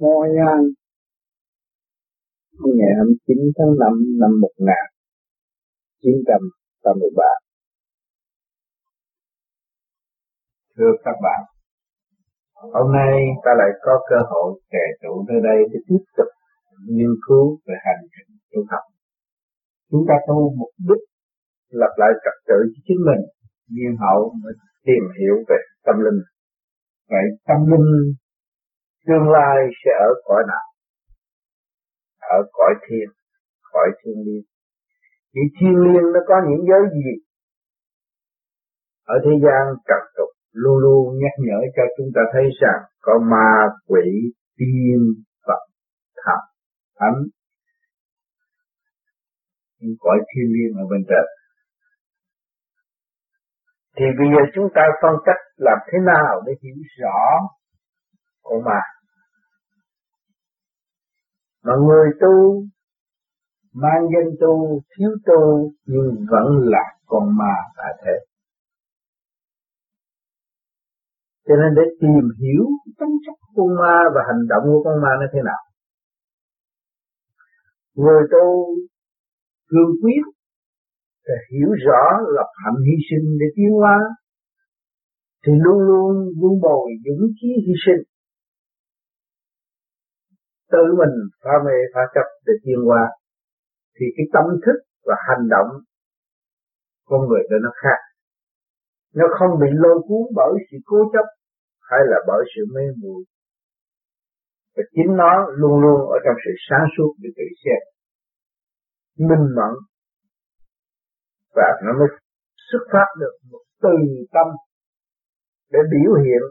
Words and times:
Mô 0.00 0.22
An 0.22 0.60
ngày 2.78 2.92
29 2.98 3.38
tháng 3.56 3.72
5 3.78 3.92
năm 4.20 4.32
1983 4.40 7.24
Thưa 10.76 10.92
các 11.04 11.16
bạn, 11.24 11.40
hôm 12.54 12.92
nay 12.92 13.12
ta 13.44 13.50
lại 13.60 13.70
có 13.84 13.92
cơ 14.10 14.18
hội 14.30 14.60
kể 14.72 14.84
tụ 15.02 15.12
nơi 15.28 15.40
đây 15.48 15.58
để 15.72 15.78
tiếp 15.88 16.02
tục 16.16 16.30
nghiên 16.88 17.12
cứu 17.26 17.44
về 17.66 17.74
hành 17.86 18.02
trình 18.14 18.30
tu 18.50 18.60
học. 18.70 18.84
Chúng 19.90 20.04
ta 20.08 20.14
tu 20.28 20.38
mục 20.58 20.72
đích 20.88 21.04
lập 21.80 21.92
lại 21.96 22.10
trật 22.24 22.36
tự 22.48 22.58
cho 22.72 22.80
chính 22.86 23.00
mình, 23.08 23.22
nhiên 23.74 23.92
hậu 24.02 24.20
mới 24.42 24.52
tìm 24.86 25.04
hiểu 25.18 25.36
về 25.48 25.58
tâm 25.86 25.96
linh. 26.04 26.20
Vậy 27.10 27.26
tâm 27.48 27.60
linh 27.70 27.88
tương 29.08 29.28
lai 29.30 29.58
sẽ 29.84 29.90
ở 30.08 30.10
cõi 30.24 30.42
nào? 30.48 30.66
Ở 32.20 32.38
cõi 32.52 32.74
thiên, 32.88 33.08
cõi 33.72 33.88
thiên 34.00 34.14
liên. 34.26 34.42
Vì 35.34 35.42
thiên 35.60 35.76
liên 35.84 36.04
nó 36.14 36.20
có 36.28 36.34
những 36.48 36.66
giới 36.68 36.82
gì? 36.92 37.10
Ở 39.04 39.16
thế 39.24 39.30
gian 39.44 39.62
trật 39.88 40.02
tục 40.16 40.30
luôn 40.52 40.78
luôn 40.78 41.18
nhắc 41.22 41.34
nhở 41.46 41.58
cho 41.76 41.82
chúng 41.96 42.06
ta 42.14 42.20
thấy 42.32 42.44
rằng 42.60 42.80
có 43.00 43.12
ma, 43.30 43.50
quỷ, 43.86 44.06
tiên, 44.56 45.00
Phật, 45.46 45.62
thần, 46.24 46.40
thánh. 46.98 47.22
Những 49.78 49.96
cõi 50.00 50.18
thiên 50.30 50.48
liên 50.54 50.76
ở 50.82 50.84
bên 50.90 51.00
trên. 51.08 51.26
Thì 53.96 54.04
bây 54.18 54.28
giờ 54.32 54.42
chúng 54.54 54.68
ta 54.74 54.82
phân 55.02 55.14
cách 55.24 55.42
làm 55.56 55.78
thế 55.92 55.98
nào 56.06 56.42
để 56.46 56.52
hiểu 56.62 56.76
rõ 57.00 57.18
con 58.42 58.64
ma 58.64 58.80
mà 61.68 61.74
người 61.86 62.08
tu 62.20 62.64
mang 63.72 64.02
danh 64.12 64.30
tu, 64.40 64.82
thiếu 64.96 65.10
tu 65.26 65.72
nhưng 65.86 66.26
vẫn 66.30 66.46
là 66.64 66.84
con 67.06 67.24
ma 67.38 67.54
tại 67.76 67.92
thế. 68.04 68.16
Cho 71.48 71.54
nên 71.56 71.74
để 71.76 71.82
tìm 72.00 72.24
hiểu 72.40 72.64
tính 72.98 73.14
chất 73.26 73.36
con 73.56 73.68
ma 73.80 73.96
và 74.14 74.20
hành 74.28 74.42
động 74.48 74.62
của 74.64 74.82
con 74.84 75.02
ma 75.02 75.08
nó 75.20 75.26
thế 75.32 75.40
nào. 75.44 75.62
Người 77.94 78.22
tu 78.32 78.46
cương 79.68 79.92
quyết 80.02 80.24
để 81.26 81.34
hiểu 81.52 81.68
rõ 81.86 82.02
lập 82.36 82.50
hạnh 82.64 82.80
hy 82.86 82.96
sinh 83.10 83.38
để 83.40 83.46
tiến 83.56 83.70
hóa, 83.70 83.98
thì 85.46 85.52
luôn 85.64 85.78
luôn 85.88 86.12
vun 86.40 86.60
bồi 86.62 86.90
dũng 87.04 87.28
khí 87.40 87.48
hy 87.66 87.72
sinh 87.86 88.02
tự 90.72 90.84
mình 91.00 91.14
phá 91.44 91.50
mê 91.66 91.76
phá 91.94 92.00
chấp 92.14 92.26
để 92.46 92.52
tiến 92.64 92.78
qua 92.88 93.02
thì 93.96 94.06
cái 94.16 94.26
tâm 94.32 94.44
thức 94.66 94.78
và 95.06 95.14
hành 95.28 95.48
động 95.48 95.68
con 97.08 97.20
người 97.28 97.42
đó 97.50 97.56
nó 97.62 97.70
khác. 97.82 98.00
Nó 99.14 99.24
không 99.38 99.60
bị 99.60 99.66
lôi 99.72 99.98
cuốn 100.08 100.22
bởi 100.36 100.52
sự 100.70 100.76
cố 100.84 100.96
chấp 101.12 101.26
hay 101.90 102.00
là 102.10 102.18
bởi 102.26 102.44
sự 102.56 102.62
mê 102.74 102.82
muội. 103.02 103.24
Và 104.76 104.82
chính 104.94 105.16
nó 105.16 105.32
luôn 105.50 105.80
luôn 105.82 106.00
ở 106.14 106.16
trong 106.24 106.36
sự 106.44 106.50
sáng 106.68 106.86
suốt 106.96 107.14
để 107.22 107.30
tự 107.36 107.44
xét, 107.64 107.82
minh 109.28 109.46
mẫn, 109.56 109.72
và 111.54 111.68
nó 111.84 111.92
mới 111.98 112.08
xuất 112.72 112.82
phát 112.92 113.06
được 113.20 113.34
một 113.50 113.62
từ 113.82 113.94
tâm 114.32 114.46
để 115.72 115.78
biểu 115.92 116.14
hiện 116.24 116.42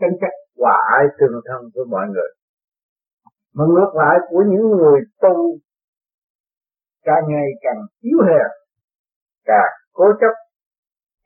chân 0.00 0.10
chất 0.20 0.34
quả 0.56 0.76
ai 0.96 1.04
tương 1.18 1.40
thân 1.46 1.60
với 1.74 1.84
mọi 1.90 2.06
người 2.12 2.30
mà 3.56 3.64
ngược 3.68 3.92
lại 3.94 4.16
của 4.28 4.42
những 4.50 4.66
người 4.70 5.00
tu, 5.22 5.58
càng 7.04 7.24
ngày 7.28 7.48
càng 7.60 7.80
yếu 8.00 8.18
hèn, 8.28 8.48
càng 9.44 9.72
cố 9.92 10.04
chấp, 10.20 10.34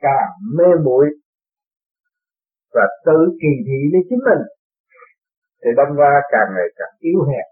càng 0.00 0.28
mê 0.58 0.64
muội 0.84 1.06
và 2.74 2.82
tự 3.06 3.18
kỳ 3.40 3.48
thị 3.66 3.80
lấy 3.92 4.02
chính 4.08 4.18
mình, 4.28 4.42
thì 5.64 5.70
đâm 5.76 5.96
ra 5.96 6.20
càng 6.32 6.48
ngày 6.54 6.68
càng 6.76 6.94
yếu 6.98 7.20
hèn, 7.28 7.46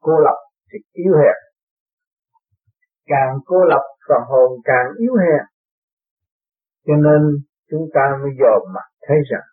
cô 0.00 0.12
lập 0.18 0.38
thì 0.72 0.78
yếu 0.92 1.12
hèn. 1.14 1.36
Càng 3.06 3.38
cô 3.46 3.64
lập 3.64 3.82
phần 4.08 4.22
hồn 4.28 4.60
càng 4.64 4.86
yếu 4.98 5.14
hèn, 5.16 5.44
cho 6.86 6.94
nên 6.94 7.22
chúng 7.70 7.88
ta 7.94 8.18
mới 8.22 8.30
dòm 8.40 8.72
mặt 8.74 8.88
thấy 9.06 9.16
rằng 9.30 9.46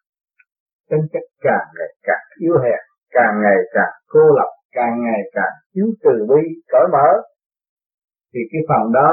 tính 0.90 1.08
chất 1.14 1.24
càng 1.42 1.68
ngày 1.78 1.94
càng 2.04 2.26
yếu 2.40 2.54
hèn, 2.64 2.82
càng 3.10 3.34
ngày 3.44 3.58
càng 3.74 3.94
cô 4.08 4.20
lập 4.38 4.59
càng 4.72 4.94
ngày 5.04 5.22
càng 5.32 5.54
thiếu 5.74 5.88
từ 6.04 6.26
bi, 6.30 6.44
cởi 6.68 6.86
mở, 6.92 7.08
thì 8.34 8.40
cái 8.52 8.62
phần 8.70 8.92
đó 8.94 9.12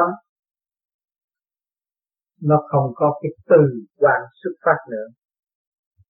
nó 2.43 2.56
không 2.71 2.93
có 2.94 3.19
cái 3.22 3.33
từ 3.49 3.62
quan 3.97 4.21
xuất 4.43 4.50
phát 4.65 4.78
nữa. 4.91 5.06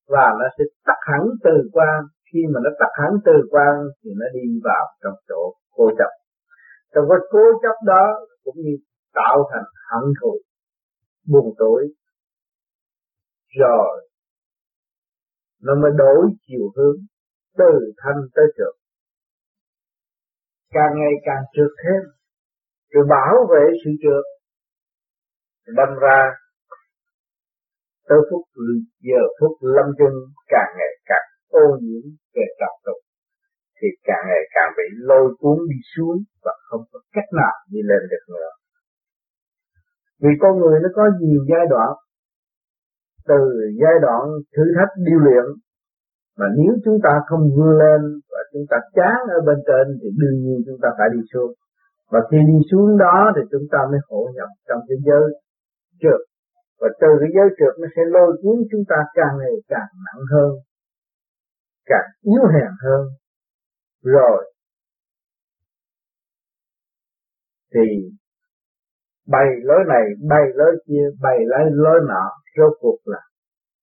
Và 0.08 0.26
nó 0.38 0.46
sẽ 0.58 0.64
tắt 0.84 0.98
hẳn 1.00 1.20
từ 1.44 1.70
quan. 1.72 2.04
Khi 2.32 2.38
mà 2.54 2.60
nó 2.64 2.70
tắt 2.78 2.92
hẳn 3.02 3.10
từ 3.24 3.32
quan 3.50 3.74
thì 4.04 4.10
nó 4.16 4.26
đi 4.34 4.60
vào 4.64 4.86
trong 5.02 5.14
chỗ 5.28 5.54
cô 5.70 5.90
chấp. 5.98 6.10
Trong 6.94 7.04
cái 7.10 7.18
cố 7.30 7.40
chấp 7.62 7.76
đó 7.86 8.04
cũng 8.44 8.54
như 8.56 8.76
tạo 9.14 9.48
thành 9.52 9.64
hận 9.90 10.12
thù, 10.20 10.38
buồn 11.28 11.54
tối. 11.58 11.88
Rồi, 13.58 14.08
nó 15.62 15.74
mới 15.74 15.90
đổi 15.96 16.26
chiều 16.46 16.72
hướng 16.76 16.96
từ 17.58 17.92
thanh 17.96 18.20
tới 18.34 18.44
trượt 18.56 18.85
càng 20.76 20.92
ngày 21.00 21.14
càng 21.26 21.42
trượt 21.54 21.72
thêm, 21.82 22.02
rồi 22.92 23.04
bảo 23.14 23.34
vệ 23.52 23.64
sự 23.84 23.90
trượt. 24.02 24.24
Đâm 25.78 25.90
ra, 26.02 26.20
tới 28.08 28.18
phút 28.30 28.42
giờ 29.08 29.22
phút 29.40 29.52
lâm 29.60 29.86
chung, 29.98 30.16
càng 30.48 30.70
ngày 30.78 30.92
càng 31.10 31.26
ô 31.48 31.66
nhiễm 31.82 32.04
về 32.34 32.44
trật 32.58 32.74
tục, 32.86 33.00
thì 33.78 33.88
càng 34.08 34.24
ngày 34.28 34.44
càng 34.54 34.70
bị 34.78 34.86
lôi 35.08 35.26
cuốn 35.38 35.58
đi 35.70 35.78
xuống 35.92 36.16
và 36.44 36.52
không 36.68 36.82
có 36.92 36.98
cách 37.12 37.30
nào 37.40 37.54
đi 37.72 37.80
lên 37.90 38.02
được 38.10 38.24
nữa. 38.34 38.50
Vì 40.22 40.32
con 40.40 40.52
người 40.60 40.76
nó 40.82 40.88
có 40.96 41.02
nhiều 41.20 41.40
giai 41.50 41.66
đoạn, 41.70 41.90
từ 43.28 43.38
giai 43.82 43.96
đoạn 44.02 44.22
thử 44.56 44.64
thách 44.76 44.92
điêu 45.06 45.18
luyện 45.18 45.44
mà 46.38 46.46
nếu 46.58 46.72
chúng 46.84 46.98
ta 47.04 47.12
không 47.26 47.42
vươn 47.56 47.72
lên 47.82 48.00
và 48.30 48.40
chúng 48.52 48.66
ta 48.70 48.76
chán 48.96 49.18
ở 49.36 49.38
bên 49.46 49.58
trên 49.66 49.98
thì 50.00 50.08
đương 50.20 50.36
nhiên 50.42 50.58
chúng 50.66 50.78
ta 50.82 50.88
phải 50.98 51.08
đi 51.14 51.20
xuống. 51.32 51.52
Và 52.10 52.20
khi 52.30 52.38
đi 52.50 52.58
xuống 52.70 52.98
đó 52.98 53.32
thì 53.36 53.42
chúng 53.52 53.66
ta 53.72 53.78
mới 53.90 54.00
hội 54.08 54.32
nhập 54.36 54.48
trong 54.68 54.80
thế 54.88 54.96
giới 55.06 55.24
trượt. 56.00 56.20
Và 56.80 56.88
từ 57.00 57.08
cái 57.20 57.30
giới 57.36 57.48
trượt 57.58 57.74
nó 57.80 57.88
sẽ 57.96 58.02
lôi 58.14 58.30
cuốn 58.42 58.56
chúng 58.70 58.84
ta 58.88 58.96
càng 59.14 59.34
ngày 59.38 59.54
càng 59.68 59.90
nặng 60.06 60.22
hơn, 60.32 60.50
càng 61.86 62.08
yếu 62.22 62.44
hèn 62.54 62.72
hơn. 62.84 63.02
Rồi, 64.02 64.52
thì 67.74 67.86
bay 69.26 69.46
lối 69.62 69.78
này 69.88 70.04
bay 70.28 70.42
lối 70.54 70.72
kia 70.86 71.04
bay 71.22 71.36
lấy 71.46 71.64
lối 71.72 72.00
nọ, 72.08 72.30
rốt 72.56 72.72
cuộc 72.80 72.98
là 73.04 73.20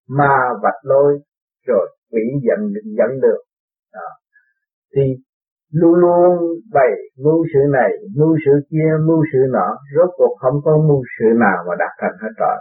ma 0.09 0.37
vạch 0.63 0.81
lối 0.83 1.19
rồi 1.67 1.85
quỷ 2.11 2.21
dẫn 2.47 2.59
dẫn 2.97 3.21
được. 3.21 3.41
À. 3.91 4.09
thì 4.95 5.01
luôn 5.71 5.95
luôn 5.95 6.37
bày 6.73 6.91
mưu 7.23 7.45
sự 7.53 7.59
này, 7.71 7.91
mưu 8.15 8.37
sự 8.45 8.51
kia, 8.69 8.91
mưu 9.07 9.23
sự 9.33 9.39
nọ, 9.51 9.77
rốt 9.95 10.09
cuộc 10.17 10.35
không 10.39 10.57
có 10.63 10.77
mưu 10.87 11.01
sự 11.19 11.25
nào 11.39 11.57
mà 11.67 11.73
đạt 11.79 11.91
thành 12.01 12.17
hết 12.21 12.33
rồi. 12.37 12.57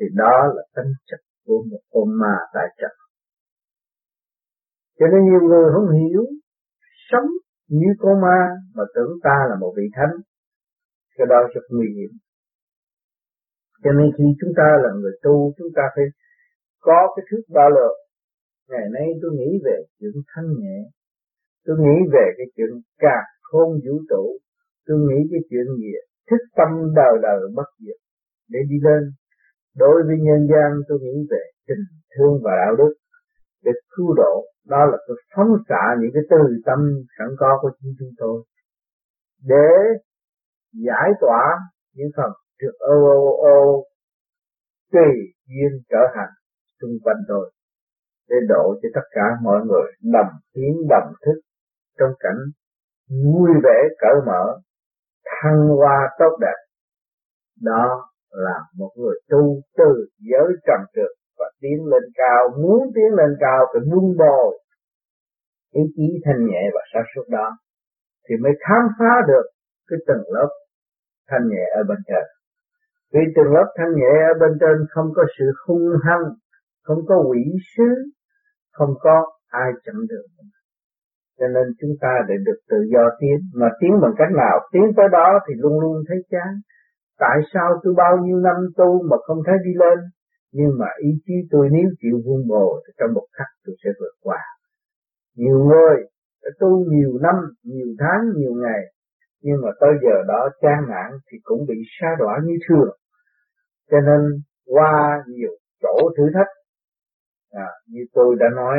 Thì 0.00 0.06
đó 0.14 0.52
là 0.54 0.62
tính 0.76 0.92
chất 1.06 1.20
của 1.46 1.58
một 1.70 1.80
con 1.92 2.18
ma 2.20 2.36
tại 2.54 2.66
trận 2.80 2.92
cho 5.02 5.08
nên 5.12 5.20
nhiều 5.24 5.42
người 5.48 5.66
không 5.74 5.88
hiểu, 5.98 6.24
sống 7.10 7.28
như 7.68 7.90
con 7.98 8.20
ma 8.20 8.38
mà 8.74 8.84
tưởng 8.94 9.12
ta 9.22 9.36
là 9.50 9.56
một 9.60 9.72
vị 9.76 9.86
thánh, 9.96 10.14
cái 11.16 11.26
đó 11.30 11.36
rất 11.54 11.64
nguy 11.70 11.88
hiểm. 11.96 12.12
Cho 13.84 13.92
nên 13.92 14.06
khi 14.16 14.24
chúng 14.40 14.52
ta 14.56 14.66
là 14.82 14.90
người 15.00 15.12
tu, 15.22 15.52
chúng 15.58 15.68
ta 15.76 15.82
phải 15.94 16.04
có 16.80 17.14
cái 17.16 17.24
thước 17.30 17.42
đo 17.48 17.68
lường 17.68 17.96
ngày 18.70 18.86
nay 18.94 19.06
tôi 19.22 19.30
nghĩ 19.38 19.50
về 19.64 19.76
chuyện 19.98 20.16
thanh 20.30 20.50
nhẹ. 20.60 20.78
Tôi 21.64 21.76
nghĩ 21.82 21.96
về 22.12 22.26
cái 22.38 22.46
chuyện 22.56 22.70
cả 22.98 23.18
khôn 23.42 23.68
vũ 23.84 23.94
trụ. 24.10 24.24
Tôi 24.86 24.98
nghĩ 24.98 25.18
cái 25.30 25.40
chuyện 25.50 25.66
gì? 25.78 25.92
Thức 26.30 26.42
tâm 26.56 26.68
đời 26.96 27.14
đời 27.22 27.40
bất 27.54 27.68
diệt 27.78 27.98
để 28.48 28.60
đi 28.70 28.76
lên. 28.82 29.02
Đối 29.76 30.02
với 30.06 30.16
nhân 30.26 30.40
gian, 30.50 30.70
tôi 30.88 30.98
nghĩ 31.02 31.16
về 31.30 31.42
tình 31.66 31.84
thương 32.14 32.34
và 32.44 32.52
đạo 32.62 32.74
đức 32.76 32.94
để 33.64 33.72
cứu 33.96 34.14
độ. 34.16 34.34
Đó 34.66 34.86
là 34.90 34.98
tôi 35.08 35.16
phóng 35.36 35.52
xạ 35.68 35.84
những 36.00 36.10
cái 36.14 36.22
từ 36.30 36.36
tâm 36.66 36.78
sẵn 37.18 37.28
có 37.38 37.58
của 37.62 37.70
chính 37.80 37.92
chúng 37.98 38.14
tôi 38.16 38.42
để 39.44 39.68
giải 40.72 41.10
tỏa 41.20 41.42
những 41.94 42.10
phần 42.16 42.32
trượt 42.60 42.74
ô 42.78 42.94
ô 43.04 43.36
ô 43.36 43.84
tùy 44.92 45.10
duyên 45.46 45.82
trở 45.90 46.02
hành 46.16 46.34
xung 46.80 46.96
quanh 47.04 47.16
tôi 47.28 47.50
để 48.28 48.36
độ 48.48 48.74
cho 48.82 48.88
tất 48.94 49.06
cả 49.10 49.26
mọi 49.42 49.60
người 49.66 49.92
đồng 50.12 50.32
tiếng 50.54 50.76
đồng 50.88 51.12
thức 51.26 51.40
trong 51.98 52.12
cảnh 52.20 52.40
vui 53.24 53.50
vẻ 53.64 53.78
cởi 53.98 54.16
mở, 54.26 54.58
thăng 55.24 55.68
hoa 55.68 56.08
tốt 56.18 56.38
đẹp. 56.40 56.58
Đó 57.62 58.12
là 58.30 58.58
một 58.78 58.90
người 58.96 59.20
tu 59.30 59.60
từ 59.76 60.08
giới 60.18 60.52
trần 60.66 60.80
trượt 60.94 61.12
và 61.38 61.50
tiến 61.60 61.86
lên 61.86 62.02
cao, 62.14 62.48
muốn 62.62 62.90
tiến 62.94 63.14
lên 63.14 63.36
cao 63.40 63.66
phải 63.72 63.82
vun 63.90 64.16
bồi 64.18 64.58
ý 65.72 65.82
chí 65.96 66.06
thanh 66.24 66.46
nhẹ 66.46 66.62
và 66.74 66.80
sáng 66.94 67.04
suốt 67.14 67.24
đó, 67.28 67.56
thì 68.28 68.36
mới 68.42 68.52
khám 68.60 68.84
phá 68.98 69.12
được 69.28 69.46
cái 69.88 69.98
tầng 70.06 70.24
lớp 70.34 70.48
thanh 71.28 71.48
nhẹ 71.48 71.64
ở 71.76 71.82
bên 71.88 71.98
trên. 72.06 72.24
Vì 73.12 73.20
tầng 73.36 73.52
lớp 73.54 73.66
thanh 73.76 73.92
nhẹ 74.00 74.14
ở 74.30 74.34
bên 74.40 74.52
trên 74.60 74.76
không 74.90 75.08
có 75.16 75.22
sự 75.38 75.44
hung 75.66 75.88
hăng 76.04 76.24
không 76.82 76.98
có 77.08 77.24
quỷ 77.28 77.42
sứ, 77.76 77.88
không 78.72 78.94
có 79.00 79.26
ai 79.48 79.70
chậm 79.84 80.06
được 80.08 80.26
cho 81.42 81.48
nên 81.54 81.66
chúng 81.80 81.94
ta 82.00 82.12
để 82.28 82.34
được 82.46 82.58
tự 82.70 82.76
do 82.92 83.04
tiến. 83.20 83.36
Mà 83.54 83.68
tiến 83.80 83.92
bằng 84.02 84.14
cách 84.18 84.32
nào? 84.36 84.56
Tiến 84.72 84.86
tới 84.96 85.06
đó 85.12 85.28
thì 85.46 85.54
luôn 85.62 85.80
luôn 85.80 85.96
thấy 86.08 86.18
chán. 86.30 86.52
Tại 87.18 87.38
sao 87.52 87.68
tôi 87.82 87.94
bao 87.96 88.16
nhiêu 88.24 88.38
năm 88.38 88.56
tu 88.76 89.02
mà 89.10 89.16
không 89.26 89.40
thấy 89.46 89.56
đi 89.64 89.72
lên? 89.74 89.98
Nhưng 90.52 90.72
mà 90.78 90.86
ý 90.98 91.10
chí 91.26 91.34
tôi 91.50 91.68
nếu 91.72 91.88
chịu 92.00 92.16
vun 92.24 92.48
bồi 92.48 92.82
thì 92.86 92.92
trong 92.98 93.14
một 93.14 93.26
khắc 93.32 93.46
tôi 93.64 93.74
sẽ 93.84 93.90
vượt 94.00 94.14
qua. 94.22 94.40
Nhiều 95.36 95.58
người 95.58 95.96
đã 96.42 96.50
tu 96.60 96.84
nhiều 96.92 97.12
năm, 97.22 97.36
nhiều 97.64 97.90
tháng, 97.98 98.20
nhiều 98.36 98.54
ngày. 98.54 98.82
Nhưng 99.42 99.56
mà 99.62 99.70
tới 99.80 99.90
giờ 100.02 100.16
đó 100.28 100.48
chán 100.60 100.78
nản 100.88 101.10
thì 101.30 101.38
cũng 101.42 101.66
bị 101.68 101.74
sa 102.00 102.08
đọa 102.18 102.38
như 102.44 102.54
thường. 102.68 102.96
Cho 103.90 104.00
nên 104.00 104.20
qua 104.66 105.22
nhiều 105.28 105.52
chỗ 105.82 106.10
thử 106.16 106.24
thách 106.34 106.52
à, 107.52 107.68
như 107.88 108.00
tôi 108.14 108.36
đã 108.40 108.46
nói 108.56 108.78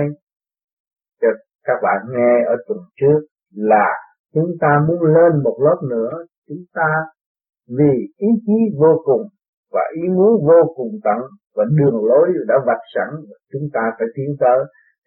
cho 1.22 1.28
các 1.64 1.78
bạn 1.84 2.00
nghe 2.14 2.46
ở 2.46 2.56
tuần 2.68 2.78
trước 3.00 3.20
là 3.56 3.88
chúng 4.34 4.52
ta 4.62 4.80
muốn 4.88 5.02
lên 5.02 5.44
một 5.44 5.58
lớp 5.66 5.78
nữa 5.90 6.12
chúng 6.48 6.64
ta 6.74 6.90
vì 7.78 7.94
ý 8.18 8.28
chí 8.46 8.58
vô 8.80 9.02
cùng 9.06 9.24
và 9.72 9.81
ý 10.02 10.10
muốn 10.10 10.31
vô 10.48 10.74
cùng 10.75 10.92
tận 11.04 11.22
và 11.56 11.64
đường 11.78 12.06
lối 12.06 12.28
đã 12.48 12.56
vạch 12.66 12.86
sẵn 12.96 13.10
chúng 13.52 13.68
ta 13.74 13.81
phải 13.98 14.08
tiến 14.16 14.36
tới 14.40 14.60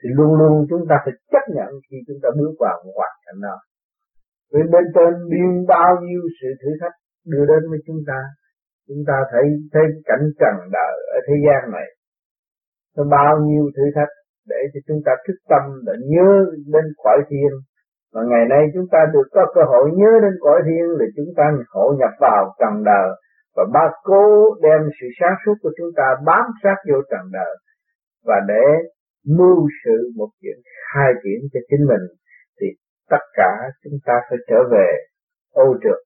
thì 0.03 0.09
luôn 0.17 0.35
luôn 0.39 0.67
chúng 0.71 0.85
ta 0.89 0.97
phải 1.05 1.15
chấp 1.33 1.45
nhận 1.57 1.71
khi 1.91 1.97
chúng 2.07 2.17
ta 2.23 2.29
bước 2.39 2.55
vào 2.61 2.83
một 2.85 2.93
hoàn 2.97 3.15
cảnh 3.27 3.41
đó 3.43 3.57
vì 4.53 4.61
bên 4.73 4.85
trên 4.95 5.13
biên 5.31 5.67
bao 5.69 5.93
nhiêu 6.03 6.23
sự 6.41 6.49
thử 6.61 6.71
thách 6.81 6.97
đưa 7.27 7.45
đến 7.47 7.71
với 7.71 7.79
chúng 7.87 8.01
ta 8.07 8.19
chúng 8.89 9.03
ta 9.07 9.17
thấy 9.33 9.45
thấy 9.73 9.83
cảnh 10.05 10.25
trần 10.41 10.55
đời 10.73 10.95
ở 11.17 11.19
thế 11.27 11.35
gian 11.47 11.73
này 11.77 11.89
có 12.97 13.05
bao 13.11 13.39
nhiêu 13.47 13.65
thử 13.77 13.83
thách 13.95 14.13
để 14.49 14.61
cho 14.73 14.81
chúng 14.87 15.01
ta 15.07 15.13
thức 15.27 15.39
tâm 15.49 15.63
để 15.87 15.93
nhớ 16.13 16.31
đến 16.75 16.85
cõi 17.05 17.19
thiên. 17.29 17.51
Và 18.15 18.23
ngày 18.31 18.45
nay 18.49 18.63
chúng 18.75 18.89
ta 18.93 18.99
được 19.13 19.27
có 19.33 19.43
cơ 19.55 19.63
hội 19.73 19.91
nhớ 19.95 20.13
đến 20.23 20.35
cõi 20.41 20.61
thiên 20.67 20.87
để 21.01 21.07
chúng 21.17 21.31
ta 21.37 21.45
hội 21.69 21.97
nhập 21.99 22.11
vào 22.21 22.55
trần 22.61 22.85
đời. 22.85 23.09
Và 23.57 23.65
ba 23.73 23.91
cố 24.03 24.55
đem 24.63 24.81
sự 25.01 25.07
sáng 25.21 25.35
suốt 25.47 25.55
của 25.63 25.71
chúng 25.79 25.91
ta 25.97 26.07
bám 26.27 26.45
sát 26.63 26.77
vô 26.89 26.99
trần 27.11 27.25
đời. 27.33 27.55
Và 28.25 28.37
để 28.49 28.65
mưu 29.39 29.69
sự 29.85 30.11
một 30.17 30.29
chuyện 30.43 30.59
khai 30.93 31.13
triển 31.23 31.41
cho 31.53 31.61
chính 31.69 31.87
mình, 31.91 32.05
thì 32.61 32.67
tất 33.11 33.25
cả 33.35 33.51
chúng 33.85 33.99
ta 34.07 34.15
phải 34.29 34.39
trở 34.49 34.61
về 34.73 34.89
ô 35.53 35.77
trượt. 35.83 36.01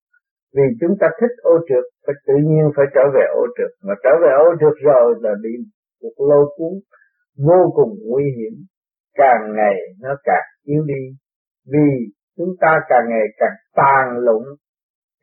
Vì 0.57 0.63
chúng 0.81 0.95
ta 1.01 1.09
thích 1.21 1.35
ô 1.43 1.55
trượt, 1.69 1.85
phải 2.07 2.15
tự 2.27 2.35
nhiên 2.49 2.65
phải 2.77 2.87
trở 2.95 3.05
về 3.15 3.25
ô 3.43 3.45
trượt. 3.57 3.71
Mà 3.87 3.95
trở 4.05 4.11
về 4.23 4.33
ô 4.47 4.49
trượt 4.61 4.77
rồi 4.85 5.15
là 5.21 5.35
bị 5.43 5.53
một 6.03 6.15
lôi 6.29 6.47
cuốn 6.57 6.73
vô 7.47 7.73
cùng 7.75 7.99
nguy 8.09 8.25
hiểm, 8.37 8.65
càng 9.15 9.43
ngày 9.57 9.77
nó 10.01 10.15
càng 10.25 10.47
yếu 10.65 10.83
đi. 10.87 11.03
Vì 11.73 11.91
chúng 12.37 12.55
ta 12.61 12.81
càng 12.89 13.05
ngày 13.09 13.27
càng 13.39 13.57
tàn 13.77 14.19
lụng 14.19 14.45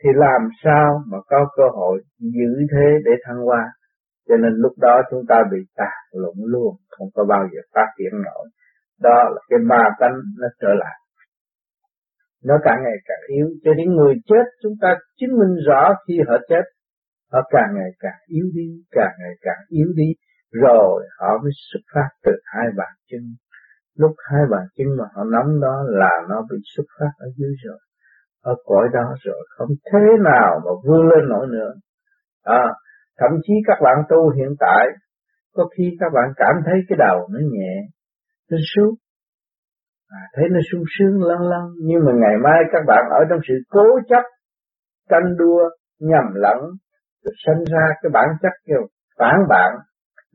thì 0.03 0.09
làm 0.15 0.41
sao 0.63 1.01
mà 1.07 1.17
có 1.27 1.49
cơ 1.57 1.63
hội 1.73 2.01
giữ 2.19 2.51
thế 2.71 2.87
để 3.05 3.11
thăng 3.25 3.41
hoa? 3.45 3.63
Cho 4.27 4.35
nên 4.37 4.53
lúc 4.53 4.73
đó 4.77 5.01
chúng 5.11 5.23
ta 5.29 5.35
bị 5.51 5.57
tàn 5.75 5.97
lụng 6.11 6.45
luôn, 6.45 6.75
không 6.89 7.07
có 7.13 7.25
bao 7.25 7.47
giờ 7.51 7.59
phát 7.73 7.87
triển 7.97 8.21
nổi. 8.25 8.47
Đó 9.01 9.23
là 9.33 9.41
cái 9.49 9.59
ma 9.59 9.83
tánh 9.99 10.15
nó 10.39 10.47
trở 10.61 10.73
lại. 10.79 10.95
Nó 12.43 12.55
càng 12.63 12.79
ngày 12.83 12.97
càng 13.05 13.23
yếu, 13.27 13.47
cho 13.63 13.73
đến 13.73 13.95
người 13.95 14.15
chết 14.25 14.45
chúng 14.63 14.73
ta 14.81 14.95
chứng 15.19 15.29
minh 15.39 15.55
rõ 15.67 15.93
khi 16.07 16.13
họ 16.27 16.37
chết, 16.49 16.63
họ 17.31 17.39
càng 17.49 17.69
ngày 17.75 17.91
càng 17.99 18.19
yếu 18.27 18.45
đi, 18.53 18.67
càng 18.91 19.13
ngày 19.19 19.33
càng 19.41 19.61
yếu 19.69 19.87
đi 19.95 20.09
rồi 20.51 21.03
họ 21.19 21.27
mới 21.43 21.51
xuất 21.71 21.81
phát 21.93 22.09
từ 22.23 22.31
hai 22.43 22.65
bàn 22.77 22.93
chân. 23.11 23.21
Lúc 23.97 24.11
hai 24.31 24.41
bàn 24.51 24.65
chân 24.77 24.87
mà 24.99 25.05
họ 25.15 25.23
nắm 25.23 25.61
đó 25.61 25.83
là 25.87 26.11
nó 26.29 26.41
bị 26.49 26.57
xuất 26.75 26.83
phát 26.99 27.11
ở 27.17 27.27
dưới 27.37 27.53
rồi 27.65 27.79
ở 28.41 28.55
cõi 28.65 28.87
đó 28.93 29.15
rồi. 29.23 29.47
Không 29.57 29.69
thế 29.91 29.99
nào 30.23 30.61
mà 30.65 30.71
vươn 30.85 31.07
lên 31.09 31.29
nổi 31.29 31.47
nữa. 31.47 31.73
À, 32.43 32.63
thậm 33.19 33.31
chí 33.43 33.53
các 33.67 33.77
bạn 33.83 33.97
tu 34.09 34.29
hiện 34.29 34.55
tại 34.59 34.87
có 35.53 35.67
khi 35.77 35.97
các 35.99 36.11
bạn 36.13 36.33
cảm 36.35 36.55
thấy 36.65 36.75
cái 36.89 36.97
đầu 37.07 37.27
nó 37.31 37.39
nhẹ 37.51 37.75
nó 38.51 38.57
suốt 38.75 38.95
à, 40.09 40.19
thấy 40.35 40.45
nó 40.51 40.59
sung 40.71 40.83
sướng 40.99 41.23
lăn 41.23 41.41
lăn 41.41 41.63
nhưng 41.87 42.05
mà 42.05 42.11
ngày 42.15 42.35
mai 42.43 42.59
các 42.71 42.83
bạn 42.87 43.03
ở 43.19 43.21
trong 43.29 43.39
sự 43.47 43.53
cố 43.69 43.85
chấp 44.09 44.23
tranh 45.09 45.37
đua 45.37 45.69
nhầm 45.99 46.25
lẫn 46.33 46.57
sinh 47.45 47.63
ra 47.73 47.85
cái 48.01 48.09
bản 48.13 48.27
chất 48.41 48.51
kêu 48.65 48.87
phản 49.19 49.35
bạn 49.49 49.71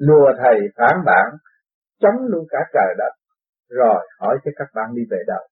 lùa 0.07 0.29
thầy 0.41 0.59
phản 0.77 0.97
bạn 1.07 1.27
chống 2.01 2.19
luôn 2.31 2.45
cả 2.51 2.59
trời 2.75 2.95
đất, 2.99 3.13
rồi 3.69 4.09
hỏi 4.21 4.39
cho 4.45 4.51
các 4.57 4.69
bạn 4.75 4.89
đi 4.95 5.03
về 5.11 5.19
đâu. 5.27 5.45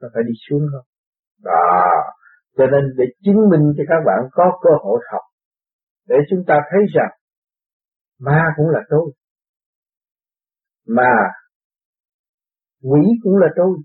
Nó 0.00 0.08
phải 0.14 0.22
đi 0.26 0.32
xuống 0.48 0.62
không? 0.72 0.86
Đó. 1.42 1.86
Cho 2.56 2.64
nên 2.66 2.82
để 2.96 3.04
chứng 3.24 3.48
minh 3.50 3.72
cho 3.76 3.84
các 3.88 4.00
bạn 4.06 4.18
có 4.32 4.58
cơ 4.62 4.70
hội 4.82 5.00
học, 5.12 5.22
để 6.08 6.16
chúng 6.30 6.42
ta 6.46 6.54
thấy 6.70 6.80
rằng, 6.94 7.12
ma 8.20 8.42
cũng 8.56 8.68
là 8.68 8.80
tôi. 8.88 9.12
Mà 10.88 11.12
quỷ 12.82 13.00
cũng 13.22 13.36
là 13.36 13.48
tôi. 13.56 13.78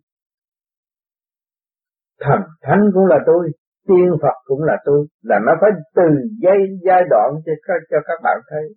Thần 2.20 2.42
thánh 2.62 2.82
cũng 2.94 3.06
là 3.06 3.18
tôi. 3.26 3.52
Tiên 3.88 4.10
Phật 4.22 4.36
cũng 4.44 4.64
là 4.64 4.78
tôi. 4.86 5.08
Là 5.22 5.40
nó 5.46 5.54
phải 5.62 5.70
từ 5.96 6.04
giai 6.44 6.58
giai 6.86 7.02
đoạn 7.10 7.32
cho 7.46 7.52
các 7.68 7.74
cho 7.90 7.98
các 8.06 8.20
bạn 8.24 8.38
thấy 8.50 8.76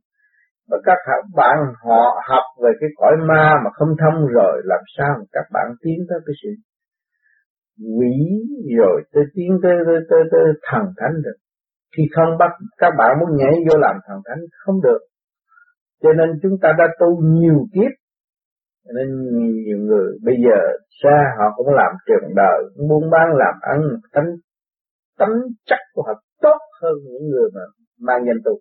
và 0.70 0.78
các 0.84 0.98
bạn 1.34 1.56
họ 1.82 2.22
học 2.28 2.44
về 2.62 2.70
cái 2.80 2.90
cõi 2.96 3.12
ma 3.28 3.54
mà 3.64 3.70
không 3.74 3.88
thông 4.00 4.26
rồi 4.26 4.62
làm 4.64 4.80
sao 4.98 5.14
các 5.32 5.44
bạn 5.52 5.66
tiến 5.82 5.98
tới 6.08 6.18
cái 6.26 6.34
sự 6.42 6.50
quỷ 7.98 8.14
rồi 8.78 9.02
tới 9.12 9.24
tiến 9.34 9.58
tới 9.62 9.72
tới, 9.86 9.98
tới, 10.10 10.20
tới 10.32 10.40
thần 10.70 10.82
thánh 10.96 11.14
được? 11.24 11.36
Khi 11.96 12.02
không 12.16 12.38
bắt 12.38 12.50
các 12.78 12.92
bạn 12.98 13.10
muốn 13.20 13.36
nhảy 13.36 13.54
vô 13.68 13.78
làm 13.78 13.96
thần 14.06 14.18
thánh 14.24 14.38
không 14.64 14.82
được. 14.82 14.98
Cho 16.02 16.12
nên 16.12 16.28
chúng 16.42 16.52
ta 16.62 16.68
đã 16.78 16.84
tu 17.00 17.22
nhiều 17.22 17.66
kiếp. 17.74 17.92
Nên 18.94 19.08
nhiều 19.64 19.78
người 19.78 20.18
bây 20.24 20.34
giờ 20.44 20.58
xa 21.02 21.34
họ 21.38 21.44
cũng 21.56 21.74
làm 21.74 21.92
trường 22.06 22.34
đời 22.36 22.64
buôn 22.88 23.10
bán 23.10 23.28
làm 23.36 23.54
ăn 23.60 23.80
tánh 24.12 24.26
tánh 25.18 25.34
chắc 25.66 25.78
của 25.94 26.02
họ 26.06 26.22
tốt 26.42 26.58
hơn 26.82 26.92
những 27.04 27.30
người 27.30 27.48
mà 27.54 27.60
mang 28.00 28.24
danh 28.26 28.40
tu 28.44 28.52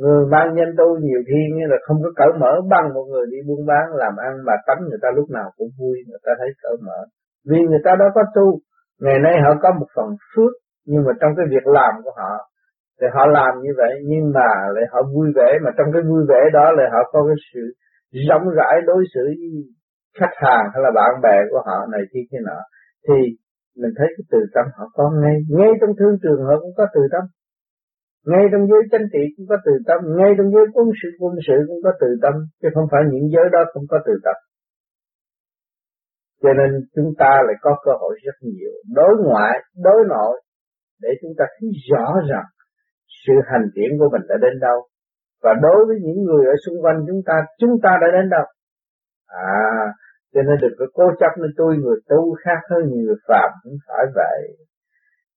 người 0.00 0.26
mang 0.32 0.54
nhân 0.54 0.70
tu 0.78 0.88
nhiều 1.06 1.22
khi 1.28 1.40
như 1.56 1.64
là 1.72 1.76
không 1.86 1.98
có 2.04 2.10
cởi 2.16 2.32
mở 2.40 2.52
bằng 2.72 2.94
một 2.94 3.06
người 3.12 3.26
đi 3.32 3.38
buôn 3.48 3.66
bán, 3.66 3.84
làm 4.02 4.14
ăn 4.16 4.32
mà 4.46 4.52
tánh 4.66 4.80
người 4.88 4.98
ta 5.02 5.08
lúc 5.16 5.30
nào 5.30 5.48
cũng 5.56 5.68
vui, 5.78 5.96
người 6.08 6.22
ta 6.26 6.32
thấy 6.38 6.48
cởi 6.62 6.76
mở. 6.86 6.98
Vì 7.50 7.60
người 7.68 7.82
ta 7.84 7.92
đã 8.00 8.06
có 8.14 8.22
tu, 8.34 8.58
ngày 9.00 9.18
nay 9.24 9.34
họ 9.44 9.50
có 9.62 9.68
một 9.80 9.86
phần 9.96 10.08
phước, 10.30 10.52
nhưng 10.86 11.04
mà 11.06 11.12
trong 11.20 11.32
cái 11.36 11.46
việc 11.50 11.66
làm 11.66 11.92
của 12.04 12.12
họ, 12.20 12.32
thì 13.00 13.06
họ 13.14 13.26
làm 13.26 13.52
như 13.64 13.72
vậy, 13.76 13.92
nhưng 14.10 14.24
mà 14.36 14.48
lại 14.74 14.84
họ 14.92 15.00
vui 15.14 15.28
vẻ, 15.36 15.48
mà 15.64 15.70
trong 15.78 15.88
cái 15.92 16.02
vui 16.08 16.22
vẻ 16.28 16.40
đó 16.52 16.72
lại 16.76 16.86
họ 16.92 17.00
có 17.12 17.20
cái 17.28 17.36
sự 17.48 17.62
rộng 18.28 18.46
rãi 18.58 18.76
đối 18.86 19.02
xử 19.14 19.24
với 19.40 19.52
khách 20.20 20.36
hàng 20.44 20.64
hay 20.72 20.82
là 20.84 20.90
bạn 20.94 21.12
bè 21.22 21.36
của 21.50 21.62
họ 21.66 21.86
này 21.92 22.00
kia 22.12 22.24
kia 22.30 22.42
nọ. 22.48 22.60
Thì 23.08 23.18
mình 23.80 23.92
thấy 23.98 24.08
cái 24.16 24.24
từ 24.32 24.38
tâm 24.54 24.66
họ 24.76 24.84
có 24.92 25.04
ngay 25.22 25.36
ngay 25.58 25.72
trong 25.80 25.90
thương 25.98 26.16
trường 26.22 26.40
họ 26.48 26.54
cũng 26.60 26.74
có 26.76 26.86
từ 26.94 27.00
tâm 27.12 27.24
ngay 28.30 28.44
trong 28.52 28.64
giới 28.70 28.82
chánh 28.92 29.06
trị 29.12 29.22
cũng 29.34 29.46
có 29.50 29.56
từ 29.66 29.72
tâm, 29.88 29.98
ngay 30.18 30.30
trong 30.36 30.48
giới 30.54 30.66
quân 30.74 30.88
sự 31.00 31.08
quân 31.20 31.34
sự 31.46 31.56
cũng 31.68 31.80
có 31.84 31.92
từ 32.00 32.08
tâm, 32.22 32.34
chứ 32.60 32.68
không 32.74 32.86
phải 32.92 33.02
những 33.12 33.26
giới 33.34 33.46
đó 33.52 33.60
không 33.72 33.86
có 33.92 33.98
từ 34.06 34.12
tâm. 34.24 34.36
Cho 36.42 36.52
nên 36.58 36.70
chúng 36.94 37.10
ta 37.20 37.32
lại 37.46 37.56
có 37.60 37.72
cơ 37.84 37.92
hội 38.00 38.14
rất 38.24 38.36
nhiều, 38.40 38.72
đối 38.98 39.12
ngoại, 39.24 39.54
đối 39.86 40.00
nội, 40.08 40.36
để 41.02 41.10
chúng 41.22 41.34
ta 41.38 41.44
thấy 41.54 41.68
rõ 41.90 42.06
rằng 42.30 42.46
sự 43.26 43.34
hành 43.50 43.66
triển 43.74 43.90
của 43.98 44.08
mình 44.12 44.22
đã 44.28 44.36
đến 44.44 44.54
đâu. 44.60 44.78
Và 45.42 45.52
đối 45.62 45.86
với 45.86 45.96
những 46.04 46.20
người 46.26 46.44
ở 46.46 46.54
xung 46.66 46.82
quanh 46.82 46.98
chúng 47.08 47.22
ta 47.26 47.34
chúng 47.60 47.74
ta 47.82 47.90
đã 48.02 48.08
đến 48.16 48.30
đâu. 48.30 48.46
À 49.26 49.92
cho 50.34 50.42
nên 50.42 50.56
đừng 50.62 50.76
có 50.78 50.86
cố 50.94 51.06
chấp 51.20 51.32
nên 51.40 51.50
tôi 51.56 51.76
người 51.76 51.98
tu 52.08 52.34
khác 52.42 52.60
hơn 52.70 52.82
người 52.90 53.18
phạm 53.28 53.50
không 53.62 53.78
phải 53.86 54.04
vậy. 54.14 54.38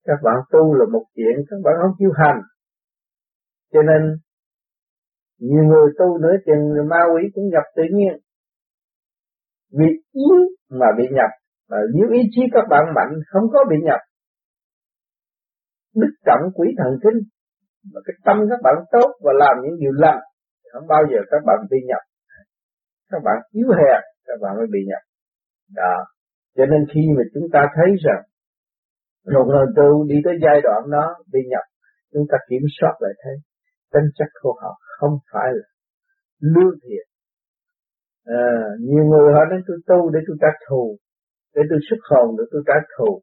Các 0.08 0.20
bạn 0.24 0.36
tu 0.51 0.74
là 0.74 0.86
một 0.91 1.06
chuyện, 1.15 1.36
các 1.50 1.60
bạn 1.63 1.74
không 1.82 1.96
chịu 2.00 2.12
hành 2.15 2.39
cho 3.74 3.82
nên, 3.82 4.02
nhiều 5.40 5.64
người 5.64 5.88
tu 6.00 6.18
nửa 6.18 6.36
chừng 6.46 6.90
ma 6.90 7.02
quỷ 7.14 7.24
cũng 7.34 7.50
gặp 7.50 7.66
tự 7.76 7.84
nhiên. 7.94 8.14
Vì 9.78 9.86
yếu 10.12 10.38
mà 10.70 10.86
bị 10.98 11.04
nhập, 11.12 11.32
mà 11.70 11.78
nếu 11.94 12.10
ý 12.12 12.22
chí 12.32 12.42
các 12.54 12.66
bạn 12.70 12.84
mạnh, 12.96 13.14
không 13.28 13.44
có 13.54 13.60
bị 13.70 13.76
nhập. 13.84 14.00
Đức 15.96 16.12
trọng 16.26 16.42
quỷ 16.54 16.68
thần 16.78 16.94
kinh, 17.04 17.20
mà 17.94 18.02
cái 18.06 18.16
tâm 18.26 18.38
các 18.50 18.60
bạn 18.64 18.76
tốt 18.92 19.10
và 19.24 19.32
làm 19.36 19.56
những 19.64 19.80
điều 19.80 19.92
lành 19.92 20.20
không 20.72 20.88
bao 20.88 21.04
giờ 21.12 21.20
các 21.32 21.42
bạn 21.46 21.60
bị 21.72 21.78
nhập. 21.88 22.04
Các 23.12 23.22
bạn 23.26 23.38
yếu 23.52 23.68
hèn 23.80 24.02
các 24.28 24.38
bạn 24.42 24.58
mới 24.58 24.68
bị 24.74 24.80
nhập. 24.88 25.04
Đó. 25.76 25.96
Cho 26.58 26.66
nên 26.66 26.82
khi 26.94 27.02
mà 27.18 27.24
chúng 27.34 27.48
ta 27.54 27.62
thấy 27.76 27.90
rằng 28.06 28.22
một 29.34 29.46
người 29.52 29.68
tu 29.76 30.04
đi 30.10 30.16
tới 30.26 30.34
giai 30.44 30.62
đoạn 30.64 30.82
đó 30.92 31.06
bị 31.34 31.40
nhập, 31.52 31.66
chúng 32.14 32.26
ta 32.32 32.38
kiểm 32.50 32.64
soát 32.80 32.94
lại 33.00 33.14
thấy 33.24 33.36
tính 33.94 34.08
chất 34.17 34.29
của 34.41 34.56
họ 34.62 34.72
không 35.00 35.17
phải 35.32 35.50
là 35.58 35.67
lương 36.39 36.75
thiện. 36.84 37.06
À, 38.25 38.46
nhiều 38.79 39.03
người 39.06 39.34
họ 39.34 39.41
đến 39.51 39.60
tôi 39.67 39.77
tu 39.88 40.10
để 40.10 40.20
tôi 40.27 40.38
trả 40.41 40.51
thù 40.70 40.98
để 41.58 41.63
tôi 41.70 41.79
xuất 41.89 42.01
hồn 42.10 42.27
để 42.38 42.44
tôi 42.51 42.62
trả 42.67 42.77
thù. 42.94 43.22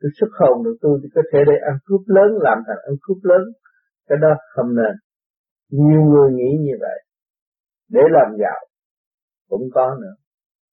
Tôi 0.00 0.10
xuất 0.18 0.30
hồn 0.38 0.64
được 0.64 0.76
tôi 0.80 0.94
thì 1.02 1.08
có 1.14 1.22
thể 1.30 1.40
để 1.50 1.56
ăn 1.70 1.76
cướp 1.86 2.02
lớn 2.16 2.30
làm 2.46 2.58
thành 2.66 2.80
ăn 2.88 2.94
cướp 3.04 3.18
lớn. 3.22 3.42
Cái 4.08 4.18
đó 4.22 4.32
không 4.54 4.70
nên. 4.80 4.94
Nhiều 5.70 6.00
người 6.10 6.28
nghĩ 6.32 6.50
như 6.66 6.74
vậy. 6.80 6.98
Để 7.94 8.00
làm 8.16 8.28
giàu 8.42 8.60
cũng 9.48 9.66
có 9.74 9.96
nữa. 10.02 10.14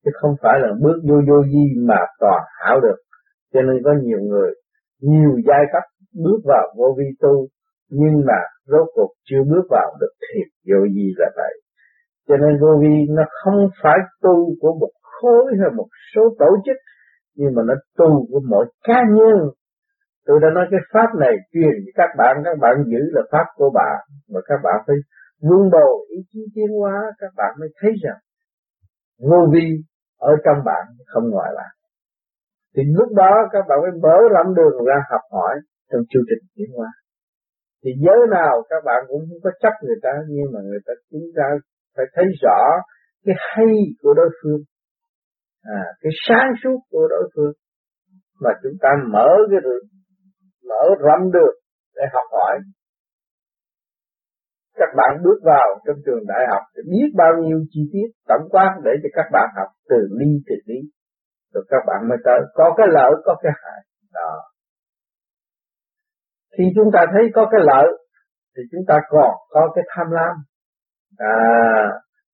Chứ 0.05 0.11
không 0.13 0.35
phải 0.41 0.59
là 0.63 0.69
bước 0.83 0.97
vô 1.09 1.15
vô 1.27 1.43
di 1.43 1.65
mà 1.87 2.01
toàn 2.19 2.41
hảo 2.59 2.79
được. 2.85 2.99
Cho 3.53 3.61
nên 3.61 3.83
có 3.83 3.91
nhiều 4.03 4.19
người 4.19 4.51
nhiều 5.01 5.31
giai 5.47 5.63
cấp 5.73 5.83
bước 6.23 6.39
vào 6.45 6.65
vô 6.77 6.95
vi 6.97 7.05
tu 7.19 7.47
nhưng 7.99 8.15
mà 8.27 8.39
rốt 8.65 8.87
cuộc 8.95 9.11
chưa 9.29 9.43
bước 9.51 9.65
vào 9.69 9.97
được 10.01 10.13
thiệt 10.23 10.47
vô 10.69 10.79
gì 10.95 11.07
là 11.17 11.29
vậy. 11.35 11.53
Cho 12.27 12.35
nên 12.37 12.51
vô 12.61 12.71
vi 12.81 12.95
nó 13.09 13.23
không 13.43 13.67
phải 13.81 13.97
tu 14.21 14.35
của 14.61 14.73
một 14.81 14.91
khối 15.01 15.45
hay 15.59 15.69
một 15.75 15.87
số 16.15 16.21
tổ 16.39 16.49
chức, 16.65 16.77
nhưng 17.35 17.51
mà 17.55 17.61
nó 17.65 17.73
tu 17.97 18.27
của 18.29 18.41
mỗi 18.49 18.65
cá 18.83 18.99
nhân. 19.17 19.37
Tôi 20.25 20.39
đã 20.41 20.47
nói 20.55 20.65
cái 20.71 20.79
pháp 20.93 21.09
này 21.19 21.33
truyền 21.53 21.75
với 21.83 21.93
các 21.95 22.09
bạn 22.17 22.33
các 22.45 22.57
bạn 22.61 22.73
giữ 22.91 23.01
là 23.11 23.21
pháp 23.31 23.45
của 23.55 23.69
bạn, 23.73 23.97
mà 24.31 24.39
các 24.45 24.59
bạn 24.63 24.75
phải 24.87 24.95
vun 25.41 25.69
bồi 25.71 26.05
ý 26.09 26.17
chí 26.31 26.39
tiến 26.55 26.69
hóa, 26.79 27.11
các 27.17 27.31
bạn 27.37 27.51
mới 27.59 27.69
thấy 27.81 27.91
rằng 28.03 28.19
vô 29.29 29.47
vi 29.53 29.67
ở 30.19 30.31
trong 30.45 30.57
bạn 30.65 30.83
không 31.05 31.29
ngoài 31.29 31.51
bạn. 31.55 31.71
Thì 32.75 32.83
lúc 32.97 33.09
đó 33.15 33.31
các 33.51 33.63
bạn 33.69 33.77
mới 33.81 33.91
mở 34.03 34.17
rộng 34.33 34.55
đường 34.55 34.85
ra 34.85 34.95
học 35.11 35.21
hỏi 35.31 35.55
trong 35.91 36.01
chương 36.09 36.23
trình 36.29 36.43
tiến 36.55 36.67
hóa 36.77 36.87
thì 37.83 37.91
giới 38.03 38.21
nào 38.31 38.53
các 38.69 38.81
bạn 38.85 38.99
cũng 39.07 39.19
không 39.29 39.41
có 39.43 39.51
chấp 39.61 39.73
người 39.81 39.99
ta 40.01 40.13
nhưng 40.27 40.47
mà 40.53 40.59
người 40.69 40.79
ta 40.85 40.93
chúng 41.11 41.27
ta 41.37 41.43
phải 41.95 42.05
thấy 42.15 42.25
rõ 42.41 42.59
cái 43.25 43.35
hay 43.49 43.73
của 44.01 44.13
đối 44.13 44.29
phương. 44.39 44.61
À, 45.63 45.83
cái 46.01 46.11
sáng 46.27 46.49
suốt 46.63 46.77
của 46.91 47.07
đối 47.09 47.29
phương. 47.35 47.53
Mà 48.41 48.49
chúng 48.63 48.77
ta 48.81 48.89
mở 49.13 49.29
cái 49.51 49.59
đường 49.63 49.85
mở 50.69 50.83
rộng 50.99 51.31
được 51.31 51.53
để 51.95 52.03
học 52.13 52.27
hỏi. 52.31 52.55
Các 54.75 54.89
bạn 54.97 55.23
bước 55.23 55.39
vào 55.43 55.67
trong 55.85 55.95
trường 56.05 56.23
đại 56.27 56.43
học 56.51 56.63
thì 56.75 56.81
biết 56.91 57.09
bao 57.15 57.33
nhiêu 57.43 57.59
chi 57.71 57.81
tiết 57.93 58.07
tổng 58.27 58.47
quát 58.49 58.71
để 58.85 58.91
cho 59.03 59.09
các 59.13 59.27
bạn 59.31 59.49
học 59.57 59.67
từ 59.89 59.97
ly 60.19 60.31
từ 60.47 60.55
lý 60.65 60.79
rồi 61.53 61.63
các 61.69 61.83
bạn 61.87 62.09
mới 62.09 62.17
tới. 62.25 62.39
Có 62.53 62.73
cái 62.77 62.87
lợi 62.89 63.11
có 63.25 63.35
cái 63.43 63.51
hại. 63.63 63.81
Đó 64.13 64.52
khi 66.57 66.63
chúng 66.75 66.91
ta 66.93 67.05
thấy 67.13 67.23
có 67.33 67.45
cái 67.51 67.61
lợi, 67.63 67.87
thì 68.57 68.63
chúng 68.71 68.81
ta 68.87 68.95
còn 69.09 69.31
có 69.49 69.71
cái 69.75 69.83
tham 69.95 70.07
lam. 70.11 70.35
À 71.17 71.33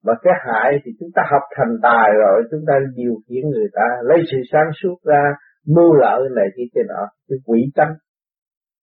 mà 0.04 0.14
cái 0.24 0.34
hại 0.46 0.72
thì 0.86 0.92
chúng 1.00 1.10
ta 1.16 1.22
học 1.32 1.42
thành 1.58 1.78
tài 1.84 2.10
rồi, 2.20 2.44
chúng 2.52 2.64
ta 2.68 2.74
điều 2.96 3.16
khiển 3.28 3.50
người 3.50 3.68
ta, 3.74 3.88
lấy 4.04 4.20
sự 4.32 4.38
sáng 4.52 4.70
suốt 4.82 4.96
ra, 5.04 5.24
mưu 5.68 5.94
lợi 5.94 6.22
này 6.36 6.46
kia 6.58 6.64
kia 6.76 6.82
nọ, 6.88 7.08
cái 7.30 7.38
quỷ 7.46 7.60
tánh 7.76 7.94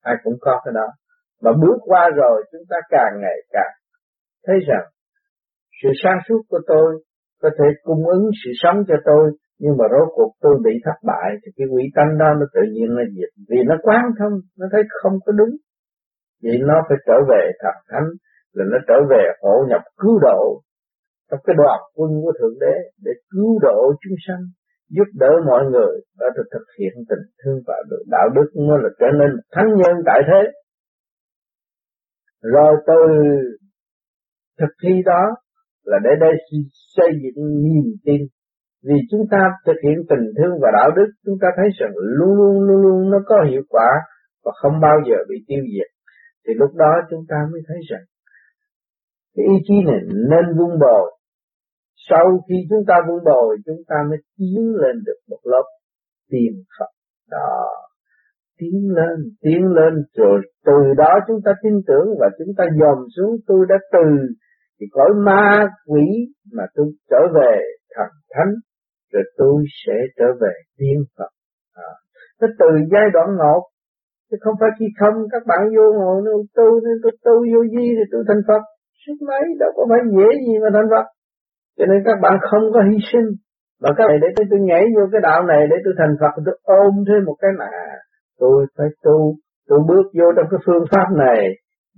ai 0.03 0.15
cũng 0.23 0.35
có 0.41 0.61
cái 0.65 0.73
đó. 0.75 0.87
Mà 1.43 1.51
bước 1.53 1.79
qua 1.85 2.11
rồi, 2.17 2.45
chúng 2.53 2.63
ta 2.71 2.77
càng 2.89 3.13
ngày 3.21 3.39
càng 3.53 3.73
thấy 4.47 4.57
rằng 4.69 4.87
sự 5.83 5.89
sáng 6.03 6.19
suốt 6.29 6.43
của 6.49 6.61
tôi 6.67 7.03
có 7.43 7.51
thể 7.59 7.65
cung 7.83 8.07
ứng 8.07 8.31
sự 8.45 8.51
sống 8.63 8.85
cho 8.89 8.95
tôi 9.05 9.31
nhưng 9.59 9.77
mà 9.79 9.85
rốt 9.93 10.09
cuộc 10.17 10.33
tôi 10.41 10.55
bị 10.65 10.75
thất 10.85 10.99
bại 11.11 11.29
thì 11.43 11.49
cái 11.57 11.67
quỷ 11.73 11.83
tánh 11.97 12.19
đó 12.19 12.29
nó 12.41 12.47
tự 12.55 12.61
nhiên 12.73 12.89
nó 12.97 13.03
diệt. 13.15 13.31
Vì 13.49 13.59
nó 13.67 13.75
quán 13.83 14.03
thông, 14.19 14.35
nó 14.59 14.67
thấy 14.73 14.83
không 15.03 15.17
có 15.27 15.33
đúng. 15.33 15.53
Vậy 16.43 16.59
nó 16.71 16.75
phải 16.89 16.99
trở 17.07 17.17
về 17.31 17.43
thật 17.63 17.77
thánh, 17.91 18.09
là 18.53 18.65
nó 18.73 18.79
trở 18.89 18.99
về 19.11 19.23
hộ 19.43 19.55
nhập 19.69 19.83
cứu 19.97 20.19
độ 20.19 20.63
trong 21.31 21.41
cái 21.45 21.55
đoàn 21.59 21.81
quân 21.95 22.11
của 22.23 22.33
thượng 22.41 22.59
đế 22.61 22.75
để 23.05 23.13
cứu 23.31 23.59
độ 23.63 23.93
chúng 24.03 24.17
sanh, 24.27 24.43
giúp 24.91 25.09
đỡ 25.15 25.31
mọi 25.47 25.65
người. 25.73 25.95
Đã 26.19 26.27
được 26.37 26.47
thực 26.53 26.67
hiện 26.79 26.93
tình 27.09 27.25
thương 27.45 27.59
và 27.67 27.75
đạo 28.11 28.29
đức 28.37 28.49
nó 28.69 28.77
là 28.77 28.89
trở 29.01 29.07
nên 29.19 29.31
thánh 29.53 29.71
nhân 29.77 29.95
tại 30.07 30.21
thế. 30.29 30.43
Rồi 32.43 32.77
từ 32.87 33.01
thực 34.61 34.73
thi 34.83 35.03
đó 35.05 35.23
là 35.85 35.99
để 36.05 36.11
đây 36.21 36.33
xây 36.97 37.09
dựng 37.23 37.45
niềm 37.65 37.93
tin 38.05 38.21
vì 38.87 38.99
chúng 39.11 39.25
ta 39.31 39.41
thực 39.67 39.79
hiện 39.85 39.99
tình 40.11 40.25
thương 40.37 40.55
và 40.63 40.69
đạo 40.79 40.91
đức, 40.97 41.09
chúng 41.25 41.39
ta 41.43 41.49
thấy 41.57 41.69
rằng 41.79 41.93
luôn 41.97 42.33
luôn 42.39 42.55
luôn 42.67 42.83
luôn 42.83 43.11
nó 43.11 43.19
có 43.27 43.37
hiệu 43.51 43.63
quả 43.69 43.89
và 44.45 44.53
không 44.63 44.81
bao 44.81 44.97
giờ 45.09 45.17
bị 45.29 45.37
tiêu 45.49 45.63
diệt. 45.73 45.91
Thì 46.47 46.55
lúc 46.55 46.71
đó 46.75 46.93
chúng 47.11 47.25
ta 47.29 47.37
mới 47.53 47.61
thấy 47.69 47.79
rằng 47.91 48.05
cái 49.35 49.47
ý 49.55 49.57
chí 49.67 49.75
này 49.87 50.01
nên 50.31 50.45
vun 50.59 50.79
bồi. 50.81 51.07
Sau 52.09 52.25
khi 52.49 52.55
chúng 52.71 52.85
ta 52.89 52.95
vun 53.09 53.25
bồi, 53.25 53.57
chúng 53.67 53.83
ta 53.89 53.97
mới 54.09 54.19
tiến 54.39 54.73
lên 54.83 54.97
được 55.07 55.21
một 55.31 55.41
lớp 55.45 55.67
tiền 56.31 56.53
Phật. 56.79 56.91
Đó. 57.31 57.67
Tiến 58.59 58.95
lên 58.97 59.17
tiến 59.41 59.63
lên, 59.67 59.95
rồi 60.17 60.41
từ 60.67 60.95
đó 60.97 61.11
chúng 61.27 61.41
ta 61.45 61.53
tin 61.63 61.73
tưởng 61.87 62.09
và 62.21 62.29
chúng 62.39 62.55
ta 62.57 62.65
dòm 62.81 62.99
xuống 63.17 63.37
tôi 63.47 63.67
đã 63.69 63.77
từ 63.93 64.35
thì 64.81 64.87
cõi 64.91 65.11
ma 65.25 65.69
quỷ 65.87 66.07
mà 66.53 66.65
tôi 66.75 66.87
trở 67.11 67.21
về 67.35 67.61
thần 67.97 68.09
thánh 68.31 68.55
rồi 69.13 69.25
tôi 69.39 69.59
sẽ 69.83 69.97
trở 70.19 70.29
về 70.43 70.55
tiên 70.79 70.99
Phật. 71.17 71.31
À. 71.75 71.91
nó 72.41 72.47
từ 72.59 72.69
giai 72.93 73.07
đoạn 73.15 73.29
một 73.43 73.63
chứ 74.31 74.37
không 74.41 74.55
phải 74.61 74.71
khi 74.79 74.87
không 75.01 75.17
các 75.33 75.43
bạn 75.51 75.63
vô 75.77 75.87
ngồi 75.99 76.17
nó 76.27 76.33
tu 76.57 76.69
nên 76.85 76.97
tôi 77.03 77.13
tu 77.25 77.35
vô 77.53 77.61
di 77.75 77.87
thì 77.97 78.05
tôi 78.13 78.23
thành 78.29 78.43
Phật. 78.49 78.63
Sức 79.07 79.19
mấy 79.29 79.45
đâu 79.61 79.71
có 79.77 79.83
phải 79.91 80.01
dễ 80.17 80.29
gì 80.47 80.55
mà 80.63 80.69
thành 80.77 80.89
Phật. 80.93 81.07
Cho 81.79 81.85
nên 81.91 81.99
các 82.05 82.17
bạn 82.23 82.35
không 82.51 82.65
có 82.75 82.81
hy 82.89 82.99
sinh. 83.13 83.29
Mà 83.83 83.91
các 83.97 84.05
bạn 84.09 84.19
để 84.23 84.29
tôi, 84.37 84.47
tôi 84.51 84.61
nhảy 84.61 84.85
vô 84.95 85.03
cái 85.13 85.21
đạo 85.29 85.41
này 85.53 85.63
để 85.71 85.77
tôi 85.85 85.95
thành 85.99 86.15
Phật 86.21 86.33
tôi 86.47 86.57
ôm 86.63 86.93
thêm 87.09 87.21
một 87.29 87.37
cái 87.43 87.51
nạ 87.59 87.77
tôi 88.41 88.67
phải 88.77 88.87
tu 89.05 89.35
tôi 89.69 89.79
bước 89.89 90.07
vô 90.19 90.27
trong 90.37 90.47
cái 90.51 90.61
phương 90.67 90.85
pháp 90.93 91.09
này 91.27 91.41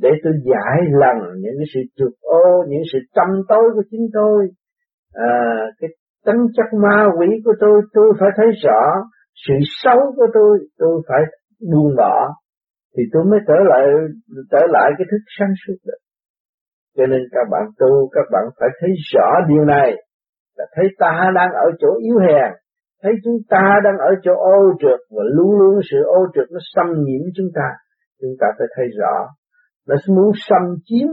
để 0.03 0.11
tôi 0.25 0.33
giải 0.50 0.79
lần 1.03 1.17
những 1.43 1.57
cái 1.59 1.69
sự 1.75 1.81
trượt 1.97 2.15
ô 2.21 2.65
những 2.69 2.83
sự 2.93 2.99
tâm 3.17 3.29
tối 3.49 3.65
của 3.75 3.83
chính 3.91 4.07
tôi. 4.12 4.49
À, 5.15 5.35
cái 5.81 5.91
tính 6.28 6.42
chất 6.56 6.68
ma 6.85 6.99
quỷ 7.18 7.26
của 7.44 7.54
tôi 7.61 7.82
tôi 7.92 8.12
phải 8.20 8.28
thấy 8.37 8.47
rõ. 8.64 8.80
Sự 9.47 9.54
xấu 9.82 10.00
của 10.16 10.26
tôi 10.35 10.58
tôi 10.78 11.02
phải 11.08 11.23
buông 11.73 11.97
bỏ. 11.97 12.16
Thì 12.97 13.02
tôi 13.12 13.25
mới 13.25 13.40
trở 13.49 13.54
lại 13.70 13.85
trở 14.50 14.62
lại 14.68 14.90
cái 14.99 15.06
thức 15.11 15.23
sáng 15.38 15.52
suốt 15.66 15.75
được. 15.87 16.00
Cho 16.97 17.06
nên 17.06 17.20
các 17.32 17.47
bạn 17.50 17.62
tu, 17.78 18.08
các 18.12 18.26
bạn 18.32 18.44
phải 18.61 18.68
thấy 18.80 18.90
rõ 19.12 19.28
điều 19.49 19.64
này. 19.64 19.92
Là 20.56 20.64
thấy 20.75 20.85
ta 20.99 21.30
đang 21.35 21.50
ở 21.52 21.70
chỗ 21.80 21.88
yếu 22.02 22.18
hèn. 22.18 22.52
Thấy 23.02 23.12
chúng 23.25 23.38
ta 23.49 23.64
đang 23.85 23.99
ở 23.99 24.11
chỗ 24.23 24.32
ô 24.35 24.73
trượt 24.80 25.00
và 25.11 25.23
luôn 25.37 25.58
luôn 25.58 25.80
sự 25.90 25.97
ô 26.04 26.26
trượt 26.35 26.49
nó 26.50 26.58
xâm 26.75 26.87
nhiễm 27.04 27.23
chúng 27.37 27.50
ta. 27.54 27.68
Chúng 28.20 28.35
ta 28.40 28.47
phải 28.58 28.66
thấy 28.76 28.87
rõ. 28.99 29.14
Nó 29.88 29.94
muốn 30.16 30.32
xâm 30.49 30.62
chiếm 30.85 31.08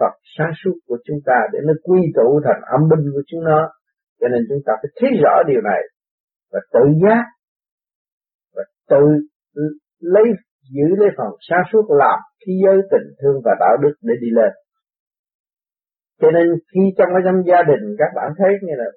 Phật 0.00 0.14
sáng 0.38 0.52
suốt 0.64 0.74
của 0.86 0.98
chúng 1.06 1.20
ta 1.26 1.38
để 1.52 1.58
nó 1.66 1.72
quy 1.82 2.00
tụ 2.16 2.40
thành 2.44 2.60
âm 2.76 2.80
binh 2.90 3.12
của 3.14 3.22
chúng 3.26 3.44
nó 3.44 3.68
cho 4.20 4.28
nên 4.28 4.40
chúng 4.48 4.62
ta 4.66 4.72
phải 4.80 4.90
thấy 4.98 5.10
rõ 5.22 5.34
điều 5.50 5.60
này 5.70 5.80
và 6.52 6.60
tự 6.74 6.84
giác 7.02 7.24
và 8.54 8.62
tự 8.90 9.02
lấy 10.00 10.24
giữ 10.74 10.88
lấy 11.00 11.08
phần 11.16 11.28
sáng 11.48 11.64
suốt 11.72 11.84
làm 12.02 12.18
khi 12.42 12.52
giới 12.64 12.78
tình 12.90 13.06
thương 13.20 13.40
và 13.44 13.52
đạo 13.60 13.76
đức 13.82 13.94
để 14.02 14.14
đi 14.20 14.30
lên 14.38 14.52
cho 16.20 16.30
nên 16.30 16.46
khi 16.72 16.80
trong 16.98 17.08
cái 17.14 17.22
trong 17.24 17.38
gia 17.48 17.62
đình 17.70 17.84
các 17.98 18.10
bạn 18.16 18.28
thấy 18.38 18.52
như 18.62 18.74
là 18.76 18.88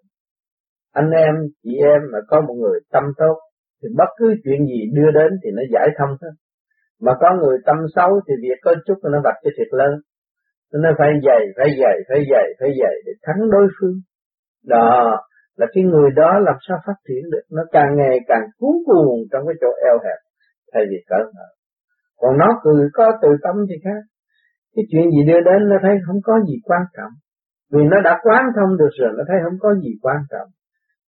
anh 0.93 1.09
em, 1.09 1.35
chị 1.63 1.71
em 1.93 2.01
mà 2.11 2.19
có 2.27 2.41
một 2.41 2.53
người 2.53 2.79
tâm 2.91 3.03
tốt 3.17 3.35
thì 3.81 3.87
bất 3.97 4.09
cứ 4.17 4.27
chuyện 4.43 4.65
gì 4.65 4.79
đưa 4.97 5.11
đến 5.19 5.31
thì 5.43 5.49
nó 5.57 5.63
giải 5.73 5.87
thông 5.97 6.13
hết. 6.21 6.35
Mà 7.01 7.11
có 7.21 7.29
người 7.41 7.57
tâm 7.65 7.77
xấu 7.95 8.11
thì 8.27 8.33
việc 8.43 8.59
có 8.61 8.71
chút 8.85 8.97
nó 9.03 9.19
vạch 9.23 9.39
cho 9.43 9.49
thiệt 9.57 9.67
lớn. 9.71 9.93
Nó 10.73 10.89
phải 10.97 11.09
dày, 11.25 11.41
phải 11.57 11.69
dày, 11.81 11.97
phải 12.09 12.19
dày, 12.31 12.47
phải 12.59 12.69
dày 12.79 12.95
để 13.05 13.11
thắng 13.23 13.49
đối 13.51 13.67
phương. 13.77 13.95
Đó, 14.63 15.17
là 15.55 15.67
cái 15.73 15.83
người 15.83 16.09
đó 16.15 16.39
làm 16.47 16.55
sao 16.67 16.77
phát 16.85 16.97
triển 17.07 17.23
được. 17.31 17.45
Nó 17.51 17.63
càng 17.71 17.95
ngày 17.97 18.17
càng 18.27 18.45
cuốn 18.57 18.75
cuồng 18.85 19.17
trong 19.31 19.43
cái 19.47 19.55
chỗ 19.61 19.67
eo 19.89 19.97
hẹp, 20.05 20.19
thay 20.73 20.83
vì 20.89 20.97
cỡ 21.07 21.19
mở. 21.35 21.47
Còn 22.17 22.37
nó 22.37 22.47
cười 22.63 22.89
có 22.93 23.11
từ 23.21 23.29
tâm 23.43 23.55
thì 23.69 23.75
khác. 23.83 24.01
Cái 24.75 24.85
chuyện 24.91 25.11
gì 25.11 25.21
đưa 25.27 25.41
đến 25.49 25.69
nó 25.69 25.75
thấy 25.81 25.95
không 26.07 26.19
có 26.23 26.39
gì 26.47 26.55
quan 26.63 26.81
trọng. 26.97 27.13
Vì 27.71 27.83
nó 27.91 27.97
đã 28.03 28.19
quán 28.23 28.43
thông 28.55 28.77
được 28.77 28.93
rồi, 28.99 29.11
nó 29.17 29.23
thấy 29.27 29.37
không 29.43 29.57
có 29.59 29.75
gì 29.75 29.91
quan 30.01 30.17
trọng 30.31 30.49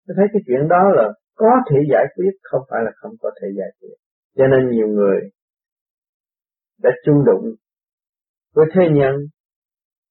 nó 0.08 0.14
thấy 0.18 0.26
cái 0.34 0.42
chuyện 0.48 0.68
đó 0.68 0.84
là 0.98 1.06
có 1.36 1.52
thể 1.70 1.78
giải 1.92 2.06
quyết, 2.16 2.32
không 2.44 2.62
phải 2.70 2.82
là 2.86 2.92
không 2.96 3.12
có 3.22 3.30
thể 3.42 3.48
giải 3.58 3.72
quyết 3.80 3.96
cho 4.38 4.48
nên 4.48 4.70
nhiều 4.70 4.88
người 4.88 5.20
đã 6.84 6.90
chung 7.06 7.26
đụng 7.26 7.46
với 8.56 8.66
thế 8.74 8.82
nhân, 8.92 9.16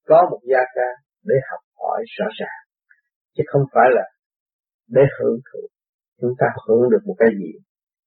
có 0.07 0.29
một 0.31 0.41
gia 0.51 0.63
ca 0.75 0.89
để 1.25 1.35
học 1.51 1.61
hỏi 1.79 2.05
rõ 2.19 2.27
ràng 2.39 2.64
chứ 3.35 3.43
không 3.47 3.63
phải 3.75 3.89
là 3.97 4.05
để 4.89 5.03
hưởng 5.19 5.39
thụ. 5.47 5.61
Chúng 6.21 6.35
ta 6.39 6.47
hưởng 6.69 6.91
được 6.91 7.03
một 7.07 7.15
cái 7.19 7.29
gì? 7.39 7.53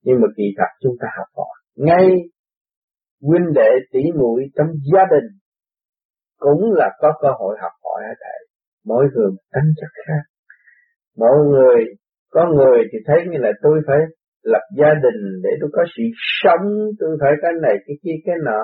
Nhưng 0.03 0.17
mà 0.21 0.27
kỳ 0.37 0.43
thật 0.57 0.71
chúng 0.81 0.95
ta 1.01 1.07
học 1.17 1.27
hỏi. 1.35 1.55
Ngay 1.75 2.07
huynh 3.21 3.53
đệ 3.55 3.71
tỷ 3.91 3.99
muội 4.19 4.41
trong 4.55 4.67
gia 4.93 5.03
đình 5.13 5.27
cũng 6.39 6.61
là 6.73 6.89
có 6.99 7.09
cơ 7.21 7.27
hội 7.39 7.57
học 7.61 7.71
hỏi 7.83 8.01
ở 8.11 8.13
thầy 8.23 8.47
mỗi 8.87 9.05
người 9.13 9.31
tính 9.53 9.69
chất 9.79 9.91
khác. 10.05 10.23
Mỗi 11.17 11.37
người, 11.51 11.79
có 12.31 12.41
người 12.55 12.79
thì 12.91 12.97
thấy 13.07 13.19
như 13.29 13.37
là 13.37 13.51
tôi 13.61 13.81
phải 13.87 13.97
lập 14.43 14.65
gia 14.79 14.91
đình 15.05 15.21
để 15.43 15.49
tôi 15.61 15.69
có 15.73 15.83
sự 15.97 16.03
sống, 16.43 16.65
tôi 16.99 17.17
phải 17.21 17.31
cái 17.41 17.51
này, 17.61 17.75
cái 17.87 17.95
kia, 18.03 18.17
cái 18.25 18.35
nọ, 18.45 18.61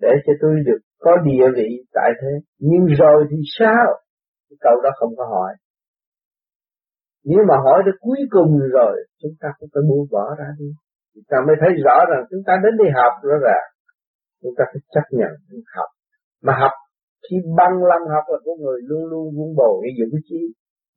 để 0.00 0.12
cho 0.26 0.32
tôi 0.40 0.54
được 0.66 0.78
có 0.98 1.12
địa 1.24 1.46
vị 1.56 1.70
tại 1.92 2.10
thế. 2.20 2.32
Nhưng 2.58 2.84
rồi 3.00 3.26
thì 3.30 3.36
sao? 3.58 3.86
Câu 4.60 4.80
đó 4.84 4.90
không 4.98 5.12
có 5.16 5.24
hỏi 5.24 5.54
nếu 7.30 7.40
mà 7.48 7.56
hỏi 7.64 7.78
tới 7.84 7.94
cuối 8.04 8.20
cùng 8.34 8.50
rồi, 8.78 8.94
chúng 9.22 9.34
ta 9.40 9.48
cũng 9.58 9.68
phải 9.72 9.82
buông 9.88 10.06
bỏ 10.14 10.24
ra 10.38 10.48
đi. 10.58 10.68
Chúng 11.14 11.26
ta 11.30 11.36
mới 11.46 11.56
thấy 11.60 11.70
rõ 11.84 11.96
rằng 12.10 12.22
chúng 12.30 12.42
ta 12.46 12.52
đến 12.64 12.72
đi 12.82 12.88
học 12.98 13.12
rõ 13.28 13.36
ràng. 13.46 13.66
Chúng 14.42 14.54
ta 14.58 14.64
phải 14.70 14.80
chấp 14.94 15.06
nhận 15.18 15.32
học. 15.76 15.90
Mà 16.46 16.52
học, 16.62 16.74
khi 17.24 17.36
bằng 17.58 17.74
lòng 17.90 18.04
học 18.14 18.24
là 18.32 18.38
con 18.46 18.56
người 18.62 18.78
luôn 18.88 19.02
luôn 19.10 19.24
vun 19.36 19.50
bồi 19.60 19.74
cái 19.82 19.92
dũng 19.98 20.20
chí 20.28 20.42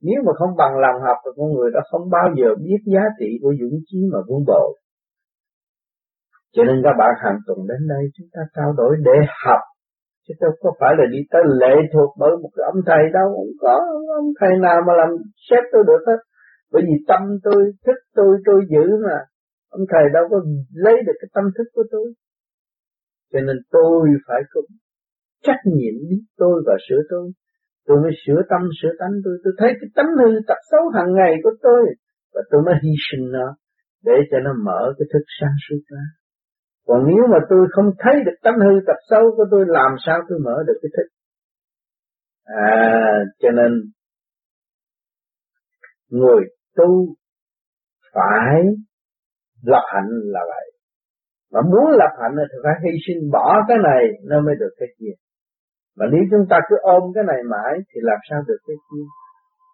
nếu 0.01 0.19
mà 0.25 0.31
không 0.39 0.53
bằng 0.57 0.74
lòng 0.83 0.98
học 1.07 1.17
là 1.25 1.31
con 1.38 1.50
người 1.53 1.69
đó 1.74 1.81
không 1.91 2.09
bao 2.09 2.27
giờ 2.38 2.50
biết 2.65 2.81
giá 2.93 3.03
trị 3.19 3.29
của 3.41 3.53
dũng 3.59 3.79
chí 3.88 4.00
mà 4.13 4.19
vun 4.27 4.41
bồi. 4.48 4.69
Cho 6.53 6.63
nên 6.63 6.77
các 6.83 6.95
bạn 7.00 7.12
hàng 7.24 7.39
tuần 7.48 7.59
đến 7.69 7.81
đây, 7.93 8.03
chúng 8.15 8.27
ta 8.33 8.41
trao 8.55 8.74
đổi 8.77 8.95
để 9.05 9.17
học 9.43 9.62
chứ 10.29 10.36
đâu 10.41 10.51
có 10.63 10.71
phải 10.79 10.93
là 11.00 11.05
đi 11.13 11.21
tới 11.31 11.43
lệ 11.62 11.75
thuộc 11.93 12.09
bởi 12.21 12.33
một 12.41 12.51
cái 12.55 12.63
ông 12.74 12.81
thầy 12.89 13.03
đâu, 13.17 13.27
không 13.38 13.55
có. 13.63 13.75
Ông 14.21 14.29
thầy 14.39 14.53
nào 14.67 14.77
mà 14.88 14.93
làm 15.01 15.09
xét 15.50 15.63
tôi 15.71 15.83
được 15.89 16.01
hết. 16.07 16.19
Bởi 16.71 16.81
vì 16.88 16.95
tâm 17.07 17.21
tôi, 17.45 17.59
thức 17.86 17.98
tôi 18.17 18.31
tôi 18.45 18.59
giữ 18.71 18.86
mà. 19.05 19.17
Ông 19.69 19.83
thầy 19.91 20.03
đâu 20.13 20.24
có 20.31 20.38
lấy 20.86 20.98
được 21.05 21.17
cái 21.21 21.29
tâm 21.36 21.45
thức 21.57 21.67
của 21.74 21.83
tôi. 21.91 22.07
Cho 23.31 23.39
nên 23.48 23.57
tôi 23.71 24.09
phải 24.27 24.41
có 24.51 24.62
trách 25.45 25.62
nhiệm 25.65 25.95
biết 26.09 26.24
tôi 26.38 26.63
và 26.67 26.75
sửa 26.89 27.01
tôi. 27.09 27.25
Tôi 27.88 27.98
mới 28.03 28.12
sửa 28.25 28.41
tâm, 28.50 28.62
sửa 28.81 28.93
tánh 29.00 29.15
tôi. 29.25 29.36
Tôi 29.43 29.53
thấy 29.59 29.69
cái 29.79 29.89
tánh 29.95 30.12
hư 30.19 30.29
tật 30.48 30.59
xấu 30.71 30.83
hàng 30.95 31.12
ngày 31.19 31.33
của 31.43 31.53
tôi. 31.62 31.81
Và 32.33 32.41
tôi 32.51 32.62
mới 32.65 32.75
hy 32.83 32.93
sinh 33.07 33.31
nó 33.31 33.48
để 34.05 34.17
cho 34.31 34.38
nó 34.45 34.51
mở 34.65 34.81
cái 34.98 35.07
thức 35.13 35.25
sáng 35.39 35.55
suốt 35.65 35.81
ra 35.91 36.05
còn 36.89 37.03
nếu 37.08 37.24
mà 37.31 37.38
tôi 37.50 37.67
không 37.72 37.86
thấy 38.00 38.15
được 38.25 38.38
tánh 38.43 38.60
hư 38.60 38.79
tập 38.88 38.96
sâu 39.10 39.22
của 39.38 39.46
tôi, 39.51 39.65
làm 39.67 39.96
sao 40.05 40.19
tôi 40.29 40.39
mở 40.46 40.63
được 40.67 40.79
cái 40.81 40.89
thức? 40.98 41.08
À 42.46 43.24
cho 43.39 43.50
nên, 43.51 43.72
người 46.10 46.43
tu 46.75 47.08
phải 48.13 48.63
lập 49.63 49.84
hạnh 49.93 50.10
là 50.24 50.39
vậy. 50.50 50.72
Mà 51.53 51.62
muốn 51.62 51.91
lập 51.91 52.13
hạnh 52.22 52.36
thì 52.38 52.58
phải 52.63 52.74
hy 52.84 52.98
sinh 53.08 53.31
bỏ 53.31 53.55
cái 53.67 53.77
này, 53.84 54.03
nó 54.24 54.41
mới 54.41 54.55
được 54.60 54.74
cái 54.79 54.88
kia. 55.00 55.13
Mà 55.98 56.05
nếu 56.12 56.22
chúng 56.31 56.46
ta 56.50 56.60
cứ 56.69 56.75
ôm 56.81 57.03
cái 57.15 57.24
này 57.27 57.43
mãi 57.51 57.74
thì 57.89 58.00
làm 58.03 58.17
sao 58.29 58.39
được 58.48 58.60
cái 58.67 58.75
kia? 58.91 59.05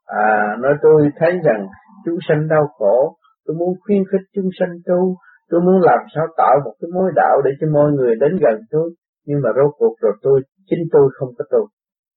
À 0.05 0.55
nói 0.60 0.74
tôi 0.81 1.10
thấy 1.19 1.31
rằng 1.43 1.67
chúng 2.05 2.17
sanh 2.27 2.48
đau 2.48 2.67
khổ, 2.77 3.17
tôi 3.46 3.55
muốn 3.57 3.74
khuyến 3.81 4.03
khích 4.11 4.27
chúng 4.33 4.50
sanh 4.59 4.74
tu 4.85 5.18
tôi 5.50 5.62
muốn 5.66 5.77
làm 5.90 6.01
sao 6.16 6.25
tạo 6.38 6.55
một 6.66 6.75
cái 6.79 6.90
mối 6.94 7.12
đạo 7.16 7.42
để 7.46 7.51
cho 7.60 7.68
mọi 7.74 7.92
người 7.92 8.14
đến 8.22 8.31
gần 8.44 8.58
tôi. 8.72 8.88
Nhưng 9.25 9.40
mà 9.44 9.50
rốt 9.58 9.72
cuộc 9.77 9.96
rồi 10.01 10.14
tôi, 10.22 10.42
chính 10.70 10.84
tôi 10.92 11.10
không 11.18 11.29
có 11.38 11.46
tu 11.51 11.62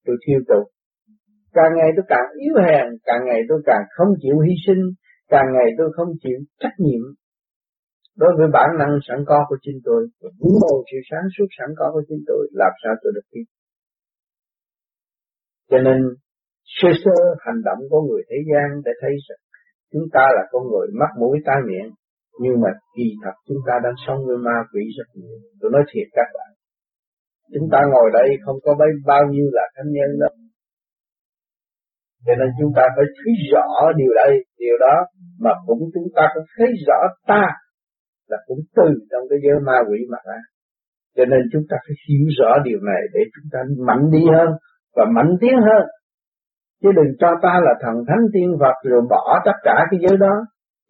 tôi 0.07 0.17
thiêu 0.27 0.41
tu 0.49 0.61
càng 1.53 1.73
ngày 1.77 1.91
tôi 1.97 2.05
càng 2.09 2.29
yếu 2.45 2.55
hèn, 2.67 2.87
càng 3.09 3.23
ngày 3.27 3.41
tôi 3.49 3.63
càng 3.67 3.85
không 3.97 4.09
chịu 4.23 4.37
hy 4.39 4.55
sinh, 4.67 4.83
càng 5.29 5.47
ngày 5.55 5.69
tôi 5.79 5.89
không 5.97 6.11
chịu 6.23 6.39
trách 6.61 6.77
nhiệm. 6.79 7.03
Đối 8.17 8.33
với 8.39 8.49
bản 8.53 8.71
năng 8.79 8.99
sẵn 9.09 9.19
có 9.27 9.39
của 9.49 9.59
chính 9.63 9.79
tôi 9.85 10.01
vun 10.41 10.55
bầu 10.63 10.85
sự 10.91 10.99
sáng 11.11 11.27
suốt 11.39 11.49
sẵn 11.59 11.69
có 11.79 11.91
của 11.93 12.03
chính 12.09 12.23
tôi, 12.27 12.49
làm 12.53 12.73
sao 12.83 12.95
tôi 13.03 13.13
được 13.17 13.27
tiếp 13.31 13.45
cho 15.71 15.79
nên, 15.79 15.99
sơ 16.65 16.89
sơ 17.05 17.17
hành 17.47 17.61
động 17.65 17.79
của 17.91 18.01
người 18.03 18.23
thế 18.31 18.37
gian 18.51 18.69
để 18.85 18.93
thấy 19.01 19.11
rằng 19.29 19.43
chúng 19.93 20.07
ta 20.13 20.25
là 20.37 20.43
con 20.51 20.63
người 20.71 20.87
mắt 21.01 21.11
mũi 21.21 21.39
tai 21.45 21.57
miệng 21.69 21.91
nhưng 22.43 22.61
mà 22.63 22.71
kỳ 22.97 23.07
thật 23.23 23.37
chúng 23.49 23.63
ta 23.67 23.75
đang 23.85 23.97
sống 24.07 24.21
với 24.27 24.39
ma 24.47 24.57
quỷ 24.73 24.83
rất 24.99 25.09
nhiều. 25.15 25.39
Tôi 25.61 25.71
nói 25.75 25.83
thiệt 25.91 26.09
các 26.17 26.29
bạn. 26.37 26.51
Chúng 27.55 27.69
ta 27.73 27.81
ngồi 27.93 28.09
đây 28.19 28.29
không 28.45 28.59
có 28.65 28.71
mấy 28.81 28.89
bao 29.07 29.23
nhiêu 29.33 29.47
là 29.53 29.65
thánh 29.75 29.91
nhân 29.97 30.11
đâu. 30.23 30.35
Cho 32.27 32.35
nên 32.41 32.49
chúng 32.59 32.73
ta 32.77 32.83
phải 32.97 33.07
thấy 33.19 33.33
rõ 33.53 33.67
điều 33.97 34.13
đây, 34.23 34.33
điều 34.59 34.77
đó. 34.81 34.97
Mà 35.45 35.53
cũng 35.67 35.83
chúng 35.95 36.09
ta 36.17 36.23
cũng 36.35 36.45
thấy 36.57 36.69
rõ 36.87 37.01
ta 37.27 37.45
là 38.31 38.39
cũng 38.47 38.59
từ 38.77 38.89
trong 39.11 39.23
cái 39.31 39.39
giới 39.45 39.59
ma 39.67 39.79
quỷ 39.89 39.99
mà 40.13 40.19
ra. 40.29 40.41
Cho 41.17 41.25
nên 41.25 41.41
chúng 41.53 41.63
ta 41.71 41.77
phải 41.85 41.97
hiểu 42.09 42.27
rõ 42.39 42.51
điều 42.65 42.81
này 42.91 43.03
để 43.15 43.21
chúng 43.35 43.49
ta 43.53 43.59
mạnh 43.89 44.05
đi 44.11 44.23
hơn 44.35 44.49
và 44.97 45.05
mạnh 45.17 45.33
tiến 45.41 45.57
hơn. 45.69 45.85
Chứ 46.83 46.89
đừng 46.97 47.11
cho 47.21 47.31
ta 47.43 47.61
là 47.67 47.73
thần 47.83 47.95
thánh 48.09 48.25
tiên 48.33 48.49
Phật 48.61 48.77
rồi 48.91 49.03
bỏ 49.11 49.43
tất 49.45 49.57
cả 49.63 49.77
cái 49.91 50.01
giới 50.03 50.17
đó 50.17 50.35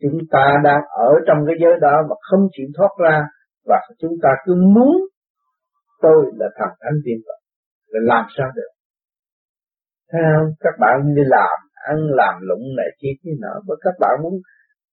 chúng 0.03 0.19
ta 0.31 0.45
đang 0.65 0.83
ở 0.91 1.11
trong 1.27 1.39
cái 1.47 1.57
giới 1.63 1.75
đó 1.81 1.95
mà 2.09 2.17
không 2.31 2.49
chịu 2.53 2.67
thoát 2.77 2.93
ra 3.05 3.23
và 3.69 3.77
chúng 4.01 4.13
ta 4.23 4.29
cứ 4.45 4.55
muốn 4.75 4.97
tôi 6.03 6.33
là 6.37 6.47
thằng 6.59 6.75
thánh 6.81 6.99
tiên 7.05 7.19
Phật 7.27 7.39
là 7.93 8.01
làm 8.15 8.25
sao 8.37 8.49
được? 8.57 8.71
Thấy 10.13 10.23
không? 10.35 10.49
Các 10.61 10.75
bạn 10.81 11.15
đi 11.15 11.23
làm, 11.27 11.59
ăn 11.89 11.99
làm 12.21 12.35
lụng 12.41 12.65
này 12.77 12.87
kia 13.01 13.15
kia 13.23 13.37
nọ 13.41 13.55
và 13.67 13.75
các 13.81 13.95
bạn 14.01 14.15
muốn 14.23 14.35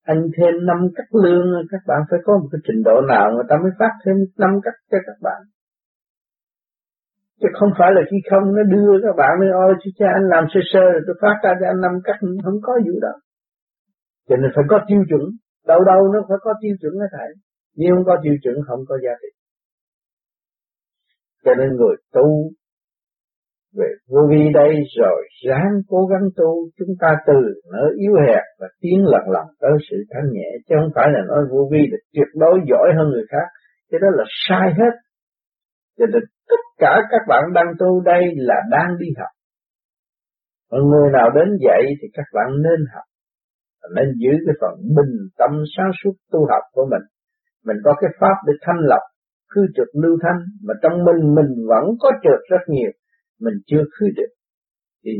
anh 0.05 0.21
thêm 0.37 0.65
năm 0.65 0.77
cắt 0.95 1.07
lương, 1.23 1.47
các 1.71 1.81
bạn 1.87 2.01
phải 2.09 2.19
có 2.25 2.37
một 2.37 2.47
cái 2.51 2.59
trình 2.67 2.83
độ 2.85 3.01
nào 3.01 3.31
người 3.33 3.47
ta 3.49 3.55
mới 3.63 3.71
phát 3.79 3.93
thêm 4.05 4.15
năm 4.37 4.51
cắt 4.63 4.75
cho 4.91 4.97
các 5.07 5.17
bạn? 5.21 5.41
Chứ 7.41 7.47
không 7.59 7.71
phải 7.79 7.91
là 7.95 8.01
khi 8.09 8.17
không 8.29 8.55
nó 8.55 8.63
đưa 8.63 8.91
các 9.03 9.15
bạn 9.17 9.33
nói, 9.39 9.49
ôi, 9.53 9.73
chứ 9.83 9.89
cha 9.99 10.07
anh 10.17 10.25
làm 10.33 10.43
sơ 10.53 10.59
sơ 10.73 10.79
rồi 10.93 11.01
tôi 11.07 11.15
phát 11.21 11.35
ra 11.43 11.51
cho 11.59 11.65
anh 11.67 11.81
năm 11.81 11.91
cắt. 12.03 12.17
Không 12.45 12.59
có 12.63 12.73
vụ 12.85 12.95
đó 13.01 13.13
cho 14.27 14.35
nên 14.35 14.51
phải 14.55 14.65
có 14.69 14.77
tiêu 14.87 15.01
chuẩn. 15.09 15.21
Đâu 15.67 15.79
đâu 15.83 16.01
nó 16.13 16.19
phải 16.29 16.37
có 16.41 16.53
tiêu 16.61 16.75
chuẩn 16.81 16.93
hết 17.01 17.09
thảy 17.11 17.29
nếu 17.77 17.95
không 17.95 18.05
có 18.05 18.15
tiêu 18.23 18.35
chuẩn, 18.43 18.55
không 18.67 18.79
có 18.87 18.95
giá 19.03 19.13
trị. 19.21 19.29
Cho 21.45 21.51
nên 21.59 21.69
người 21.75 21.95
tu 22.13 22.27
về 23.77 23.89
vô 24.09 24.21
vi 24.29 24.43
đây 24.53 24.71
rồi 24.99 25.19
ráng 25.47 25.73
cố 25.87 26.05
gắng 26.05 26.25
tu. 26.35 26.69
Chúng 26.77 26.93
ta 26.99 27.07
từ 27.27 27.39
nơi 27.73 27.89
yếu 27.97 28.13
hèn 28.27 28.43
và 28.59 28.67
tiến 28.81 29.05
lần 29.05 29.29
lần 29.35 29.45
tới 29.59 29.71
sự 29.89 29.97
thanh 30.09 30.31
nhẹ, 30.31 30.49
chứ 30.67 30.75
không 30.79 30.91
phải 30.95 31.07
là 31.13 31.21
nói 31.27 31.43
vô 31.51 31.69
vi 31.71 31.81
là 31.91 31.97
tuyệt 32.13 32.29
đối 32.35 32.59
giỏi 32.69 32.87
hơn 32.97 33.07
người 33.09 33.25
khác. 33.29 33.47
Cái 33.91 33.99
đó 34.03 34.07
là 34.13 34.23
sai 34.47 34.73
hết. 34.79 34.93
Cho 35.97 36.05
nên 36.05 36.23
tất 36.49 36.61
cả 36.77 37.01
các 37.11 37.21
bạn 37.27 37.43
đang 37.53 37.69
tu 37.79 38.01
đây 38.01 38.21
là 38.35 38.55
đang 38.71 38.97
đi 38.99 39.07
học. 39.19 39.33
Và 40.71 40.77
người 40.89 41.11
nào 41.11 41.29
đến 41.35 41.57
dạy 41.65 41.81
thì 42.01 42.07
các 42.13 42.25
bạn 42.33 42.47
nên 42.63 42.85
học 42.93 43.03
nên 43.95 44.07
giữ 44.21 44.31
cái 44.45 44.55
phần 44.61 44.73
bình 44.97 45.13
tâm 45.37 45.51
sáng 45.77 45.91
suốt 46.03 46.13
tu 46.31 46.39
học 46.51 46.63
của 46.71 46.85
mình. 46.91 47.05
Mình 47.65 47.77
có 47.83 47.93
cái 48.01 48.09
pháp 48.19 48.35
để 48.47 48.53
thanh 48.61 48.79
lọc 48.79 49.01
khư 49.51 49.61
trượt 49.75 49.87
lưu 50.03 50.17
thanh, 50.23 50.39
mà 50.63 50.73
trong 50.81 51.03
mình 51.07 51.35
mình 51.35 51.51
vẫn 51.67 51.85
có 51.99 52.11
trượt 52.23 52.39
rất 52.49 52.63
nhiều, 52.67 52.91
mình 53.39 53.53
chưa 53.67 53.83
khư 53.93 54.05
được. 54.15 54.31
Thì 55.03 55.11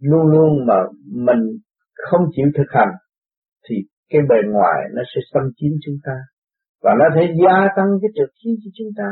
luôn 0.00 0.26
luôn 0.26 0.66
mà 0.66 0.74
mình 1.26 1.42
không 1.94 2.22
chịu 2.36 2.46
thực 2.56 2.70
hành, 2.70 2.92
thì 3.68 3.76
cái 4.08 4.20
bề 4.28 4.36
ngoài 4.52 4.80
nó 4.94 5.02
sẽ 5.14 5.20
xâm 5.32 5.42
chiếm 5.56 5.72
chúng 5.84 5.96
ta. 6.04 6.16
Và 6.82 6.92
nó 6.98 7.04
sẽ 7.14 7.34
gia 7.42 7.68
tăng 7.76 7.88
cái 8.02 8.10
trượt 8.14 8.30
khí 8.44 8.50
cho 8.64 8.70
chúng 8.74 8.92
ta, 8.96 9.08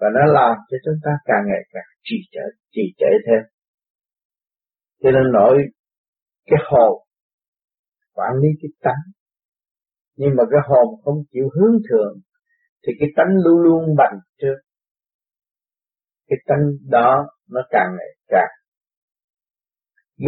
và 0.00 0.08
nó 0.14 0.32
làm 0.32 0.56
cho 0.70 0.76
chúng 0.84 0.98
ta 1.04 1.10
càng 1.24 1.44
ngày 1.46 1.62
càng 1.72 1.90
trì 2.02 2.16
trệ 2.32 2.46
trì 2.72 2.82
trệ 2.98 3.10
thêm. 3.26 3.42
Cho 5.02 5.10
nên 5.10 5.32
nói, 5.32 5.56
cái 6.46 6.60
hồn 6.70 7.07
quản 8.18 8.32
lý 8.42 8.48
cái 8.62 8.70
tánh. 8.84 9.04
Nhưng 10.16 10.30
mà 10.36 10.44
cái 10.50 10.60
hồn 10.68 10.88
không 11.04 11.18
chịu 11.32 11.46
hướng 11.54 11.76
thượng, 11.90 12.14
thì 12.82 12.92
cái 13.00 13.08
tánh 13.16 13.32
luôn 13.44 13.58
luôn 13.60 13.96
bành 13.96 14.18
trước 14.40 14.58
cái 16.28 16.38
tánh 16.46 16.64
đó 16.90 17.26
nó 17.50 17.60
càng 17.70 17.90
ngày 17.98 18.12
càng 18.28 18.52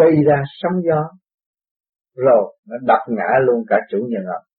gây 0.00 0.24
ra 0.26 0.42
sóng 0.60 0.82
gió, 0.88 1.02
rồi 2.16 2.56
nó 2.68 2.76
đập 2.86 3.02
ngã 3.08 3.30
luôn 3.46 3.64
cả 3.68 3.76
chủ 3.90 3.98
nhân 3.98 4.24
ông 4.36 4.50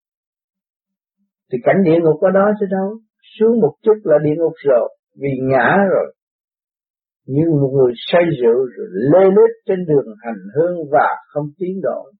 thì 1.51 1.57
cảnh 1.63 1.83
địa 1.85 1.99
ngục 2.01 2.21
ở 2.21 2.29
đó 2.33 2.45
chứ 2.59 2.65
đâu. 2.71 2.99
Xuống 3.39 3.61
một 3.61 3.73
chút 3.83 3.97
là 4.03 4.17
địa 4.23 4.35
ngục 4.37 4.53
rồi, 4.67 4.95
vì 5.21 5.29
ngã 5.49 5.77
rồi. 5.93 6.13
Như 7.25 7.43
một 7.61 7.71
người 7.77 7.93
say 8.11 8.21
rượu 8.41 8.59
rồi 8.75 8.87
lê 9.11 9.25
lết 9.25 9.51
trên 9.65 9.85
đường 9.85 10.07
hành 10.23 10.41
hương 10.55 10.77
và 10.91 11.07
không 11.27 11.45
tiến 11.57 11.81
độ 11.83 12.11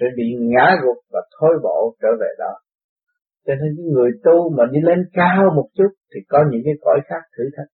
sẽ 0.00 0.06
bị 0.16 0.26
ngã 0.40 0.66
gục 0.82 0.98
và 1.12 1.20
thối 1.34 1.54
bộ 1.62 1.96
trở 2.02 2.08
về 2.20 2.30
đó. 2.38 2.52
Cho 3.46 3.54
nên 3.60 3.70
những 3.76 3.90
người 3.94 4.10
tu 4.24 4.50
mà 4.56 4.64
đi 4.72 4.80
lên 4.82 5.00
cao 5.12 5.42
một 5.56 5.68
chút 5.74 5.90
thì 6.14 6.20
có 6.28 6.38
những 6.50 6.62
cái 6.64 6.74
cõi 6.84 6.98
khác 7.08 7.22
thử 7.36 7.44
thách. 7.56 7.70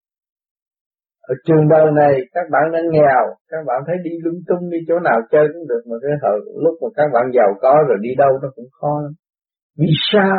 Ở 1.23 1.35
trường 1.47 1.69
đời 1.69 1.87
này 2.01 2.15
các 2.35 2.47
bạn 2.53 2.65
đang 2.73 2.87
nghèo, 2.91 3.25
các 3.49 3.63
bạn 3.67 3.79
thấy 3.87 3.97
đi 4.05 4.11
lung 4.25 4.41
tung 4.49 4.71
đi 4.71 4.79
chỗ 4.89 4.99
nào 4.99 5.19
chơi 5.31 5.47
cũng 5.53 5.67
được 5.69 5.83
mà 5.91 5.97
cái 6.03 6.11
thời 6.23 6.37
lúc 6.65 6.75
mà 6.83 6.89
các 6.97 7.09
bạn 7.15 7.25
giàu 7.37 7.51
có 7.63 7.75
rồi 7.89 7.99
đi 8.01 8.11
đâu 8.19 8.33
nó 8.43 8.49
cũng 8.57 8.69
khó 8.81 8.93
lắm. 9.03 9.13
Vì 9.79 9.93
sao? 10.13 10.39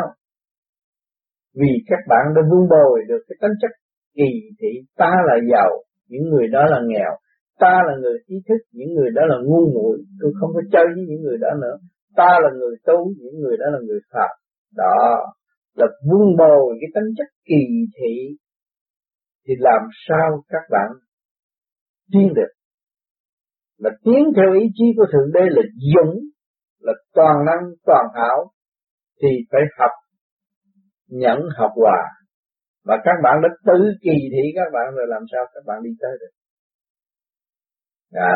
Vì 1.60 1.72
các 1.86 2.02
bạn 2.08 2.24
đã 2.36 2.42
vun 2.50 2.68
bồi 2.74 3.00
được 3.08 3.22
cái 3.28 3.36
tính 3.42 3.56
chất 3.62 3.70
kỳ 4.16 4.30
thị 4.60 4.72
ta 4.96 5.12
là 5.28 5.36
giàu, 5.52 5.70
những 6.08 6.24
người 6.30 6.46
đó 6.48 6.62
là 6.70 6.80
nghèo, 6.86 7.12
ta 7.58 7.78
là 7.86 7.94
người 8.02 8.18
trí 8.26 8.34
thức, 8.48 8.60
những 8.72 8.94
người 8.94 9.10
đó 9.14 9.22
là 9.26 9.36
ngu 9.44 9.72
muội, 9.74 9.98
tôi 10.20 10.32
không 10.40 10.50
có 10.54 10.60
chơi 10.72 10.84
với 10.94 11.04
những 11.08 11.22
người 11.22 11.38
đó 11.40 11.48
nữa. 11.62 11.76
Ta 12.16 12.38
là 12.42 12.50
người 12.58 12.76
tu, 12.86 12.98
những 13.22 13.40
người 13.42 13.56
đó 13.56 13.66
là 13.72 13.78
người 13.86 14.00
phạm. 14.12 14.30
Đó 14.76 14.98
là 15.74 15.86
vun 16.10 16.36
bồi 16.38 16.76
cái 16.80 16.90
tính 16.94 17.10
chất 17.18 17.26
kỳ 17.44 17.62
thị. 17.96 18.36
Thì 19.46 19.54
làm 19.58 19.82
sao 20.08 20.42
các 20.48 20.62
bạn 20.70 20.88
tiến 22.12 22.32
được? 22.34 22.52
Là 23.78 23.90
tiến 24.04 24.22
theo 24.36 24.52
ý 24.60 24.66
chí 24.74 24.84
của 24.96 25.06
thượng 25.12 25.32
đế 25.34 25.40
là 25.40 25.62
dũng 25.94 26.14
là 26.80 26.92
toàn 27.14 27.36
năng 27.46 27.62
toàn 27.86 28.06
hảo 28.14 28.50
thì 29.22 29.28
phải 29.50 29.60
học 29.78 29.90
nhẫn 31.08 31.38
học 31.56 31.70
hòa. 31.76 32.02
Và 32.84 32.96
các 33.04 33.16
bạn 33.22 33.40
đã 33.42 33.48
tự 33.66 33.78
kỳ 34.02 34.16
thị 34.32 34.44
các 34.54 34.68
bạn 34.72 34.94
rồi 34.96 35.06
làm 35.08 35.22
sao 35.32 35.44
các 35.54 35.60
bạn 35.66 35.82
đi 35.82 35.90
tới 36.00 36.10
được? 36.20 36.43
À 38.14 38.34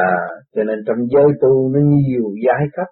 cho 0.55 0.63
nên 0.65 0.79
trong 0.87 0.97
giới 1.13 1.29
tu 1.41 1.69
nó 1.73 1.81
nhiều 1.81 2.27
giai 2.47 2.65
cấp, 2.77 2.87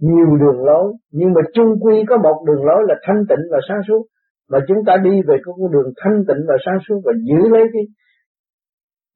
nhiều 0.00 0.36
đường 0.40 0.64
lối, 0.64 0.92
nhưng 1.12 1.32
mà 1.34 1.40
chung 1.54 1.72
quy 1.80 2.04
có 2.08 2.16
một 2.16 2.44
đường 2.46 2.64
lối 2.64 2.82
là 2.88 2.94
thanh 3.06 3.22
tịnh 3.28 3.44
và 3.50 3.58
sáng 3.68 3.80
suốt. 3.88 4.02
Mà 4.50 4.58
chúng 4.68 4.78
ta 4.86 4.96
đi 5.04 5.14
về 5.28 5.36
con 5.44 5.72
đường 5.72 5.90
thanh 5.96 6.18
tịnh 6.28 6.42
và 6.48 6.56
sáng 6.64 6.78
suốt 6.88 7.00
và 7.04 7.12
giữ 7.28 7.48
lấy 7.54 7.64
cái 7.72 7.82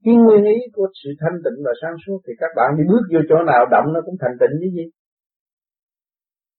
cái 0.05 0.15
nguyên 0.15 0.45
ý 0.45 0.59
của 0.73 0.87
sự 1.05 1.11
thanh 1.21 1.37
tịnh 1.45 1.59
và 1.65 1.73
sáng 1.83 1.97
suốt, 2.07 2.19
thì 2.27 2.33
các 2.39 2.51
bạn 2.57 2.69
đi 2.79 2.85
bước 2.89 3.05
vô 3.13 3.21
chỗ 3.29 3.37
nào 3.51 3.63
động 3.71 3.87
nó 3.95 4.01
cũng 4.07 4.17
thành 4.21 4.37
tịnh 4.41 4.55
chứ 4.61 4.69
gì. 4.77 4.87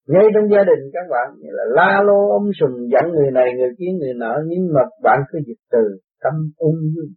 Ngay 0.08 0.26
trong 0.34 0.46
gia 0.52 0.62
đình 0.70 0.82
các 0.92 1.06
bạn, 1.10 1.26
như 1.40 1.50
là 1.58 1.64
la 1.76 2.02
lô 2.06 2.18
ông 2.38 2.46
sùm 2.60 2.72
giận 2.92 3.04
người 3.14 3.30
này, 3.38 3.48
người 3.58 3.72
kia, 3.78 3.92
người 3.98 4.14
nọ, 4.14 4.32
nhưng 4.46 4.62
mà 4.74 4.80
bạn 5.02 5.18
cứ 5.30 5.38
dịch 5.46 5.62
từ 5.72 5.84
tâm 6.22 6.34
ung 6.56 6.80
dung 6.94 7.12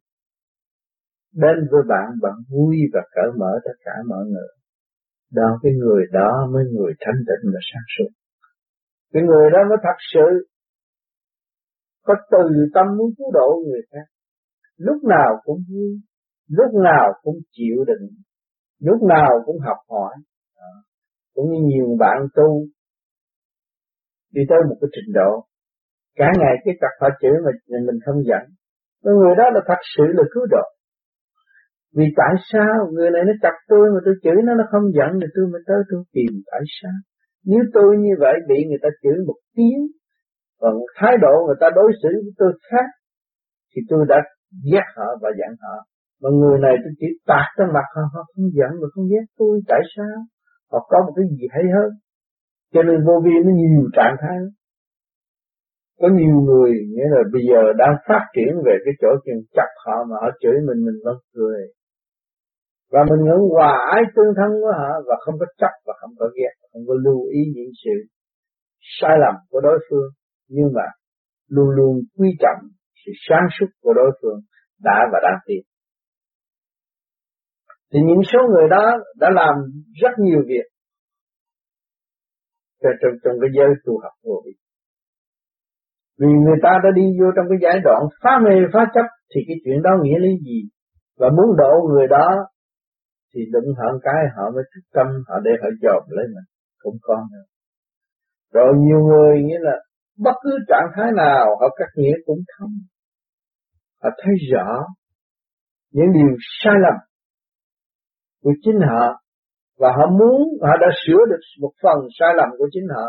đến 1.34 1.56
với 1.72 1.82
bạn 1.90 2.08
bạn 2.22 2.34
vui 2.52 2.78
và 2.94 3.02
cởi 3.16 3.30
mở 3.40 3.52
tất 3.66 3.78
cả 3.86 3.92
mọi 4.08 4.26
người. 4.26 4.52
Đó, 5.32 5.60
cái 5.64 5.72
người 5.82 6.04
đó 6.12 6.50
mới 6.54 6.64
người 6.74 6.94
thanh 7.00 7.20
tịnh 7.28 7.52
và 7.54 7.60
sáng 7.74 7.88
suốt. 7.98 8.12
Cái 9.14 9.24
người 9.24 9.50
đó 9.54 9.60
mới 9.70 9.78
thật 9.84 9.98
sự 10.14 10.48
có 12.06 12.14
từ 12.32 12.44
tâm 12.74 12.86
muốn 12.98 13.10
cứu 13.18 13.32
độ 13.34 13.64
người 13.68 13.82
khác. 13.92 14.08
Lúc 14.78 15.04
nào 15.04 15.30
cũng 15.44 15.60
vui, 15.70 15.92
lúc 16.50 16.72
nào 16.84 17.14
cũng 17.22 17.36
chịu 17.52 17.84
đựng, 17.88 18.10
lúc 18.80 19.04
nào 19.04 19.30
cũng 19.46 19.60
học 19.60 19.78
hỏi. 19.90 20.14
Cũng 21.34 21.52
như 21.52 21.60
nhiều 21.66 21.96
bạn 22.00 22.18
tu, 22.36 22.66
đi 24.32 24.42
tới 24.50 24.60
một 24.70 24.76
cái 24.82 24.90
trình 24.94 25.14
độ. 25.14 25.46
Cả 26.16 26.26
ngày 26.40 26.56
cái 26.66 26.74
tập 26.82 26.94
họ 27.02 27.08
chữ 27.22 27.30
mà 27.46 27.52
mình 27.88 28.00
không 28.06 28.24
dẫn. 28.30 28.44
Người 29.04 29.36
đó 29.38 29.44
là 29.54 29.62
thật 29.68 29.82
sự 29.98 30.04
là 30.08 30.24
cứu 30.34 30.46
độ 30.52 30.66
vì 31.98 32.06
tại 32.20 32.34
sao 32.52 32.90
người 32.94 33.10
này 33.12 33.22
nó 33.28 33.34
chặt 33.42 33.56
tôi 33.68 33.86
mà 33.94 34.00
tôi 34.06 34.16
chửi 34.24 34.38
nó 34.46 34.54
nó 34.60 34.66
không 34.72 34.86
giận 34.98 35.12
thì 35.22 35.28
tôi 35.36 35.46
mới 35.52 35.62
tới 35.68 35.80
tôi 35.90 36.04
tìm 36.16 36.32
tại 36.52 36.62
sao? 36.78 36.98
Nếu 37.46 37.62
tôi 37.74 37.98
như 37.98 38.14
vậy 38.20 38.36
bị 38.50 38.60
người 38.68 38.82
ta 38.84 38.90
chửi 39.04 39.18
một 39.28 39.40
tiếng 39.56 39.82
và 40.62 40.70
một 40.80 40.90
thái 41.00 41.14
độ 41.22 41.36
người 41.46 41.60
ta 41.62 41.68
đối 41.76 41.92
xử 42.02 42.10
với 42.24 42.34
tôi 42.38 42.52
khác, 42.70 42.88
thì 43.72 43.82
tôi 43.90 44.06
đã 44.10 44.18
ghét 44.72 44.88
họ 44.96 45.08
và 45.22 45.30
giận 45.40 45.52
họ. 45.62 45.76
Mà 46.22 46.30
người 46.40 46.58
này 46.66 46.76
tôi 46.84 46.94
chỉ 47.00 47.08
tạt 47.30 47.48
trên 47.58 47.68
mặt 47.76 47.88
họ 47.96 48.02
họ 48.14 48.22
không 48.36 48.48
giận 48.58 48.72
mà 48.82 48.88
không 48.94 49.06
ghét 49.12 49.26
tôi. 49.38 49.60
Tại 49.68 49.82
sao? 49.96 50.16
Họ 50.72 50.88
có 50.90 50.98
một 51.06 51.14
cái 51.16 51.26
gì 51.30 51.48
hay 51.56 51.64
hơn? 51.76 51.90
Cho 52.74 52.84
nên 52.84 53.06
vô 53.08 53.16
vi 53.26 53.36
nó 53.46 53.52
nhiều 53.62 53.90
trạng 53.94 54.16
thái 54.22 54.38
có 56.04 56.10
nhiều 56.20 56.38
người, 56.48 56.72
nghĩa 56.94 57.10
là 57.14 57.22
bây 57.34 57.42
giờ 57.50 57.62
đang 57.78 57.96
phát 58.08 58.24
triển 58.36 58.52
về 58.66 58.76
cái 58.86 58.94
chỗ 59.02 59.08
chuyện 59.26 59.38
chặt 59.54 59.70
họ 59.86 59.98
mà 60.10 60.16
họ 60.22 60.30
chửi 60.42 60.58
mình 60.68 60.86
mình 60.86 61.00
vẫn 61.06 61.18
cười 61.36 61.62
và 62.94 63.02
mình 63.10 63.22
ngưỡng 63.26 63.46
hòa 63.54 63.74
ái 63.96 64.04
tương 64.16 64.34
thân 64.38 64.50
với 64.62 64.74
họ 64.80 64.90
và 65.08 65.16
không 65.24 65.36
có 65.40 65.46
chấp 65.62 65.74
và 65.86 65.94
không 66.00 66.14
có 66.20 66.26
ghét 66.38 66.54
không 66.72 66.84
có 66.88 66.94
lưu 67.06 67.20
ý 67.38 67.42
những 67.56 67.72
sự 67.84 67.96
sai 69.00 69.16
lầm 69.24 69.36
của 69.50 69.62
đối 69.68 69.78
phương. 69.90 70.10
Nhưng 70.56 70.70
mà 70.76 70.86
luôn 71.56 71.70
luôn 71.78 71.94
quý 72.18 72.30
trọng 72.40 72.62
sự 73.06 73.12
sáng 73.30 73.46
suốt 73.56 73.70
của 73.82 73.94
đối 73.94 74.12
phương 74.22 74.40
đã 74.88 74.98
và 75.12 75.20
đang 75.24 75.40
tiến 75.46 75.64
thì 77.94 78.00
những 78.08 78.22
số 78.32 78.40
người 78.52 78.68
đó 78.70 78.86
đã 79.20 79.30
làm 79.34 79.56
rất 80.02 80.14
nhiều 80.18 80.42
việc 80.48 80.66
trong, 82.82 83.14
trong 83.24 83.36
cái 83.42 83.50
giới 83.56 83.70
tu 83.86 83.94
học 84.04 84.12
vô 84.24 84.42
vi. 84.46 84.52
Vì 86.20 86.28
người 86.46 86.60
ta 86.64 86.70
đã 86.84 86.90
đi 86.96 87.06
vô 87.20 87.28
trong 87.36 87.46
cái 87.50 87.58
giai 87.62 87.80
đoạn 87.84 88.02
phá 88.24 88.32
mê 88.46 88.56
phá 88.74 88.86
chấp 88.94 89.06
thì 89.36 89.42
cái 89.48 89.58
chuyện 89.64 89.82
đó 89.82 89.92
nghĩa 90.02 90.20
lý 90.20 90.30
gì? 90.46 90.60
Và 91.20 91.30
muốn 91.30 91.58
độ 91.58 91.88
người 91.90 92.08
đó 92.08 92.28
thì 93.34 93.42
đụng 93.52 93.70
hận 93.80 93.94
cái, 94.04 94.22
họ 94.36 94.44
mới 94.56 94.64
thức 94.72 94.82
tâm, 94.94 95.08
họ 95.28 95.36
để 95.44 95.52
họ 95.62 95.70
dòm 95.82 96.04
lấy 96.10 96.26
mình 96.34 96.48
cũng 96.84 96.98
có 97.02 97.18
nữa. 97.32 97.46
Rồi 98.54 98.74
nhiều 98.78 99.00
người 99.00 99.44
nghĩa 99.44 99.60
là 99.62 99.76
bất 100.18 100.36
cứ 100.44 100.52
trạng 100.68 100.88
thái 100.96 101.12
nào, 101.16 101.46
họ 101.60 101.68
cắt 101.78 101.90
nghĩa 101.96 102.16
cũng 102.26 102.40
không. 102.58 102.74
Họ 104.04 104.10
thấy 104.24 104.34
rõ 104.52 104.86
những 105.92 106.12
điều 106.14 106.36
sai 106.64 106.74
lầm 106.84 106.94
của 108.44 108.54
chính 108.64 108.80
họ 108.90 109.24
và 109.78 109.90
họ 109.98 110.06
muốn, 110.20 110.42
họ 110.62 110.74
đã 110.82 110.88
sửa 111.08 111.22
được 111.30 111.42
một 111.62 111.72
phần 111.84 111.98
sai 112.20 112.30
lầm 112.38 112.50
của 112.58 112.68
chính 112.72 112.88
họ 112.96 113.08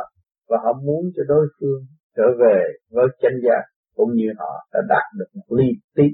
và 0.49 0.57
họ 0.65 0.73
muốn 0.85 1.03
cho 1.17 1.23
đối 1.29 1.47
phương 1.61 1.83
trở 2.17 2.25
về 2.41 2.59
với 2.91 3.07
chân 3.23 3.33
giác 3.45 3.63
cũng 3.97 4.11
như 4.15 4.29
họ 4.39 4.53
đã 4.73 4.81
đạt 4.89 5.07
được 5.19 5.27
một 5.35 5.57
ly 5.57 5.69
tí 5.95 6.05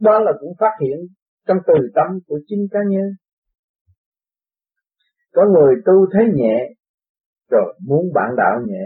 đó 0.00 0.18
là 0.18 0.32
cũng 0.40 0.52
phát 0.60 0.74
hiện 0.80 0.98
trong 1.46 1.56
từ 1.66 1.74
tâm 1.94 2.18
của 2.26 2.38
chính 2.46 2.66
cá 2.70 2.78
nhân 2.88 3.08
có 5.34 5.42
người 5.54 5.74
tu 5.86 6.06
thấy 6.12 6.24
nhẹ, 6.34 6.68
rồi 7.50 7.78
muốn 7.86 8.12
bạn 8.14 8.30
đạo 8.36 8.60
nhẹ, 8.66 8.84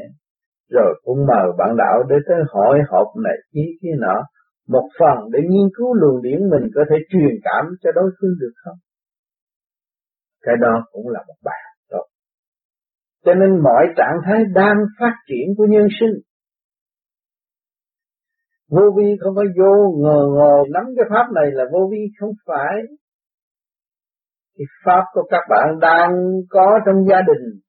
rồi 0.70 1.00
cũng 1.04 1.18
mời 1.26 1.46
bạn 1.58 1.76
đạo 1.78 2.02
để 2.08 2.16
tới 2.28 2.36
hỏi 2.48 2.78
họp 2.90 3.06
này 3.24 3.36
kia 3.52 3.70
kia 3.82 3.94
nọ. 3.98 4.24
Một 4.68 4.88
phần 4.98 5.30
để 5.32 5.38
nghiên 5.48 5.68
cứu 5.76 5.94
luồng 5.94 6.22
điển 6.22 6.40
mình 6.50 6.70
có 6.74 6.82
thể 6.90 6.96
truyền 7.10 7.34
cảm 7.42 7.64
cho 7.82 7.90
đối 7.94 8.10
phương 8.20 8.34
được 8.40 8.52
không? 8.64 8.76
Cái 10.42 10.54
đó 10.60 10.84
cũng 10.92 11.08
là 11.08 11.20
một 11.28 11.34
bài 11.44 11.60
tốt. 11.90 12.04
Cho 13.24 13.34
nên 13.34 13.62
mọi 13.62 13.86
trạng 13.96 14.18
thái 14.24 14.44
đang 14.54 14.76
phát 15.00 15.14
triển 15.28 15.54
của 15.56 15.66
nhân 15.66 15.88
sinh, 16.00 16.20
vô 18.70 18.82
vi 18.96 19.16
không 19.20 19.34
phải 19.36 19.46
vô 19.58 19.74
ngờ 20.02 20.20
ngờ 20.36 20.54
nắm 20.72 20.84
cái 20.96 21.06
pháp 21.10 21.32
này 21.34 21.44
là 21.52 21.64
vô 21.72 21.88
vi 21.92 21.98
không 22.20 22.32
phải 22.46 22.76
cái 24.58 24.66
pháp 24.84 25.04
của 25.12 25.22
các 25.30 25.42
bạn 25.50 25.78
đang 25.80 26.10
có 26.50 26.80
trong 26.86 26.96
gia 27.10 27.20
đình 27.20 27.60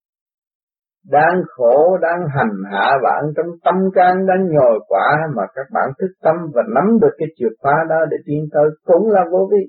đang 1.12 1.42
khổ, 1.48 1.98
đang 2.02 2.20
hành 2.36 2.56
hạ 2.72 2.92
bạn 3.04 3.24
trong 3.36 3.46
tâm 3.64 3.76
can 3.96 4.26
đang 4.28 4.48
nhồi 4.54 4.80
quả 4.88 5.18
mà 5.36 5.44
các 5.56 5.66
bạn 5.74 5.90
thức 6.00 6.12
tâm 6.22 6.36
và 6.54 6.62
nắm 6.76 7.00
được 7.02 7.16
cái 7.18 7.28
chìa 7.38 7.50
khóa 7.60 7.74
đó 7.90 7.96
để 8.12 8.18
tiến 8.26 8.46
tới 8.52 8.64
cũng 8.84 9.10
là 9.10 9.22
vô 9.32 9.50
vi. 9.52 9.64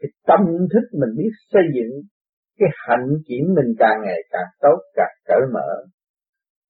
Cái 0.00 0.08
tâm 0.26 0.40
thức 0.72 0.98
mình 1.00 1.10
biết 1.16 1.30
xây 1.52 1.62
dựng, 1.74 1.92
cái 2.58 2.68
hạnh 2.86 3.08
kiểm 3.26 3.44
mình 3.56 3.74
càng 3.78 4.00
ngày 4.04 4.20
càng 4.30 4.50
tốt, 4.60 4.78
càng 4.94 5.14
cởi 5.26 5.40
mở, 5.52 5.84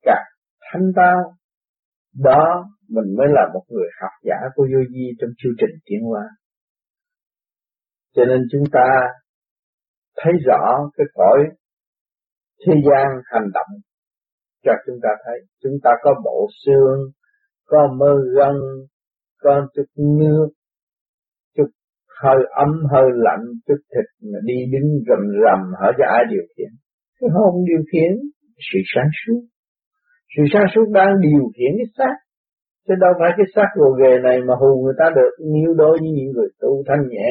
càng 0.03 0.27
thanh 0.73 0.93
tao. 0.97 1.35
Đó 2.25 2.67
mình 2.89 3.17
mới 3.19 3.27
là 3.31 3.49
một 3.55 3.63
người 3.69 3.89
học 4.03 4.13
giả 4.25 4.37
của 4.55 4.63
vô 4.73 4.81
vi 4.93 5.07
trong 5.21 5.31
chương 5.39 5.53
trình 5.59 5.79
tiến 5.85 6.01
hóa. 6.03 6.25
Cho 8.19 8.25
nên 8.25 8.41
chúng 8.53 8.65
ta 8.73 8.87
thấy 10.17 10.33
rõ 10.47 10.91
cái 10.97 11.07
cõi 11.15 11.39
thế 12.67 12.73
gian 12.87 13.07
hành 13.25 13.49
động 13.55 13.73
cho 14.65 14.73
chúng 14.87 14.97
ta 15.03 15.09
thấy. 15.25 15.39
Chúng 15.63 15.73
ta 15.85 15.91
có 16.03 16.15
bộ 16.25 16.49
xương, 16.65 16.99
có 17.67 17.89
mơ 17.99 18.15
gân 18.37 18.57
có 19.43 19.67
chút 19.75 19.85
nước, 19.97 20.49
chút 21.57 21.71
hơi 22.23 22.37
ấm, 22.51 22.69
hơi 22.93 23.09
lạnh, 23.15 23.45
chút 23.67 23.81
thịt 23.93 24.07
mà 24.33 24.39
đi 24.45 24.55
đứng 24.73 24.89
rầm 25.09 25.23
rầm 25.43 25.61
hỏi 25.81 25.93
cho 25.99 26.05
ai 26.17 26.25
điều 26.31 26.45
khiển. 26.57 26.71
Cái 27.21 27.31
hồn 27.33 27.65
điều 27.69 27.83
khiển 27.93 28.13
sự 28.73 28.79
sáng 28.95 29.11
suốt. 29.21 29.41
Sự 30.37 30.43
sáng 30.53 30.67
suốt 30.75 30.87
đang 30.93 31.13
điều 31.21 31.45
khiển 31.57 31.73
cái 31.79 31.89
xác. 31.99 32.15
Chứ 32.89 32.95
đâu 33.01 33.13
phải 33.21 33.31
cái 33.37 33.47
xác 33.55 33.69
gồ 33.77 33.91
ghề 34.03 34.19
này 34.23 34.39
mà 34.49 34.55
hù 34.61 34.83
người 34.85 34.95
ta 34.99 35.05
được. 35.17 35.33
Níu 35.53 35.75
đối 35.75 35.99
với 36.01 36.11
những 36.17 36.31
người 36.35 36.49
tu 36.61 36.83
thanh 36.89 37.09
nhẹ 37.09 37.29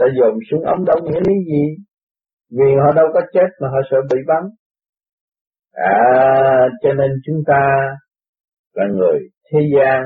ta 0.00 0.06
dồn 0.18 0.34
xuống 0.50 0.62
ống 0.74 0.82
đâu 0.84 0.98
nghĩa 1.04 1.22
lý 1.28 1.36
gì 1.52 1.64
vì 2.56 2.70
họ 2.82 2.92
đâu 3.00 3.06
có 3.14 3.20
chết 3.34 3.48
mà 3.60 3.68
họ 3.68 3.80
sợ 3.90 3.98
bị 4.10 4.20
bắn 4.26 4.42
À, 5.72 6.68
cho 6.82 6.92
nên 6.92 7.10
chúng 7.26 7.42
ta 7.46 7.62
là 8.74 8.84
người 8.96 9.18
thế 9.52 9.58
gian 9.76 10.02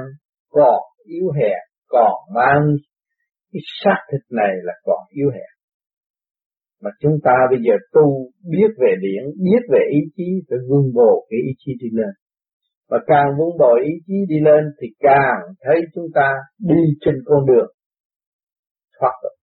còn 0.51 0.81
yếu 1.05 1.31
hèn, 1.31 1.59
còn 1.89 2.13
mang 2.35 2.63
cái 3.53 3.61
xác 3.85 3.99
thịt 4.13 4.21
này 4.31 4.53
là 4.63 4.73
còn 4.83 4.99
yếu 5.11 5.31
hèn. 5.31 5.51
Mà 6.83 6.91
chúng 7.01 7.13
ta 7.25 7.33
bây 7.51 7.59
giờ 7.67 7.75
tu 7.93 8.31
biết 8.51 8.71
về 8.79 8.95
điển, 9.01 9.25
biết 9.45 9.63
về 9.73 9.81
ý 9.91 9.99
chí 10.17 10.25
phải 10.49 10.59
vun 10.69 10.93
bồ 10.95 11.27
cái 11.31 11.39
ý 11.47 11.53
chí 11.59 11.73
đi 11.81 11.89
lên. 11.93 12.15
Và 12.89 12.99
càng 13.07 13.27
vun 13.39 13.59
bồi 13.59 13.81
ý 13.85 13.93
chí 14.07 14.15
đi 14.29 14.37
lên 14.41 14.65
thì 14.81 14.89
càng 15.01 15.41
thấy 15.61 15.77
chúng 15.95 16.07
ta 16.15 16.35
đi 16.59 16.83
trên 17.01 17.15
con 17.25 17.47
đường 17.47 17.71
thoát 19.01 19.13
được 19.23 19.44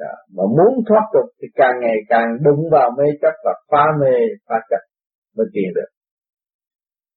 đó. 0.00 0.12
Mà 0.36 0.44
muốn 0.56 0.84
thoát 0.88 1.04
tục 1.14 1.30
thì 1.42 1.48
càng 1.54 1.74
ngày 1.80 1.96
càng 2.08 2.28
đụng 2.42 2.70
vào 2.70 2.90
mê 2.98 3.04
chấp 3.22 3.34
và 3.44 3.52
phá 3.70 3.84
mê 4.00 4.14
phá 4.48 4.56
chấp 4.70 4.82
mới 5.36 5.46
tiền 5.52 5.68
được. 5.74 5.90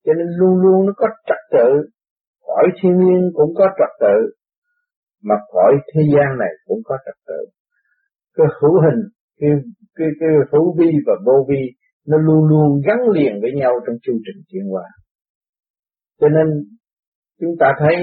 Cho 0.05 0.13
nên 0.13 0.27
luôn 0.39 0.61
luôn 0.61 0.85
nó 0.85 0.93
có 0.95 1.07
trật 1.27 1.41
tự, 1.51 1.69
khỏi 2.47 2.65
thiên 2.81 2.97
nhiên 2.97 3.31
cũng 3.33 3.53
có 3.55 3.65
trật 3.77 3.91
tự, 3.99 4.17
mà 5.23 5.35
khỏi 5.53 5.73
thế 5.93 6.01
gian 6.13 6.37
này 6.39 6.49
cũng 6.65 6.79
có 6.83 6.97
trật 7.05 7.15
tự. 7.27 7.45
Cái 8.35 8.47
hữu 8.61 8.81
hình, 8.81 9.01
cái, 9.39 9.49
cái, 9.95 10.07
cái 10.19 10.29
hữu 10.51 10.75
vi 10.77 10.91
và 11.05 11.13
vô 11.25 11.45
vi 11.49 11.61
nó 12.07 12.17
luôn 12.17 12.43
luôn 12.49 12.81
gắn 12.87 12.97
liền 13.13 13.41
với 13.41 13.51
nhau 13.55 13.73
trong 13.87 13.95
chu 14.01 14.13
trình 14.25 14.43
chuyển 14.47 14.63
hóa. 14.71 14.83
Cho 16.19 16.27
nên 16.29 16.47
chúng 17.39 17.55
ta 17.59 17.73
thấy 17.79 17.95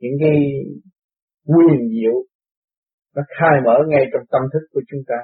những 0.00 0.12
cái 0.20 0.36
quyền 1.46 1.88
diệu 1.88 2.14
nó 3.16 3.22
khai 3.36 3.56
mở 3.64 3.76
ngay 3.88 4.04
trong 4.12 4.22
tâm 4.32 4.42
thức 4.52 4.64
của 4.72 4.82
chúng 4.88 5.00
ta. 5.06 5.20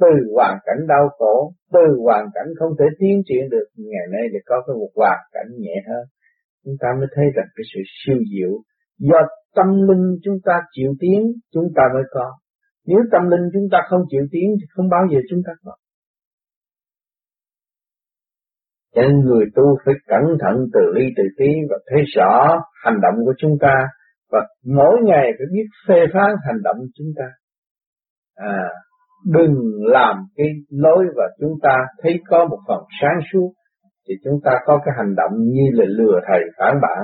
Từ 0.00 0.12
hoàn 0.34 0.58
cảnh 0.66 0.86
đau 0.88 1.08
khổ, 1.18 1.52
từ 1.72 1.84
hoàn 2.04 2.24
cảnh 2.34 2.48
không 2.58 2.72
thể 2.78 2.84
tiến 2.98 3.22
triển 3.28 3.50
được, 3.50 3.66
ngày 3.76 4.06
nay 4.12 4.22
thì 4.32 4.38
có 4.46 4.56
cái 4.66 4.74
một 4.80 4.90
hoàn 4.96 5.18
cảnh 5.32 5.48
nhẹ 5.58 5.76
hơn. 5.88 6.04
Chúng 6.64 6.74
ta 6.80 6.88
mới 6.98 7.06
thấy 7.14 7.24
rằng 7.34 7.46
cái 7.56 7.64
sự 7.74 7.80
siêu 7.98 8.18
diệu 8.32 8.52
do 8.98 9.20
tâm 9.54 9.66
linh 9.88 10.18
chúng 10.24 10.38
ta 10.44 10.62
chịu 10.72 10.90
tiến 11.00 11.32
chúng 11.52 11.68
ta 11.76 11.82
mới 11.94 12.02
có. 12.10 12.32
Nếu 12.86 12.98
tâm 13.12 13.22
linh 13.30 13.50
chúng 13.52 13.68
ta 13.72 13.78
không 13.88 14.02
chịu 14.10 14.24
tiến 14.32 14.48
thì 14.60 14.66
không 14.74 14.88
bao 14.88 15.02
giờ 15.12 15.18
chúng 15.30 15.42
ta 15.46 15.52
có. 15.64 15.72
Cho 18.94 19.02
nên 19.02 19.20
người 19.20 19.44
tu 19.54 19.78
phải 19.84 19.94
cẩn 20.06 20.22
thận 20.40 20.56
từ 20.74 20.80
ly 20.94 21.04
từ 21.16 21.22
tí 21.38 21.50
và 21.70 21.76
thấy 21.86 22.02
rõ 22.16 22.62
hành 22.84 22.98
động 23.02 23.24
của 23.24 23.34
chúng 23.38 23.56
ta 23.60 23.74
và 24.34 24.40
mỗi 24.78 24.96
ngày 25.04 25.26
phải 25.38 25.46
biết 25.52 25.66
phê 25.88 25.98
phán 26.14 26.30
hành 26.46 26.60
động 26.64 26.76
chúng 26.94 27.10
ta. 27.18 27.28
À, 28.34 28.68
đừng 29.32 29.54
làm 29.96 30.16
cái 30.36 30.46
lối 30.70 31.04
và 31.16 31.24
chúng 31.40 31.54
ta 31.62 31.76
thấy 32.02 32.12
có 32.28 32.46
một 32.50 32.58
phần 32.68 32.82
sáng 33.00 33.18
suốt 33.32 33.52
thì 34.08 34.14
chúng 34.24 34.38
ta 34.44 34.50
có 34.66 34.80
cái 34.84 34.94
hành 34.98 35.14
động 35.16 35.32
như 35.38 35.66
là 35.72 35.84
lừa 35.88 36.20
thầy 36.28 36.40
phản 36.58 36.74
bạn, 36.82 37.02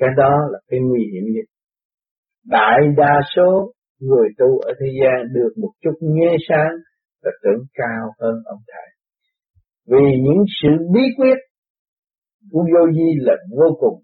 cái 0.00 0.08
đó 0.16 0.32
là 0.52 0.58
cái 0.68 0.80
nguy 0.80 1.02
hiểm 1.12 1.24
nhất. 1.34 1.46
Đại 2.46 2.78
đa 2.96 3.20
số 3.36 3.72
người 4.00 4.28
tu 4.38 4.58
ở 4.58 4.72
thế 4.80 4.86
gian 5.00 5.32
được 5.34 5.52
một 5.62 5.70
chút 5.82 5.94
nghe 6.00 6.36
sáng 6.48 6.72
và 7.24 7.30
tưởng 7.42 7.64
cao 7.74 8.04
hơn 8.20 8.34
ông 8.44 8.62
thầy. 8.72 8.88
Vì 9.90 10.04
những 10.24 10.44
sự 10.62 10.68
bí 10.94 11.00
quyết 11.16 11.38
của 12.50 12.64
vô 12.74 12.92
Di 12.92 13.10
là 13.20 13.34
vô 13.58 13.76
cùng, 13.80 14.02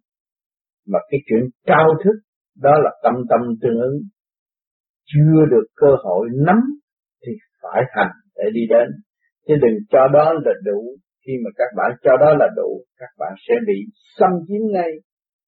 mà 0.93 0.99
cái 1.11 1.21
chuyện 1.27 1.43
cao 1.67 1.88
thức 2.05 2.17
đó 2.62 2.75
là 2.85 2.90
tâm 3.03 3.14
tâm 3.31 3.40
tương 3.62 3.81
ứng. 3.81 3.99
Chưa 5.07 5.40
được 5.51 5.66
cơ 5.77 5.87
hội 6.05 6.29
nắm 6.47 6.61
thì 7.27 7.33
phải 7.62 7.83
hành 7.88 8.12
để 8.37 8.44
đi 8.53 8.61
đến. 8.71 8.88
Chứ 9.47 9.55
đừng 9.62 9.79
cho 9.90 10.09
đó 10.12 10.33
là 10.44 10.53
đủ. 10.64 10.97
Khi 11.27 11.33
mà 11.44 11.51
các 11.57 11.71
bạn 11.77 11.90
cho 12.03 12.16
đó 12.21 12.35
là 12.38 12.49
đủ, 12.57 12.85
các 12.99 13.12
bạn 13.18 13.33
sẽ 13.49 13.55
bị 13.66 13.79
xâm 14.18 14.31
chiếm 14.49 14.62
ngay 14.73 14.90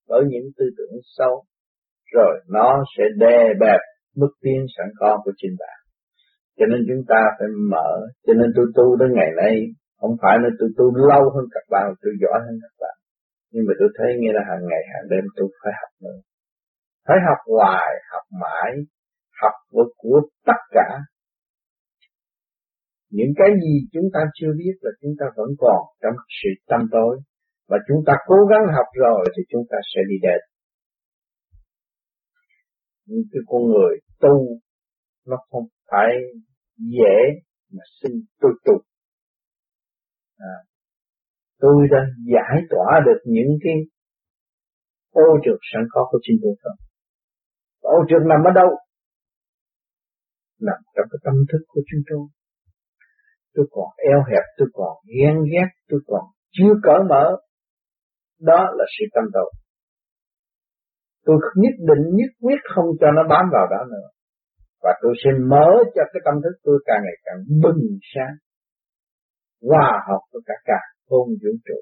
bởi 0.08 0.22
những 0.28 0.46
tư 0.58 0.64
tưởng 0.78 1.00
sâu. 1.16 1.44
Rồi 2.14 2.40
nó 2.48 2.84
sẽ 2.96 3.04
đè 3.16 3.54
bẹp 3.60 3.80
mức 4.16 4.32
tiến 4.42 4.60
sẵn 4.76 4.86
có 4.98 5.20
của 5.24 5.32
chính 5.36 5.54
bạn. 5.58 5.78
Cho 6.58 6.66
nên 6.66 6.80
chúng 6.88 7.04
ta 7.08 7.20
phải 7.38 7.48
mở. 7.72 7.90
Cho 8.26 8.32
nên 8.34 8.48
tôi 8.56 8.66
tu 8.76 8.96
đến 8.96 9.08
ngày 9.14 9.30
nay, 9.42 9.54
không 10.00 10.14
phải 10.22 10.36
là 10.42 10.48
tôi 10.58 10.68
tu 10.76 10.86
lâu 11.10 11.22
hơn 11.34 11.44
các 11.54 11.64
bạn, 11.70 11.86
tôi 12.02 12.12
giỏi 12.22 12.38
hơn 12.46 12.56
các 12.62 12.74
bạn. 12.80 12.96
Nhưng 13.52 13.64
mà 13.68 13.72
tôi 13.80 13.88
thấy 13.98 14.08
nghĩa 14.18 14.34
là 14.38 14.42
hàng 14.50 14.64
ngày 14.70 14.82
hàng 14.92 15.06
đêm 15.10 15.24
tôi 15.36 15.48
phải 15.62 15.72
học 15.80 15.92
nữa. 16.04 16.18
Phải 17.06 17.16
học 17.28 17.38
hoài, 17.46 17.90
học 18.12 18.22
mãi, 18.42 18.72
học 19.42 19.52
vượt 19.72 19.90
của 19.96 20.20
tất 20.46 20.60
cả. 20.70 20.88
Những 23.10 23.32
cái 23.36 23.48
gì 23.62 23.74
chúng 23.92 24.08
ta 24.14 24.20
chưa 24.34 24.52
biết 24.58 24.74
là 24.80 24.90
chúng 25.00 25.14
ta 25.20 25.26
vẫn 25.36 25.48
còn 25.58 25.80
trong 26.02 26.14
sự 26.42 26.48
tâm 26.66 26.80
tối. 26.92 27.20
Và 27.68 27.78
chúng 27.88 28.04
ta 28.06 28.12
cố 28.26 28.36
gắng 28.50 28.74
học 28.76 28.86
rồi 28.94 29.24
thì 29.36 29.42
chúng 29.48 29.64
ta 29.70 29.78
sẽ 29.94 30.00
đi 30.08 30.16
đến. 30.22 30.40
Những 33.06 33.22
cái 33.32 33.40
con 33.46 33.62
người 33.62 34.00
tu 34.20 34.46
nó 35.26 35.36
không 35.50 35.66
phải 35.90 36.10
dễ 36.76 37.16
mà 37.72 37.82
xin 38.02 38.12
tôi 38.40 38.52
tu. 38.64 38.72
À, 40.38 40.56
tôi 41.58 41.88
đã 41.90 41.98
giải 42.32 42.62
tỏa 42.70 43.00
được 43.06 43.20
những 43.24 43.58
cái 43.64 43.74
ô 45.10 45.38
trượt 45.44 45.58
sẵn 45.72 45.82
có 45.90 46.08
của 46.10 46.18
chính 46.22 46.36
tôi 46.42 46.54
không? 46.62 46.89
Ô 47.80 47.98
trượt 48.08 48.22
nằm 48.30 48.40
ở 48.50 48.52
đâu? 48.60 48.70
Nằm 50.60 50.78
trong 50.94 51.06
cái 51.10 51.20
tâm 51.24 51.34
thức 51.52 51.62
của 51.68 51.80
chúng 51.88 52.02
tôi. 52.10 52.24
Tôi 53.54 53.66
còn 53.70 53.88
eo 54.10 54.20
hẹp, 54.30 54.44
tôi 54.58 54.68
còn 54.72 54.92
ghen 55.16 55.36
ghét, 55.52 55.68
tôi 55.88 56.00
còn 56.06 56.24
chưa 56.50 56.72
cởi 56.82 57.00
mở. 57.08 57.24
Đó 58.40 58.60
là 58.76 58.84
sự 58.98 59.04
tâm 59.14 59.24
đầu. 59.32 59.48
Tôi 61.24 61.36
nhất 61.54 61.74
định 61.78 62.04
nhất 62.18 62.30
quyết 62.40 62.60
không 62.74 62.86
cho 63.00 63.06
nó 63.16 63.22
bám 63.30 63.44
vào 63.52 63.66
đó 63.70 63.84
nữa. 63.90 64.08
Và 64.82 64.92
tôi 65.02 65.14
sẽ 65.24 65.30
mở 65.50 65.68
cho 65.94 66.02
cái 66.12 66.20
tâm 66.24 66.34
thức 66.42 66.54
tôi 66.62 66.78
càng 66.86 67.00
ngày 67.04 67.18
càng 67.24 67.38
bừng 67.62 67.82
sáng. 68.14 68.34
Hòa 69.68 69.90
hợp 70.08 70.20
với 70.32 70.42
cả 70.46 70.54
cả 70.64 70.80
hôn 71.08 71.28
vũ 71.28 71.52
trụ. 71.66 71.80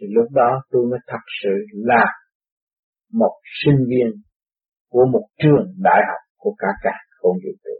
Thì 0.00 0.06
lúc 0.10 0.26
đó 0.30 0.62
tôi 0.70 0.82
mới 0.90 0.98
thật 1.06 1.24
sự 1.42 1.54
là 1.72 2.04
một 3.12 3.34
sinh 3.64 3.78
viên 3.88 4.22
của 4.92 5.04
một 5.12 5.24
trường 5.42 5.66
đại 5.82 6.00
học 6.08 6.22
của 6.38 6.54
cả 6.58 6.68
cả 6.82 6.96
không 7.20 7.36
vũ 7.44 7.52
trụ. 7.64 7.74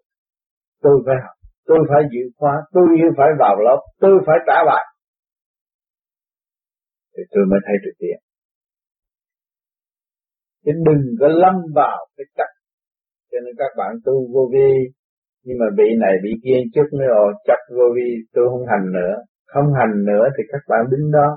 Tôi 0.82 1.02
phải 1.06 1.16
học, 1.24 1.36
tôi 1.66 1.78
phải 1.88 2.02
dự 2.12 2.22
khóa, 2.36 2.54
tôi 2.72 2.86
như 2.96 3.08
phải 3.16 3.28
vào 3.38 3.56
lớp, 3.66 3.80
tôi 4.00 4.14
phải 4.26 4.36
trả 4.46 4.58
bài. 4.66 4.84
Thì 7.16 7.22
tôi 7.30 7.44
mới 7.50 7.60
thấy 7.66 7.76
được 7.84 7.94
tiền. 7.98 8.18
Chứ 10.64 10.72
đừng 10.86 11.02
có 11.20 11.28
lâm 11.28 11.54
vào 11.74 11.98
cái 12.16 12.24
chắc. 12.36 12.50
Cho 13.30 13.38
nên 13.44 13.54
các 13.58 13.72
bạn 13.78 13.92
tu 14.04 14.14
vô 14.34 14.50
vi, 14.52 14.70
nhưng 15.44 15.58
mà 15.60 15.66
bị 15.76 15.84
này 16.00 16.14
bị 16.24 16.30
kia 16.44 16.58
chút 16.74 16.88
nữa 16.92 17.06
rồi, 17.08 17.32
chắc 17.44 17.60
vô 17.76 17.86
vi 17.96 18.08
tôi 18.34 18.44
không 18.50 18.66
hành 18.72 18.86
nữa. 18.92 19.14
Không 19.46 19.68
hành 19.78 19.94
nữa 20.10 20.24
thì 20.36 20.42
các 20.52 20.62
bạn 20.68 20.80
đứng 20.90 21.10
đó 21.12 21.28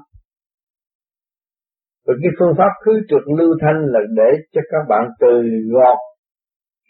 và 2.05 2.13
cái 2.21 2.31
phương 2.39 2.53
pháp 2.57 2.71
khứ 2.85 2.91
trượt 3.09 3.23
lưu 3.37 3.51
thanh 3.61 3.79
là 3.93 3.99
để 4.15 4.29
cho 4.53 4.61
các 4.71 4.83
bạn 4.89 5.03
từ 5.19 5.43
gọt, 5.73 5.97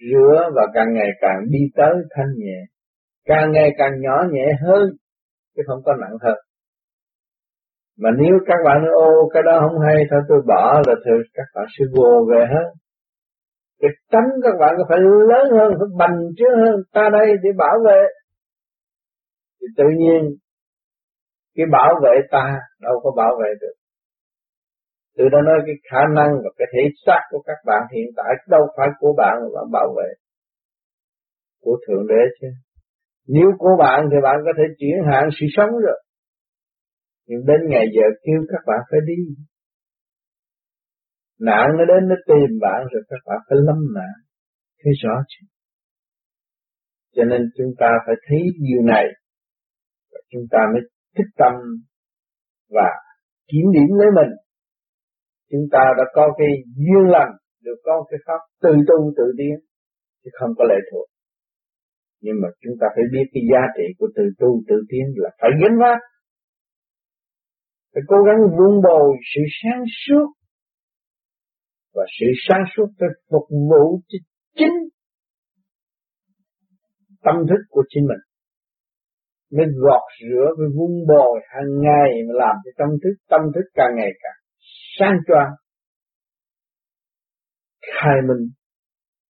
rửa 0.10 0.50
và 0.56 0.68
càng 0.74 0.94
ngày 0.94 1.10
càng 1.22 1.40
đi 1.50 1.60
tới 1.76 1.94
thanh 2.16 2.32
nhẹ. 2.38 2.60
Càng 3.26 3.52
ngày 3.52 3.70
càng 3.78 3.92
nhỏ 4.02 4.24
nhẹ 4.32 4.48
hơn, 4.62 4.90
chứ 5.56 5.62
không 5.68 5.80
có 5.86 5.94
nặng 6.02 6.18
hơn. 6.22 6.38
Mà 8.00 8.10
nếu 8.20 8.36
các 8.46 8.58
bạn 8.66 8.78
nói 8.82 8.92
ô 8.94 9.30
cái 9.34 9.44
đó 9.46 9.60
không 9.60 9.80
hay 9.88 10.04
thôi 10.12 10.20
tôi 10.30 10.42
bỏ 10.48 10.82
là 10.88 10.96
thì 11.06 11.12
các 11.34 11.44
bạn 11.56 11.66
sẽ 11.80 11.86
vô 11.96 12.26
về 12.32 12.46
hết. 12.54 12.68
để 13.82 13.88
tránh 14.12 14.30
các 14.44 14.56
bạn 14.60 14.76
phải 14.90 14.98
lớn 15.00 15.46
hơn, 15.58 15.72
phải 15.80 15.88
bành 15.98 16.18
trước 16.38 16.54
hơn, 16.66 16.76
ta 16.94 17.10
đây 17.12 17.28
để 17.44 17.50
bảo 17.58 17.78
vệ. 17.86 18.02
Thì 19.62 19.68
tự 19.78 19.84
nhiên 19.98 20.22
cái 21.56 21.66
bảo 21.72 21.94
vệ 22.04 22.22
ta 22.32 22.60
đâu 22.82 23.00
có 23.04 23.12
bảo 23.18 23.34
vệ 23.44 23.50
được. 23.62 23.81
Tôi 25.18 25.30
đã 25.34 25.40
nói 25.46 25.60
cái 25.66 25.76
khả 25.90 26.02
năng 26.18 26.32
và 26.44 26.50
cái 26.58 26.68
thể 26.74 26.84
xác 27.06 27.22
của 27.30 27.42
các 27.48 27.60
bạn 27.66 27.82
hiện 27.94 28.08
tại 28.18 28.32
đâu 28.48 28.62
phải 28.78 28.88
của 29.00 29.14
bạn 29.18 29.34
mà 29.42 29.48
bạn 29.56 29.72
bảo 29.72 29.88
vệ. 29.98 30.10
Của 31.62 31.78
Thượng 31.88 32.08
Đế 32.08 32.24
chứ. 32.42 32.48
Nếu 33.28 33.48
của 33.58 33.76
bạn 33.80 34.00
thì 34.12 34.18
bạn 34.24 34.36
có 34.46 34.52
thể 34.58 34.64
chuyển 34.80 34.98
hạn 35.12 35.24
sự 35.40 35.46
sống 35.58 35.70
rồi. 35.70 36.00
Nhưng 37.28 37.46
đến 37.46 37.60
ngày 37.70 37.86
giờ 37.96 38.06
kêu 38.24 38.40
các 38.50 38.62
bạn 38.68 38.80
phải 38.92 39.00
đi. 39.06 39.22
Nạn 41.40 41.68
nó 41.78 41.86
đến 41.86 42.10
nó 42.10 42.16
tìm 42.28 42.50
bạn 42.62 42.80
rồi 42.92 43.04
các 43.10 43.22
bạn 43.26 43.40
phải 43.50 43.58
lâm 43.68 43.80
nạn. 43.96 44.16
Thấy 44.84 44.94
rõ 45.04 45.16
chứ. 45.28 45.46
Cho 47.16 47.24
nên 47.24 47.42
chúng 47.58 47.72
ta 47.80 47.88
phải 48.06 48.16
thấy 48.28 48.40
điều 48.62 48.82
này. 48.94 49.06
Và 50.12 50.20
chúng 50.32 50.44
ta 50.52 50.60
mới 50.74 50.82
thích 51.18 51.32
tâm 51.38 51.54
và 52.70 52.90
kiểm 53.48 53.66
điểm 53.74 53.90
lấy 54.00 54.08
mình 54.16 54.32
chúng 55.52 55.66
ta 55.72 55.84
đã 55.98 56.04
có 56.14 56.26
cái 56.38 56.48
duyên 56.86 57.06
lành, 57.16 57.32
được 57.66 57.80
có 57.84 58.06
cái 58.10 58.20
pháp 58.26 58.42
tự 58.64 58.74
tu 58.88 59.14
tự 59.18 59.24
tiến, 59.38 59.56
chứ 60.24 60.30
không 60.40 60.52
có 60.58 60.64
lệ 60.70 60.80
thuộc. 60.92 61.08
Nhưng 62.22 62.36
mà 62.42 62.48
chúng 62.62 62.76
ta 62.82 62.88
phải 62.96 63.04
biết 63.14 63.26
cái 63.34 63.44
giá 63.52 63.64
trị 63.78 63.84
của 63.98 64.08
tự 64.16 64.24
tu 64.40 64.62
tự 64.68 64.76
tiến 64.90 65.06
là 65.16 65.30
phải 65.42 65.50
gánh 65.62 65.78
vác. 65.80 66.00
Phải 67.94 68.04
cố 68.08 68.18
gắng 68.28 68.40
vun 68.58 68.74
bồi 68.84 69.08
sự 69.36 69.42
sáng 69.60 69.84
suốt. 70.06 70.28
Và 71.94 72.04
sự 72.20 72.26
sáng 72.48 72.64
suốt 72.76 72.88
phải 73.00 73.10
phục 73.32 73.48
vụ 73.70 74.02
cho 74.10 74.18
chính 74.58 74.78
tâm 77.24 77.36
thức 77.50 77.62
của 77.70 77.84
chính 77.90 78.04
mình. 78.08 78.24
Mới 79.58 79.68
gọt 79.84 80.04
rửa 80.22 80.48
với 80.58 80.68
vun 80.78 80.92
bồi 81.08 81.40
hàng 81.54 81.72
ngày 81.86 82.10
mà 82.28 82.34
làm 82.44 82.56
cho 82.64 82.72
tâm 82.78 82.90
thức 83.04 83.16
tâm 83.30 83.42
thức 83.56 83.66
càng 83.74 83.94
ngày 83.96 84.12
càng 84.24 84.41
sang 85.00 85.18
choa 85.28 85.46
khai 87.82 88.16
minh 88.28 88.52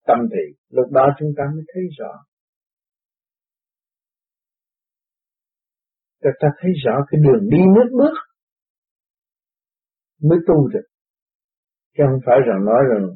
tâm 0.06 0.18
thị. 0.30 0.56
Lúc 0.68 0.90
đó 0.90 1.08
chúng 1.18 1.32
ta 1.36 1.44
mới 1.54 1.64
thấy 1.74 1.82
rõ. 1.98 2.12
Chúng 6.22 6.32
ta 6.40 6.48
thấy 6.60 6.70
rõ 6.84 6.92
cái 7.10 7.20
đường 7.24 7.50
đi 7.50 7.58
nước 7.74 7.88
bước 7.98 8.14
mới 10.22 10.38
tu 10.46 10.68
được. 10.68 10.86
Chứ 11.96 12.04
không 12.10 12.20
phải 12.26 12.36
rằng 12.46 12.64
nói 12.64 12.82
rằng, 12.90 13.08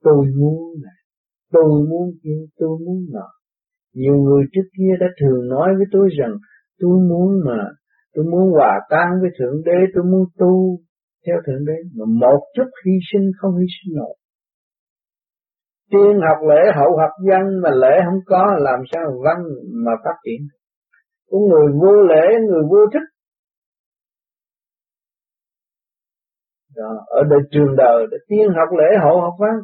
tôi 0.00 0.26
muốn 0.38 0.82
này, 0.82 0.98
tôi 1.50 1.86
muốn 1.90 2.10
kia, 2.22 2.40
tôi 2.56 2.78
muốn 2.84 3.06
nọ. 3.12 3.28
Nhiều 3.92 4.14
người 4.14 4.44
trước 4.52 4.68
kia 4.78 4.92
đã 5.00 5.06
thường 5.20 5.48
nói 5.48 5.68
với 5.76 5.86
tôi 5.92 6.08
rằng, 6.18 6.34
tôi 6.78 6.98
muốn 7.08 7.40
mà 7.46 7.58
tôi 8.14 8.24
muốn 8.24 8.52
hòa 8.52 8.80
tan 8.90 9.08
với 9.20 9.30
thượng 9.38 9.62
đế 9.64 9.78
tôi 9.94 10.04
muốn 10.04 10.24
tu 10.38 10.78
theo 11.26 11.36
thượng 11.46 11.64
đế. 11.66 11.76
Mà 11.96 12.04
một 12.20 12.40
chút 12.54 12.68
hy 12.84 12.92
sinh 13.12 13.30
không 13.38 13.56
hy 13.58 13.66
sinh 13.76 13.96
nổi. 13.96 14.14
Tiên 15.90 16.20
học 16.28 16.38
lễ 16.48 16.60
hậu 16.74 16.96
học 16.96 17.14
văn 17.28 17.44
mà 17.62 17.70
lễ 17.70 17.94
không 18.04 18.20
có 18.26 18.56
làm 18.58 18.80
sao 18.92 19.02
văn 19.24 19.36
mà 19.84 19.92
phát 20.04 20.16
triển? 20.24 20.40
Có 21.30 21.38
người 21.38 21.66
vô 21.80 22.02
lễ 22.02 22.26
người 22.48 22.62
vô 22.70 22.78
thức. 22.92 23.06
Đó, 26.76 26.90
ở 27.06 27.22
đời 27.30 27.40
trường 27.50 27.76
đời 27.76 28.06
tiên 28.28 28.48
học 28.56 28.68
lễ 28.78 28.98
hậu 29.02 29.20
học 29.20 29.34
văn. 29.38 29.54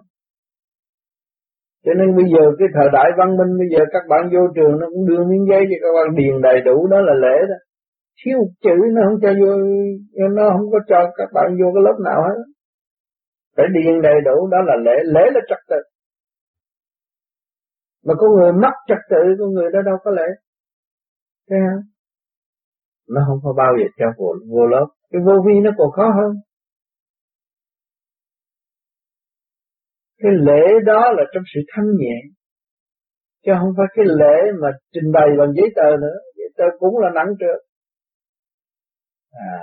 Cho 1.84 1.92
nên 1.98 2.16
bây 2.16 2.24
giờ 2.32 2.42
cái 2.58 2.68
thời 2.74 2.88
đại 2.92 3.10
văn 3.18 3.36
minh 3.36 3.58
bây 3.58 3.68
giờ 3.72 3.84
các 3.92 4.02
bạn 4.08 4.22
vô 4.32 4.42
trường 4.54 4.80
nó 4.80 4.86
cũng 4.92 5.06
đưa 5.08 5.24
miếng 5.30 5.46
giấy 5.50 5.62
cho 5.70 5.76
các 5.82 5.92
bạn 5.96 6.16
điền 6.16 6.42
đầy 6.42 6.60
đủ 6.60 6.86
đó 6.86 7.00
là 7.00 7.14
lễ 7.14 7.36
đó 7.48 7.58
thiếu 8.24 8.38
chữ 8.60 8.76
nó 8.94 9.00
không 9.06 9.18
cho 9.22 9.30
vô 9.40 9.50
nó 10.38 10.50
không 10.52 10.70
có 10.72 10.78
cho 10.88 11.00
các 11.16 11.28
bạn 11.34 11.46
vô 11.58 11.66
cái 11.74 11.82
lớp 11.86 11.96
nào 12.04 12.22
hết. 12.22 12.38
Phải 13.56 13.66
điền 13.74 14.02
đầy 14.02 14.14
đủ 14.24 14.46
đó 14.46 14.58
là 14.66 14.74
lễ 14.86 14.96
lễ 15.04 15.24
là 15.34 15.40
trật 15.48 15.58
tự. 15.68 15.80
Mà 18.04 18.14
có 18.18 18.26
người 18.36 18.52
mất 18.52 18.74
trật 18.88 18.98
tự 19.10 19.22
con 19.38 19.50
người 19.52 19.70
đó 19.72 19.80
đâu 19.86 19.96
có 20.04 20.10
lễ. 20.10 20.28
Thấy 21.50 21.58
không 21.66 21.82
nó 23.14 23.20
không 23.26 23.38
có 23.42 23.52
bao 23.56 23.72
giờ 23.78 23.86
cho 23.98 24.06
vô, 24.18 24.34
vô 24.52 24.66
lớp. 24.66 24.86
Cái 25.10 25.22
vô 25.26 25.32
vi 25.46 25.60
nó 25.60 25.70
còn 25.78 25.90
khó 25.90 26.02
hơn. 26.02 26.32
Cái 30.22 30.32
lễ 30.34 30.62
đó 30.86 31.12
là 31.16 31.22
trong 31.34 31.42
sự 31.54 31.60
thanh 31.72 31.86
nhẹ. 31.98 32.16
Chứ 33.46 33.52
không 33.60 33.72
phải 33.76 33.86
cái 33.94 34.04
lễ 34.08 34.36
mà 34.62 34.68
trình 34.92 35.12
bày 35.12 35.28
bằng 35.38 35.52
giấy 35.56 35.68
tờ 35.76 35.96
nữa. 36.00 36.16
Giấy 36.36 36.48
tờ 36.56 36.64
cũng 36.78 36.98
là 36.98 37.10
nặng 37.14 37.34
trược 37.40 37.67
à. 39.30 39.58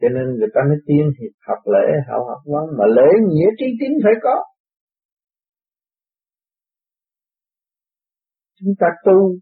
Cho 0.00 0.08
nên 0.08 0.24
người 0.38 0.48
ta 0.54 0.60
mới 0.68 0.78
tiên 0.86 1.12
thì 1.18 1.26
học 1.46 1.58
lễ 1.64 1.86
hậu 2.08 2.24
học 2.28 2.42
văn 2.52 2.64
mà 2.78 2.84
lễ 2.86 3.08
nghĩa 3.28 3.48
trí 3.58 3.66
tín 3.80 3.92
phải 4.04 4.12
có. 4.22 4.44
Chúng 8.60 8.74
ta 8.80 8.86
tu. 9.04 9.36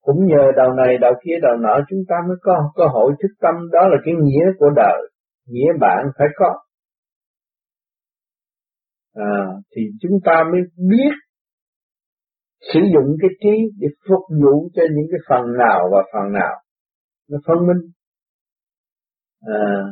Cũng 0.00 0.26
nhờ 0.26 0.52
đầu 0.56 0.72
này 0.72 0.98
đầu 1.00 1.12
kia 1.24 1.36
đầu 1.42 1.56
nọ 1.56 1.74
chúng 1.88 2.02
ta 2.08 2.14
mới 2.28 2.36
có 2.42 2.72
cơ 2.74 2.84
hội 2.92 3.12
thức 3.22 3.34
tâm. 3.40 3.54
Đó 3.72 3.80
là 3.88 3.96
cái 4.04 4.14
nghĩa 4.22 4.46
của 4.58 4.70
đời. 4.76 5.10
Nghĩa 5.46 5.72
bạn 5.80 6.06
phải 6.18 6.26
có. 6.36 6.58
À, 9.14 9.36
thì 9.76 9.82
chúng 10.00 10.18
ta 10.24 10.44
mới 10.52 10.60
biết 10.90 11.12
sử 12.72 12.80
dụng 12.94 13.16
cái 13.20 13.30
trí 13.40 13.56
để 13.78 13.88
phục 14.08 14.22
vụ 14.42 14.70
cho 14.74 14.82
những 14.94 15.06
cái 15.10 15.20
phần 15.28 15.56
nào 15.58 15.80
và 15.92 16.02
phần 16.12 16.32
nào 16.32 16.54
nó 17.30 17.38
phân 17.46 17.66
minh. 17.66 17.82
À, 19.40 19.82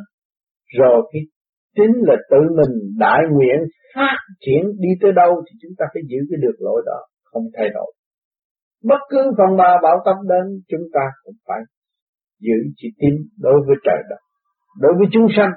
rồi 0.79 1.11
cái 1.13 1.23
chính 1.77 1.93
là 2.09 2.15
tự 2.31 2.41
mình 2.59 2.73
đại 2.99 3.21
nguyện 3.31 3.59
phát 3.95 4.19
triển 4.41 4.63
đi 4.79 4.89
tới 5.03 5.13
đâu 5.17 5.43
thì 5.47 5.59
chúng 5.63 5.73
ta 5.79 5.85
phải 5.95 6.03
giữ 6.11 6.19
cái 6.31 6.39
được 6.43 6.57
lỗi 6.59 6.83
đó 6.87 6.99
không 7.25 7.43
thay 7.57 7.69
đổi. 7.75 7.93
Bất 8.83 9.01
cứ 9.11 9.19
phần 9.39 9.57
ba 9.57 9.71
bảo 9.83 9.97
tâm 10.05 10.17
đến 10.29 10.45
chúng 10.69 10.87
ta 10.95 11.05
cũng 11.25 11.35
phải 11.49 11.61
giữ 12.41 12.59
chỉ 12.77 12.89
tin 13.01 13.15
đối 13.39 13.61
với 13.67 13.77
trời 13.85 14.03
đất 14.11 14.21
đối 14.81 14.93
với 14.99 15.07
chúng 15.13 15.27
sanh. 15.37 15.51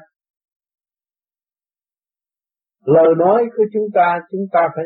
Lời 2.85 3.13
nói 3.17 3.43
của 3.57 3.63
chúng 3.73 3.87
ta 3.93 4.19
chúng 4.31 4.45
ta 4.51 4.59
phải 4.75 4.85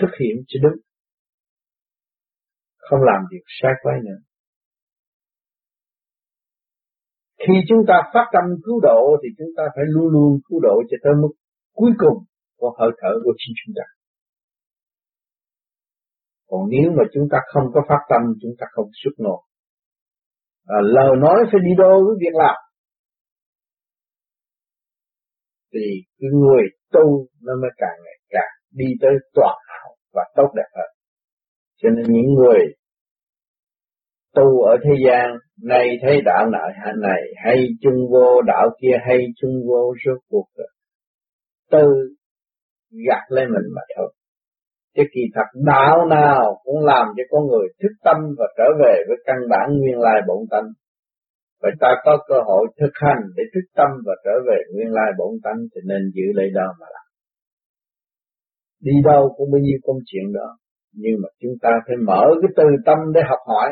thực 0.00 0.10
hiện 0.20 0.36
cho 0.48 0.58
đúng. 0.62 0.80
Không 2.78 3.00
làm 3.02 3.22
việc 3.30 3.44
sai 3.62 3.72
quay 3.82 3.96
nữa. 4.04 4.20
Khi 7.44 7.54
chúng 7.68 7.82
ta 7.88 7.96
phát 8.14 8.26
tâm 8.32 8.44
cứu 8.64 8.80
độ 8.80 9.16
thì 9.22 9.28
chúng 9.38 9.52
ta 9.56 9.62
phải 9.74 9.84
luôn 9.94 10.08
luôn 10.14 10.40
cứu 10.48 10.60
độ 10.62 10.76
cho 10.90 10.96
tới 11.04 11.12
mức 11.22 11.32
cuối 11.74 11.92
cùng 11.98 12.18
của 12.58 12.70
hơi 12.78 12.90
thở 13.00 13.12
của 13.24 13.34
chính 13.36 13.54
chúng 13.60 13.74
ta. 13.78 13.86
Còn 16.48 16.60
nếu 16.70 16.88
mà 16.96 17.04
chúng 17.14 17.26
ta 17.32 17.38
không 17.52 17.66
có 17.74 17.80
phát 17.88 18.02
tâm 18.10 18.22
chúng 18.42 18.54
ta 18.58 18.66
không 18.74 18.88
xuất 19.02 19.14
nổi 19.18 19.42
à, 20.66 20.76
lời 20.82 21.16
nói 21.18 21.38
phải 21.52 21.60
đi 21.64 21.72
đôi 21.78 22.04
với 22.04 22.14
việc 22.20 22.34
làm. 22.34 22.56
Thì 25.72 25.86
cái 26.18 26.30
người 26.40 26.62
tu 26.92 27.26
nó 27.42 27.52
mới 27.62 27.70
càng 27.76 27.98
ngày 28.04 28.18
càng 28.28 28.52
đi 28.70 28.86
tới 29.00 29.10
toàn 29.34 29.56
hảo 29.68 29.96
và 30.12 30.22
tốt 30.36 30.48
đẹp 30.56 30.70
hơn. 30.76 30.90
Cho 31.82 31.88
nên 31.90 32.04
những 32.08 32.34
người 32.34 32.58
tu 34.34 34.62
ở 34.62 34.76
thế 34.84 34.90
gian 35.06 35.36
này 35.62 35.86
thấy 36.02 36.20
đạo 36.24 36.46
nợ 36.52 36.68
này 36.96 37.22
hay 37.44 37.66
chung 37.80 37.94
vô 38.12 38.42
đạo 38.42 38.70
kia 38.80 38.96
hay 39.06 39.18
chung 39.36 39.52
vô 39.68 39.94
rốt 40.04 40.18
cuộc 40.30 40.46
tư 41.70 41.86
gạt 43.06 43.24
lên 43.28 43.48
mình 43.48 43.68
mà 43.74 43.82
thôi. 43.96 44.12
Chứ 44.96 45.02
kỳ 45.14 45.20
thật 45.34 45.48
đạo 45.66 46.06
nào 46.06 46.60
cũng 46.64 46.84
làm 46.84 47.06
cho 47.16 47.22
con 47.30 47.46
người 47.46 47.66
thức 47.82 47.94
tâm 48.04 48.16
và 48.38 48.46
trở 48.58 48.64
về 48.80 48.94
với 49.08 49.16
căn 49.26 49.36
bản 49.50 49.66
nguyên 49.78 49.98
lai 49.98 50.20
bổn 50.28 50.38
tánh. 50.50 50.68
Vậy 51.62 51.72
ta 51.80 51.88
có 52.04 52.18
cơ 52.28 52.34
hội 52.46 52.66
thực 52.80 52.92
hành 52.94 53.22
để 53.36 53.42
thức 53.54 53.66
tâm 53.76 53.88
và 54.06 54.14
trở 54.24 54.30
về 54.48 54.58
nguyên 54.72 54.92
lai 54.92 55.12
bổn 55.18 55.32
tánh 55.44 55.58
thì 55.74 55.80
nên 55.84 56.02
giữ 56.14 56.26
lấy 56.34 56.50
đó 56.54 56.66
mà 56.80 56.86
làm. 56.94 57.06
Đi 58.80 58.92
đâu 59.04 59.34
cũng 59.36 59.48
bao 59.52 59.60
nhiêu 59.60 59.78
công 59.82 59.96
chuyện 60.06 60.32
đó, 60.32 60.48
nhưng 60.92 61.14
mà 61.22 61.28
chúng 61.40 61.52
ta 61.62 61.70
phải 61.86 61.96
mở 61.96 62.24
cái 62.42 62.50
từ 62.56 62.64
tâm 62.86 62.98
để 63.14 63.20
học 63.28 63.38
hỏi. 63.46 63.68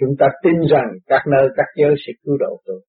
Chúng 0.00 0.14
ta 0.18 0.26
tin 0.42 0.60
rằng 0.70 0.88
các 1.06 1.22
nơi 1.32 1.48
các 1.56 1.66
giới 1.76 1.94
sẽ 2.06 2.12
cứu 2.22 2.36
độ 2.40 2.60
tôi. 2.64 2.80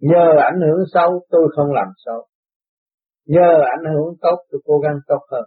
Nhờ 0.00 0.36
ảnh 0.50 0.60
hưởng 0.60 0.84
xấu 0.94 1.26
tôi 1.30 1.48
không 1.56 1.72
làm 1.72 1.88
xấu 2.04 2.26
Nhờ 3.26 3.62
ảnh 3.76 3.94
hưởng 3.94 4.14
tốt 4.20 4.36
tôi 4.50 4.60
cố 4.64 4.78
gắng 4.78 4.98
tốt 5.06 5.20
hơn 5.30 5.44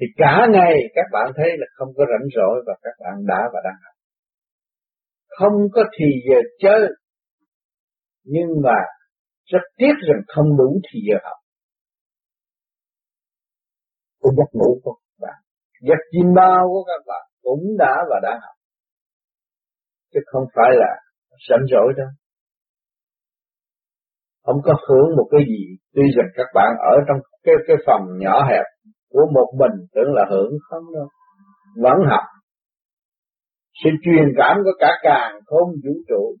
thì 0.00 0.06
cả 0.16 0.46
ngày 0.52 0.74
các 0.94 1.06
bạn 1.12 1.32
thấy 1.36 1.48
là 1.58 1.66
không 1.74 1.88
có 1.96 2.04
rảnh 2.10 2.28
rỗi 2.36 2.62
và 2.66 2.74
các 2.82 2.94
bạn 3.00 3.26
đã 3.26 3.40
và 3.52 3.60
đang 3.64 3.78
học. 3.84 3.94
Không 5.28 5.68
có 5.72 5.82
thì 5.98 6.04
giờ 6.28 6.36
chơi, 6.58 6.88
nhưng 8.24 8.48
mà 8.62 8.76
rất 9.44 9.62
tiếc 9.76 9.92
rằng 10.08 10.22
không 10.28 10.56
đủ 10.58 10.80
thì 10.92 11.00
giờ 11.08 11.18
học. 11.24 11.38
Tôi 14.20 14.32
giấc 14.36 14.50
ngủ 14.52 14.80
không? 14.84 15.05
Giấc 15.80 16.00
chim 16.12 16.34
bao 16.34 16.68
của 16.68 16.84
các 16.84 17.02
bạn 17.06 17.24
cũng 17.42 17.60
đã 17.78 17.94
và 18.10 18.20
đã 18.22 18.30
học. 18.42 18.56
Chứ 20.14 20.20
không 20.26 20.44
phải 20.54 20.70
là 20.74 20.90
sẵn 21.48 21.60
rỗi 21.70 21.92
đâu. 21.96 22.08
Không 24.44 24.56
có 24.64 24.74
hưởng 24.88 25.16
một 25.16 25.28
cái 25.30 25.40
gì, 25.48 25.76
tuy 25.94 26.02
rằng 26.16 26.26
các 26.34 26.46
bạn 26.54 26.70
ở 26.78 26.96
trong 27.08 27.16
cái 27.44 27.54
cái 27.66 27.76
phòng 27.86 28.02
nhỏ 28.18 28.44
hẹp 28.48 28.64
của 29.10 29.26
một 29.34 29.48
mình 29.58 29.86
tưởng 29.94 30.12
là 30.12 30.24
hưởng 30.30 30.52
không 30.68 30.84
đâu 30.94 31.08
vẫn 31.76 31.96
học 32.10 32.24
sự 33.84 33.90
truyền 34.04 34.26
cảm 34.36 34.56
của 34.64 34.76
cả 34.78 34.90
càng 35.02 35.32
không 35.46 35.68
vũ 35.84 35.94
trụ 36.08 36.36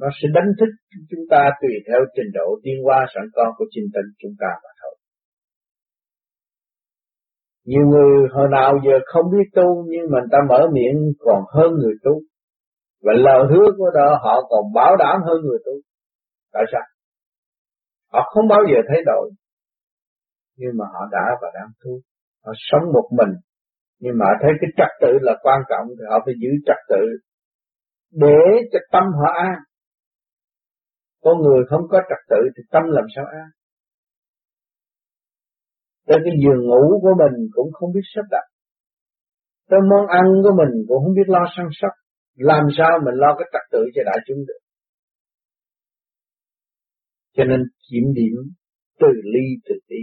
nó 0.00 0.08
sẽ 0.22 0.28
đánh 0.34 0.50
thức 0.58 0.70
chúng 1.10 1.24
ta 1.30 1.42
tùy 1.60 1.70
theo 1.86 2.00
trình 2.16 2.30
độ 2.34 2.46
tiến 2.62 2.74
hóa 2.84 3.06
sẵn 3.14 3.24
con 3.34 3.48
của 3.56 3.64
chính 3.70 3.88
tinh 3.94 4.08
chúng 4.22 4.34
ta 4.40 4.50
mà 4.62 4.70
thôi. 4.79 4.79
Nhiều 7.70 7.84
người 7.90 8.28
hồi 8.34 8.48
nào 8.50 8.70
giờ 8.84 8.96
không 9.12 9.26
biết 9.32 9.46
tu, 9.54 9.84
nhưng 9.90 10.04
mình 10.12 10.24
ta 10.32 10.38
mở 10.48 10.60
miệng 10.72 10.98
còn 11.18 11.40
hơn 11.54 11.70
người 11.80 11.94
tu. 12.04 12.14
Và 13.04 13.12
lời 13.26 13.42
hứa 13.50 13.66
của 13.78 13.90
đó, 13.94 14.18
họ 14.22 14.34
còn 14.50 14.64
bảo 14.74 14.96
đảm 14.96 15.16
hơn 15.26 15.38
người 15.42 15.58
tu. 15.66 15.72
Tại 16.52 16.64
sao? 16.72 16.82
họ 18.12 18.30
không 18.34 18.48
bao 18.48 18.60
giờ 18.70 18.78
thay 18.88 19.02
đổi 19.06 19.30
nhưng 20.56 20.72
mà 20.78 20.84
họ 20.92 21.08
đã 21.12 21.26
và 21.42 21.48
đang 21.54 21.70
tu 21.84 21.90
họ 22.44 22.52
sống 22.56 22.92
một 22.94 23.08
mình 23.18 23.32
nhưng 24.00 24.14
mà 24.18 24.26
thấy 24.42 24.50
cái 24.60 24.70
trật 24.76 24.92
tự 25.00 25.12
là 25.20 25.32
quan 25.42 25.60
trọng, 25.70 25.86
thì 25.88 26.04
họ 26.10 26.18
phải 26.24 26.34
giữ 26.42 26.48
trật 26.66 26.76
tự 26.88 27.04
để 28.12 28.40
cho 28.72 28.78
tâm 28.92 29.04
họ 29.18 29.32
an 29.32 29.54
con 31.22 31.38
người 31.42 31.60
không 31.70 31.82
có 31.90 32.00
trật 32.08 32.22
tự 32.28 32.36
thì 32.56 32.62
tâm 32.70 32.82
làm 32.86 33.04
sao 33.16 33.24
an 33.24 33.48
tới 36.06 36.18
cái 36.24 36.34
giường 36.42 36.62
ngủ 36.68 36.84
của 37.02 37.14
mình 37.22 37.34
cũng 37.52 37.72
không 37.72 37.90
biết 37.94 38.06
sắp 38.14 38.26
đặt. 38.30 38.46
Tới 39.70 39.80
món 39.90 40.06
ăn 40.06 40.26
của 40.44 40.54
mình 40.60 40.72
cũng 40.88 41.00
không 41.04 41.14
biết 41.18 41.28
lo 41.34 41.44
săn 41.56 41.66
sóc. 41.80 41.94
Làm 42.36 42.64
sao 42.78 42.90
mình 43.04 43.16
lo 43.22 43.30
cái 43.38 43.48
trật 43.52 43.64
tự 43.72 43.82
cho 43.94 44.02
đại 44.06 44.18
chúng 44.26 44.40
được? 44.48 44.60
Cho 47.36 47.44
nên 47.44 47.60
kiểm 47.90 48.06
điểm 48.18 48.34
từ 49.00 49.08
ly 49.34 49.46
từ 49.66 49.74
tí. 49.88 50.00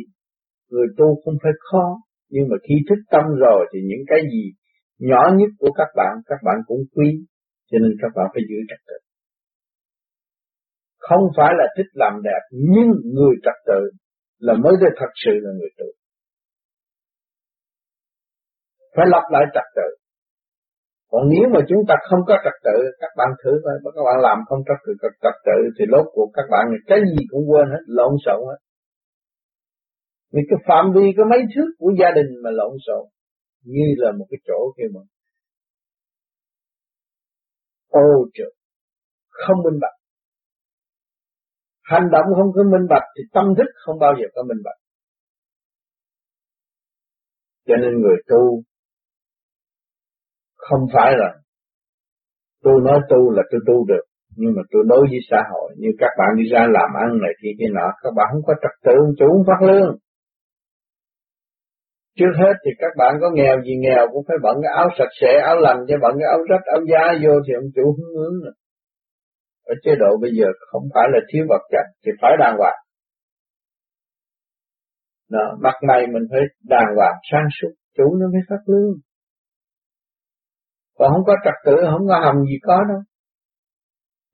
Người 0.70 0.88
tu 0.98 1.22
không 1.24 1.38
phải 1.44 1.52
khó, 1.68 1.86
nhưng 2.30 2.46
mà 2.50 2.58
khi 2.66 2.76
thức 2.90 3.00
tâm 3.12 3.26
rồi 3.44 3.62
thì 3.72 3.80
những 3.90 4.04
cái 4.08 4.20
gì 4.32 4.44
nhỏ 5.00 5.22
nhất 5.38 5.50
của 5.60 5.72
các 5.72 5.90
bạn 5.96 6.14
các 6.26 6.40
bạn 6.46 6.58
cũng 6.68 6.82
quý. 6.96 7.10
Cho 7.72 7.78
nên 7.82 7.92
các 8.02 8.12
bạn 8.16 8.28
phải 8.34 8.44
giữ 8.50 8.60
trật 8.70 8.80
tự. 8.88 8.98
Không 10.98 11.24
phải 11.38 11.54
là 11.60 11.66
thích 11.78 11.92
làm 11.94 12.14
đẹp, 12.24 12.44
nhưng 12.52 12.90
người 13.16 13.36
trật 13.44 13.58
tự 13.66 13.82
là 14.40 14.54
mới 14.64 14.74
được 14.82 14.94
thật 15.00 15.12
sự 15.24 15.32
là 15.44 15.52
người 15.60 15.72
tu. 15.78 15.86
Phải 18.96 19.06
lập 19.14 19.26
lại 19.32 19.44
trật 19.54 19.68
tự. 19.76 19.90
Còn 21.12 21.22
nếu 21.30 21.46
mà 21.54 21.60
chúng 21.70 21.84
ta 21.88 21.96
không 22.10 22.20
có 22.28 22.36
trật 22.44 22.58
tự, 22.64 22.78
các 23.00 23.12
bạn 23.18 23.30
thử 23.44 23.52
coi 23.64 23.74
các 23.96 24.04
bạn 24.08 24.18
làm 24.28 24.38
không 24.48 24.62
trật 24.68 24.80
tự 24.86 24.94
trật 25.24 25.36
tự 25.48 25.58
thì 25.80 25.86
lốt 25.88 26.06
của 26.14 26.28
các 26.34 26.46
bạn 26.52 26.64
cái 26.88 27.00
gì 27.12 27.26
cũng 27.32 27.44
quên 27.50 27.68
hết, 27.74 27.84
lộn 27.88 28.14
xộn 28.26 28.40
hết. 28.50 28.60
Vì 30.34 30.42
cái 30.50 30.60
phạm 30.68 30.86
vi 30.96 31.06
có 31.18 31.24
mấy 31.32 31.40
thước 31.56 31.70
của 31.80 31.92
gia 32.00 32.10
đình 32.16 32.30
mà 32.44 32.50
lộn 32.60 32.74
xộn, 32.88 33.06
như 33.64 33.88
là 33.98 34.12
một 34.12 34.26
cái 34.30 34.40
chỗ 34.48 34.74
kia 34.78 34.88
mà 34.94 35.02
ô 37.90 38.30
trời, 38.34 38.54
không 39.30 39.58
minh 39.64 39.80
bạch 39.82 39.98
hành 41.92 42.08
động 42.12 42.28
không 42.36 42.52
có 42.56 42.64
minh 42.64 42.88
bạch 42.90 43.08
thì 43.16 43.24
tâm 43.34 43.46
thức 43.58 43.70
không 43.86 44.00
bao 44.00 44.14
giờ 44.20 44.28
có 44.36 44.44
minh 44.44 44.62
bạch 44.66 44.80
cho 47.68 47.76
nên 47.82 47.92
người 48.02 48.18
tu 48.28 48.62
không 50.56 50.82
phải 50.94 51.12
là 51.18 51.30
tôi 52.64 52.82
nói 52.84 53.00
tu 53.10 53.32
là 53.32 53.44
tôi 53.52 53.62
tu 53.68 53.86
được, 53.86 54.06
nhưng 54.36 54.52
mà 54.56 54.62
tôi 54.72 54.84
đối 54.88 55.02
với 55.12 55.20
xã 55.30 55.38
hội 55.52 55.76
như 55.78 55.90
các 56.00 56.12
bạn 56.18 56.30
đi 56.38 56.44
ra 56.52 56.60
làm 56.60 56.90
ăn 57.04 57.10
này 57.22 57.32
thì 57.42 57.50
cái 57.60 57.68
nọ, 57.76 57.88
các 58.04 58.14
bạn 58.16 58.28
không 58.32 58.42
có 58.48 58.54
trật 58.62 58.76
tự 58.86 58.98
chủ 59.20 59.28
không 59.34 59.48
phát 59.48 59.62
lương 59.68 59.98
trước 62.18 62.34
hết 62.42 62.54
thì 62.66 62.72
các 62.80 62.94
bạn 62.98 63.14
có 63.22 63.28
nghèo 63.34 63.62
gì 63.62 63.76
nghèo 63.80 64.08
cũng 64.14 64.24
phải 64.28 64.38
bận 64.44 64.56
cái 64.64 64.72
áo 64.76 64.90
sạch 64.98 65.14
sẽ, 65.22 65.32
áo 65.46 65.58
lành 65.66 65.80
cho 65.88 65.96
bận 66.02 66.14
cái 66.20 66.28
áo 66.36 66.40
rách, 66.50 66.66
áo 66.76 66.82
da 66.92 67.04
vô 67.24 67.34
thì 67.48 67.54
ông 67.54 67.70
chủ 67.76 67.96
hướng 67.98 68.14
hướng 68.18 68.36
nữa 68.44 68.52
ở 69.72 69.74
chế 69.84 69.92
độ 70.02 70.12
bây 70.22 70.32
giờ 70.40 70.48
không 70.72 70.86
phải 70.94 71.08
là 71.14 71.20
thiếu 71.30 71.44
vật 71.50 71.64
chất 71.72 71.86
thì 72.04 72.12
phải 72.22 72.32
đàng 72.40 72.56
hoàng. 72.58 72.80
Đó, 75.30 75.58
mặt 75.62 75.76
mày 75.88 76.02
mình 76.14 76.26
phải 76.32 76.42
đàng 76.74 76.90
hoàng 76.96 77.18
sang 77.32 77.48
suốt 77.58 77.72
chủ 77.98 78.16
nó 78.20 78.26
mới 78.34 78.42
phát 78.50 78.62
lương. 78.66 78.96
Và 81.00 81.06
không 81.12 81.24
có 81.26 81.34
trật 81.46 81.58
tự 81.66 81.76
không 81.92 82.08
có 82.08 82.20
hầm 82.26 82.36
gì 82.50 82.58
có 82.62 82.78
đâu. 82.90 83.02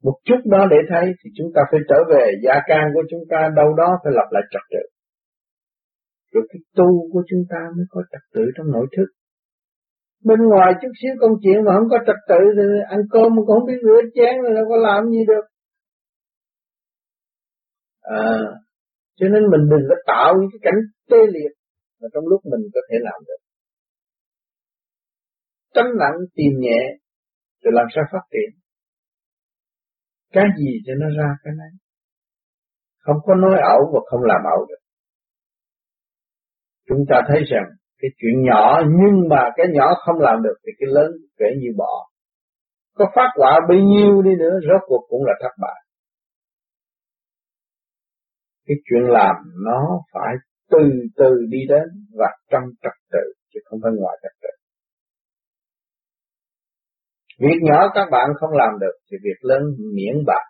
Một 0.04 0.18
chút 0.24 0.40
đó 0.46 0.68
để 0.72 0.78
thấy 0.90 1.06
thì 1.20 1.30
chúng 1.38 1.50
ta 1.56 1.62
phải 1.72 1.80
trở 1.90 2.00
về 2.10 2.26
gia 2.44 2.56
can 2.68 2.84
của 2.94 3.04
chúng 3.10 3.24
ta 3.30 3.50
đâu 3.56 3.74
đó 3.74 3.90
phải 4.04 4.14
lập 4.16 4.28
lại 4.32 4.44
trật 4.52 4.62
tự. 4.72 4.84
Rồi 6.34 6.48
cái 6.50 6.60
tu 6.76 6.90
của 7.14 7.24
chúng 7.30 7.44
ta 7.50 7.60
mới 7.76 7.86
có 7.90 8.02
trật 8.12 8.22
tự 8.34 8.42
trong 8.58 8.72
nội 8.72 8.88
thức 8.98 9.08
bên 10.24 10.40
ngoài 10.50 10.74
chút 10.82 10.92
xíu 11.02 11.14
công 11.22 11.36
chuyện 11.44 11.58
mà 11.66 11.72
không 11.78 11.90
có 11.90 11.98
trật 12.08 12.20
tự 12.30 12.40
thì 12.58 12.64
ăn 12.96 13.00
cơm 13.14 13.28
mà 13.36 13.42
cũng 13.46 13.56
không 13.56 13.68
biết 13.70 13.80
rửa 13.86 14.02
chén 14.16 14.34
rồi 14.44 14.54
đâu 14.58 14.66
có 14.70 14.78
làm 14.78 15.02
gì 15.14 15.22
được. 15.28 15.46
À, 18.02 18.32
cho 19.18 19.28
nên 19.34 19.44
mình 19.52 19.64
đừng 19.72 19.84
có 19.90 19.96
tạo 20.12 20.34
những 20.40 20.50
cái 20.54 20.62
cảnh 20.68 20.80
tê 21.10 21.18
liệt 21.36 21.52
mà 22.02 22.08
trong 22.14 22.26
lúc 22.32 22.42
mình 22.52 22.64
có 22.74 22.82
thể 22.90 22.98
làm 23.08 23.20
được. 23.28 23.42
Tránh 25.74 25.92
nặng 26.00 26.18
tìm 26.36 26.52
nhẹ 26.60 26.82
rồi 27.62 27.74
làm 27.78 27.88
sao 27.96 28.04
phát 28.12 28.26
triển. 28.32 28.50
Cái 30.34 30.46
gì 30.58 30.72
cho 30.86 30.94
nó 31.02 31.08
ra 31.18 31.30
cái 31.44 31.54
này 31.58 31.72
không 33.00 33.18
có 33.26 33.36
nói 33.36 33.56
ẩu 33.76 33.82
và 33.94 34.00
không 34.10 34.24
làm 34.24 34.42
ẩu 34.56 34.66
được. 34.70 34.82
Chúng 36.88 37.04
ta 37.10 37.22
thấy 37.28 37.42
rằng 37.52 37.68
cái 38.04 38.12
chuyện 38.20 38.36
nhỏ, 38.50 38.82
nhưng 39.00 39.16
mà 39.32 39.42
cái 39.56 39.66
nhỏ 39.76 39.88
không 40.06 40.20
làm 40.28 40.44
được 40.46 40.58
thì 40.64 40.72
cái 40.80 40.88
lớn 40.96 41.10
kể 41.40 41.46
như 41.62 41.70
bỏ 41.78 41.94
có 42.98 43.06
phát 43.16 43.30
quả 43.36 43.60
bấy 43.70 43.78
nhiêu 43.92 44.22
đi 44.22 44.32
nữa, 44.40 44.56
rốt 44.68 44.82
cuộc 44.88 45.04
cũng 45.10 45.24
là 45.26 45.34
thất 45.42 45.54
bại 45.62 45.80
cái 48.68 48.78
chuyện 48.86 49.04
làm 49.10 49.36
nó 49.66 49.82
phải 50.14 50.34
từ 50.72 50.80
từ 51.18 51.30
đi 51.50 51.58
đến 51.70 51.88
và 52.20 52.28
trong 52.52 52.64
trật 52.82 52.94
tự, 53.12 53.34
chứ 53.54 53.60
không 53.66 53.80
phải 53.84 53.92
ngoài 53.96 54.18
trật 54.24 54.32
tự 54.42 54.50
Việc 57.40 57.60
nhỏ 57.62 57.92
các 57.94 58.06
bạn 58.12 58.30
không 58.40 58.50
làm 58.54 58.80
được 58.82 58.96
thì 59.12 59.18
việc 59.24 59.40
lớn 59.42 59.62
miễn 59.96 60.26
bạc. 60.26 60.46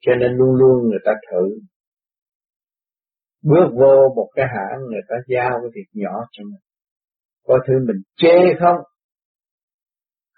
Cho 0.00 0.12
nên 0.20 0.32
luôn 0.36 0.54
luôn 0.54 0.88
người 0.88 0.98
ta 1.04 1.12
thử. 1.30 1.58
Bước 3.50 3.68
vô 3.80 3.94
một 4.16 4.28
cái 4.36 4.46
hãng, 4.54 4.78
người 4.90 5.04
ta 5.08 5.16
giao 5.32 5.50
cái 5.62 5.70
việc 5.74 5.88
nhỏ 5.92 6.14
cho 6.32 6.42
mình. 6.44 6.62
Có 7.46 7.58
thứ 7.66 7.74
mình 7.86 8.00
chê 8.16 8.38
không? 8.60 8.78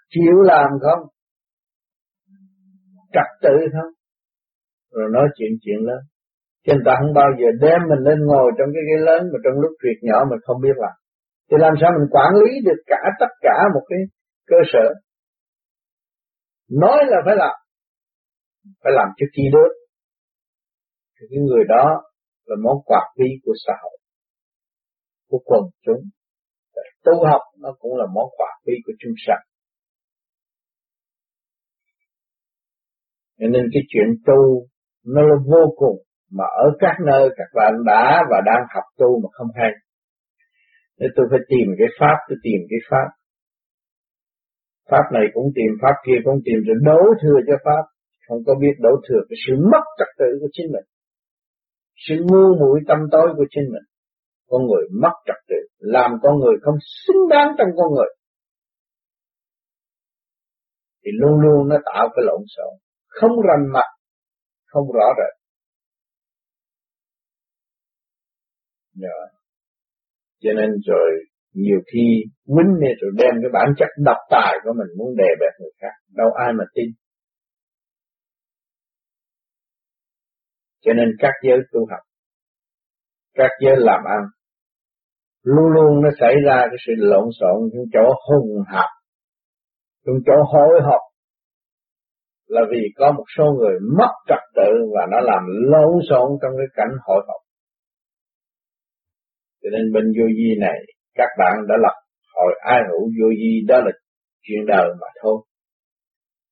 Chịu 0.09 0.35
làm 0.51 0.69
không? 0.81 1.01
Trật 3.13 3.29
tự 3.41 3.55
không? 3.73 3.91
Rồi 4.91 5.09
nói 5.13 5.27
chuyện 5.35 5.51
chuyện 5.61 5.79
lớn. 5.87 6.01
Chứ 6.65 6.73
người 6.73 6.83
ta 6.85 6.93
không 6.99 7.13
bao 7.13 7.29
giờ 7.39 7.47
đem 7.61 7.79
mình 7.89 8.01
lên 8.07 8.19
ngồi 8.29 8.51
trong 8.57 8.69
cái 8.73 8.83
ghế 8.87 8.97
lớn 9.05 9.21
mà 9.31 9.37
trong 9.43 9.61
lúc 9.61 9.71
việc 9.83 9.99
nhỏ 10.01 10.25
mình 10.29 10.39
không 10.45 10.61
biết 10.61 10.75
làm. 10.75 10.95
Thì 11.51 11.55
làm 11.59 11.73
sao 11.81 11.89
mình 11.97 12.07
quản 12.11 12.31
lý 12.41 12.51
được 12.65 12.81
cả 12.87 13.01
tất 13.19 13.31
cả 13.41 13.57
một 13.73 13.81
cái 13.89 13.99
cơ 14.47 14.57
sở 14.73 14.85
nói 16.69 16.97
là 17.07 17.17
phải 17.25 17.35
làm 17.35 17.55
phải 18.83 18.93
làm 18.95 19.07
cho 19.17 19.25
kỳ 19.33 19.43
được 19.53 19.71
thì 21.19 21.27
cái 21.29 21.39
người 21.47 21.63
đó 21.67 22.01
là 22.49 22.55
món 22.65 22.77
quà 22.85 23.01
quý 23.15 23.29
của 23.43 23.53
xã 23.65 23.73
hội 23.83 23.97
của 25.29 25.41
quần 25.45 25.63
chúng 25.85 26.03
tu 27.05 27.13
học 27.25 27.41
nó 27.57 27.69
cũng 27.79 27.97
là 27.97 28.05
món 28.15 28.27
quà 28.37 28.51
quý 28.65 28.73
của 28.85 28.93
chúng 28.99 29.13
sanh 29.25 29.43
nên 33.37 33.63
cái 33.73 33.83
chuyện 33.89 34.07
tu 34.25 34.67
nó 35.05 35.21
là 35.21 35.35
vô 35.45 35.73
cùng 35.75 35.97
mà 36.31 36.45
ở 36.65 36.67
các 36.79 36.95
nơi 37.05 37.29
các 37.37 37.49
bạn 37.55 37.73
đã 37.85 38.21
và 38.31 38.37
đang 38.45 38.63
học 38.75 38.83
tu 38.97 39.19
mà 39.23 39.29
không 39.31 39.47
hay 39.55 39.71
nên 40.99 41.09
tôi 41.15 41.25
phải 41.31 41.39
tìm 41.47 41.67
cái 41.79 41.87
pháp 41.99 42.17
tôi 42.27 42.37
tìm 42.43 42.59
cái 42.69 42.79
pháp 42.89 43.19
Pháp 44.91 45.05
này 45.15 45.25
cũng 45.33 45.47
tìm, 45.57 45.71
Pháp 45.81 45.95
kia 46.05 46.19
cũng 46.25 46.39
tìm 46.45 46.57
rồi 46.67 46.77
đấu 46.89 47.03
thừa 47.21 47.39
cho 47.47 47.55
Pháp. 47.65 47.83
Không 48.27 48.41
có 48.47 48.53
biết 48.61 48.75
đấu 48.85 48.95
thừa 49.05 49.21
cái 49.29 49.37
sự 49.43 49.53
mất 49.71 49.85
trật 49.97 50.11
tự 50.19 50.29
của 50.41 50.49
chính 50.55 50.67
mình. 50.73 50.87
Sự 52.07 52.15
ngu 52.27 52.55
muội 52.59 52.79
tâm 52.87 52.97
tối 53.11 53.27
của 53.37 53.45
chính 53.49 53.63
mình. 53.73 53.85
Con 54.47 54.61
người 54.67 54.83
mất 55.01 55.15
trật 55.25 55.39
tự, 55.47 55.55
làm 55.77 56.11
con 56.23 56.39
người 56.39 56.55
không 56.61 56.75
xứng 57.05 57.27
đáng 57.29 57.47
trong 57.57 57.67
con 57.77 57.93
người. 57.95 58.11
Thì 61.03 61.11
luôn 61.21 61.39
luôn 61.39 61.69
nó 61.69 61.75
tạo 61.85 62.09
cái 62.15 62.23
lộn 62.25 62.41
xộn, 62.47 62.73
không 63.07 63.31
rành 63.47 63.65
mặt, 63.73 63.89
không 64.65 64.87
rõ 64.93 65.07
rệt. 65.17 65.33
Dạ. 68.93 69.17
Cho 70.41 70.49
nên 70.55 70.69
rồi 70.85 71.09
nhiều 71.53 71.79
khi 71.93 72.05
quýnh 72.45 72.71
này 72.81 72.93
rồi 73.01 73.11
đem 73.17 73.33
cái 73.41 73.51
bản 73.53 73.67
chất 73.77 73.87
độc 74.05 74.17
tài 74.29 74.53
của 74.63 74.73
mình 74.77 74.97
muốn 74.97 75.15
đè 75.17 75.29
bẹp 75.39 75.53
người 75.59 75.71
khác 75.81 75.93
đâu 76.15 76.29
ai 76.45 76.53
mà 76.53 76.63
tin 76.73 76.89
cho 80.81 80.93
nên 80.93 81.07
các 81.19 81.33
giới 81.43 81.57
tu 81.71 81.79
học, 81.91 82.03
các 83.33 83.51
giới 83.63 83.75
làm 83.77 83.99
ăn, 84.05 84.21
luôn 85.43 85.65
luôn 85.75 86.01
nó 86.03 86.09
xảy 86.19 86.33
ra 86.45 86.57
cái 86.69 86.77
sự 86.87 86.93
lộn 86.97 87.27
xộn 87.39 87.69
trong 87.73 87.85
chỗ 87.93 88.13
hùng 88.29 88.63
hạp 88.67 88.89
trong 90.05 90.15
chỗ 90.25 90.33
hối 90.53 90.79
hộp 90.83 91.01
là 92.47 92.61
vì 92.71 92.81
có 92.95 93.11
một 93.11 93.23
số 93.37 93.43
người 93.43 93.79
mất 93.97 94.11
trật 94.27 94.43
tự 94.55 94.71
và 94.95 95.01
nó 95.11 95.19
làm 95.19 95.43
lộn 95.71 95.93
xộn 96.09 96.29
trong 96.41 96.51
cái 96.57 96.67
cảnh 96.75 96.97
hội 97.05 97.25
họp 97.27 97.41
cho 99.61 99.69
nên 99.73 99.93
bên 99.93 100.05
vô 100.17 100.25
vi 100.37 100.49
này, 100.59 100.77
các 101.15 101.29
bạn 101.39 101.53
đã 101.69 101.75
lập 101.85 101.97
hội 102.35 102.53
ai 102.61 102.79
hữu 102.89 103.03
vô 103.17 103.27
vi, 103.39 103.53
đó 103.67 103.77
là 103.85 103.91
chuyện 104.41 104.65
đời 104.67 104.87
mà 105.01 105.07
thôi 105.21 105.37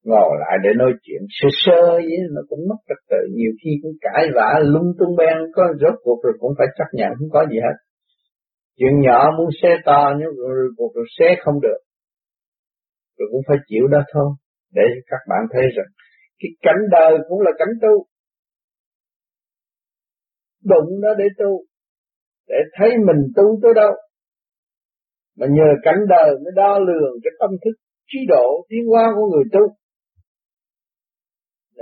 ngồi 0.10 0.32
lại 0.44 0.56
để 0.64 0.70
nói 0.82 0.92
chuyện. 1.04 1.22
Sơ 1.38 1.48
sơ 1.64 1.82
vậy 2.08 2.18
nó 2.36 2.42
cũng 2.50 2.62
mất 2.70 2.80
trật 2.88 3.02
tự. 3.10 3.22
Nhiều 3.40 3.54
khi 3.60 3.72
cũng 3.82 3.96
cãi 4.06 4.24
vã, 4.36 4.50
lung 4.74 4.90
tung 5.00 5.14
ben 5.20 5.38
có 5.56 5.64
rốt 5.82 5.96
cuộc 6.04 6.20
rồi 6.24 6.34
cũng 6.40 6.54
phải 6.58 6.68
chấp 6.78 6.90
nhận, 6.98 7.10
không 7.20 7.32
có 7.36 7.42
gì 7.52 7.58
hết. 7.66 7.78
Chuyện 8.78 8.94
nhỏ 9.06 9.20
muốn 9.38 9.50
xe 9.62 9.72
to, 9.86 10.02
nhưng 10.20 10.32
rồi 10.40 10.70
cuộc 10.78 10.92
rồi 10.96 11.06
xe 11.20 11.28
không 11.44 11.62
được. 11.62 11.80
Rồi 13.18 13.28
cũng 13.32 13.42
phải 13.48 13.58
chịu 13.68 13.88
đó 13.88 14.02
thôi, 14.14 14.30
để 14.74 14.86
các 15.08 15.22
bạn 15.30 15.42
thấy 15.52 15.64
rằng 15.76 15.90
cái 16.40 16.50
cảnh 16.62 16.82
đời 16.92 17.14
cũng 17.30 17.42
là 17.42 17.52
cảnh 17.60 17.74
tu. 17.82 17.94
Đụng 20.72 20.90
nó 21.02 21.14
để 21.18 21.26
tu, 21.40 21.64
để 22.48 22.56
thấy 22.78 22.90
mình 23.08 23.22
tu 23.36 23.44
tới 23.64 23.72
đâu. 23.76 23.92
Mà 25.40 25.48
nhờ 25.50 25.70
cảnh 25.84 26.00
đời 26.10 26.30
mới 26.44 26.54
đo 26.56 26.80
lường 26.80 27.14
cái 27.24 27.32
tâm 27.40 27.50
thức, 27.66 27.76
trí 28.08 28.20
độ, 28.28 28.66
tiến 28.70 28.86
hóa 28.90 29.04
của 29.16 29.26
người 29.32 29.44
tu. 29.54 29.76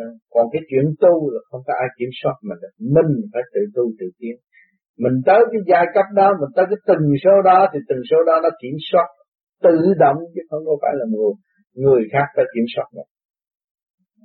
Ờ, 0.04 0.08
còn 0.34 0.46
cái 0.54 0.62
chuyện 0.70 0.86
tu 1.04 1.14
là 1.34 1.40
không 1.50 1.62
có 1.68 1.74
ai 1.84 1.90
kiểm 1.98 2.12
soát 2.20 2.36
mình 2.48 2.60
được. 2.62 2.74
Mình 2.96 3.12
phải 3.32 3.44
tự 3.54 3.62
tu 3.76 3.84
tự 4.00 4.08
tiến. 4.20 4.36
Mình 5.04 5.16
tới 5.28 5.42
cái 5.52 5.62
giai 5.70 5.86
cấp 5.96 6.08
đó, 6.20 6.28
mình 6.40 6.52
tới 6.56 6.66
cái 6.72 6.80
từng 6.90 7.06
số 7.24 7.34
đó 7.50 7.60
thì 7.72 7.80
từng 7.90 8.02
số 8.10 8.18
đó 8.30 8.36
nó 8.44 8.50
kiểm 8.62 8.78
soát 8.90 9.08
tự 9.66 9.78
động 10.04 10.18
chứ 10.34 10.42
không 10.50 10.64
có 10.68 10.74
phải 10.82 10.94
là 11.00 11.06
người 11.14 11.32
người 11.84 12.02
khác 12.14 12.28
phải 12.36 12.46
kiểm 12.54 12.66
soát 12.74 12.88
mình. 12.96 13.10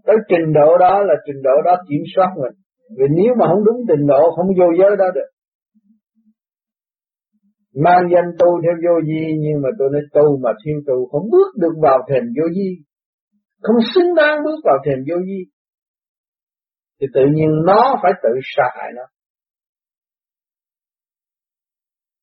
Tới 0.07 0.17
trình 0.31 0.47
độ 0.59 0.79
đó 0.79 0.95
là 1.09 1.15
trình 1.27 1.41
độ 1.43 1.57
đó 1.65 1.75
kiểm 1.89 2.03
soát 2.15 2.31
mình. 2.43 2.57
Vì 2.99 3.07
nếu 3.19 3.33
mà 3.39 3.45
không 3.51 3.65
đúng 3.65 3.81
trình 3.89 4.07
độ, 4.07 4.23
không 4.37 4.47
vô 4.59 4.69
giới 4.79 4.97
đó 5.03 5.09
được. 5.15 5.31
Mang 7.85 8.05
danh 8.13 8.31
tu 8.39 8.49
theo 8.63 8.75
vô 8.85 8.95
di 9.09 9.23
nhưng 9.45 9.63
mà 9.63 9.69
tôi 9.79 9.89
nói 9.93 10.03
tu 10.15 10.39
mà 10.43 10.51
thiên 10.65 10.77
tu, 10.87 11.07
không 11.11 11.31
bước 11.33 11.51
được 11.63 11.75
vào 11.83 11.99
thềm 12.09 12.25
vô 12.37 12.47
di 12.57 12.71
không 13.63 13.77
xứng 13.95 14.15
đáng 14.15 14.37
bước 14.45 14.61
vào 14.65 14.79
thềm 14.87 14.99
vô 15.09 15.17
di 15.27 15.41
thì 17.01 17.07
tự 17.15 17.21
nhiên 17.35 17.49
nó 17.67 17.99
phải 18.03 18.13
tự 18.23 18.29
sa 18.57 18.65
hại 18.77 18.91
nó. 18.97 19.03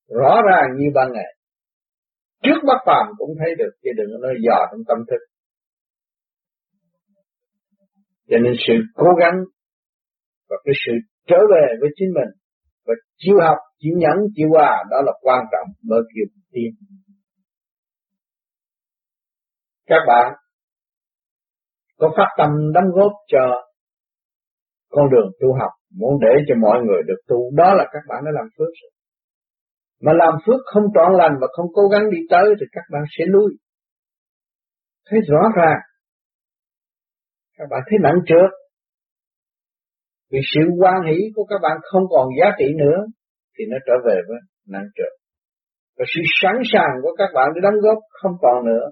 Rõ 0.10 0.42
ràng 0.50 0.68
như 0.78 0.86
ban 0.96 1.12
ngày. 1.14 1.36
Trước 2.44 2.60
mắt 2.68 2.78
phàm 2.86 3.06
cũng 3.18 3.30
thấy 3.40 3.56
được 3.58 3.72
chứ 3.84 3.90
đừng 3.98 4.08
có 4.12 4.28
nói 4.28 4.36
dò 4.46 4.58
trong 4.72 4.82
tâm 4.88 4.98
thức. 5.10 5.22
Cho 8.30 8.38
nên 8.44 8.54
sự 8.68 8.74
cố 8.96 9.08
gắng 9.20 9.38
và 10.50 10.56
cái 10.66 10.74
sự 10.86 10.92
trở 11.28 11.38
về 11.54 11.66
với 11.82 11.90
chính 11.96 12.10
mình 12.14 12.32
và 12.86 12.94
chịu 13.18 13.36
học, 13.46 13.58
chịu 13.80 13.94
nhẫn, 13.98 14.18
chịu 14.36 14.48
hòa 14.54 14.84
đó 14.92 14.98
là 15.06 15.12
quan 15.22 15.40
trọng 15.52 15.68
mới 15.84 16.00
kêu 16.16 16.26
tiên. 16.52 16.72
Các 19.86 20.00
bạn 20.08 20.34
có 21.98 22.10
phát 22.18 22.36
tâm 22.38 22.50
đóng 22.74 22.92
góp 22.96 23.12
cho 23.28 23.67
con 24.98 25.08
đường 25.14 25.30
tu 25.40 25.50
học, 25.60 25.74
muốn 26.00 26.14
để 26.26 26.34
cho 26.48 26.56
mọi 26.66 26.78
người 26.86 27.02
được 27.10 27.22
tu 27.30 27.40
đó 27.60 27.70
là 27.80 27.86
các 27.94 28.04
bạn 28.10 28.20
đã 28.26 28.32
làm 28.40 28.48
phước 28.56 28.72
rồi. 28.82 28.92
Mà 30.06 30.12
làm 30.22 30.34
phước 30.44 30.62
không 30.72 30.86
trọn 30.96 31.12
lành 31.20 31.36
và 31.42 31.48
không 31.56 31.68
cố 31.78 31.84
gắng 31.94 32.06
đi 32.14 32.18
tới 32.30 32.46
thì 32.60 32.66
các 32.72 32.86
bạn 32.92 33.04
sẽ 33.18 33.24
lui. 33.28 33.50
Thấy 35.08 35.20
rõ 35.32 35.42
ràng. 35.58 35.80
Các 37.58 37.68
bạn 37.72 37.82
thấy 37.88 37.98
nặng 38.02 38.20
trượt. 38.28 38.52
Vì 40.32 40.40
sự 40.54 40.62
quan 40.80 40.98
hỷ 41.08 41.18
của 41.36 41.46
các 41.52 41.60
bạn 41.62 41.78
không 41.92 42.04
còn 42.10 42.28
giá 42.40 42.48
trị 42.60 42.66
nữa, 42.84 43.00
thì 43.56 43.64
nó 43.72 43.78
trở 43.88 43.94
về 44.08 44.18
với 44.28 44.38
nặng 44.68 44.88
trượt. 44.96 45.14
Và 45.98 46.06
sự 46.16 46.22
sẵn 46.42 46.56
sàng 46.74 46.94
của 47.02 47.14
các 47.18 47.30
bạn 47.34 47.48
để 47.56 47.60
đóng 47.64 47.80
góp 47.82 47.98
không 48.22 48.36
còn 48.42 48.66
nữa, 48.66 48.86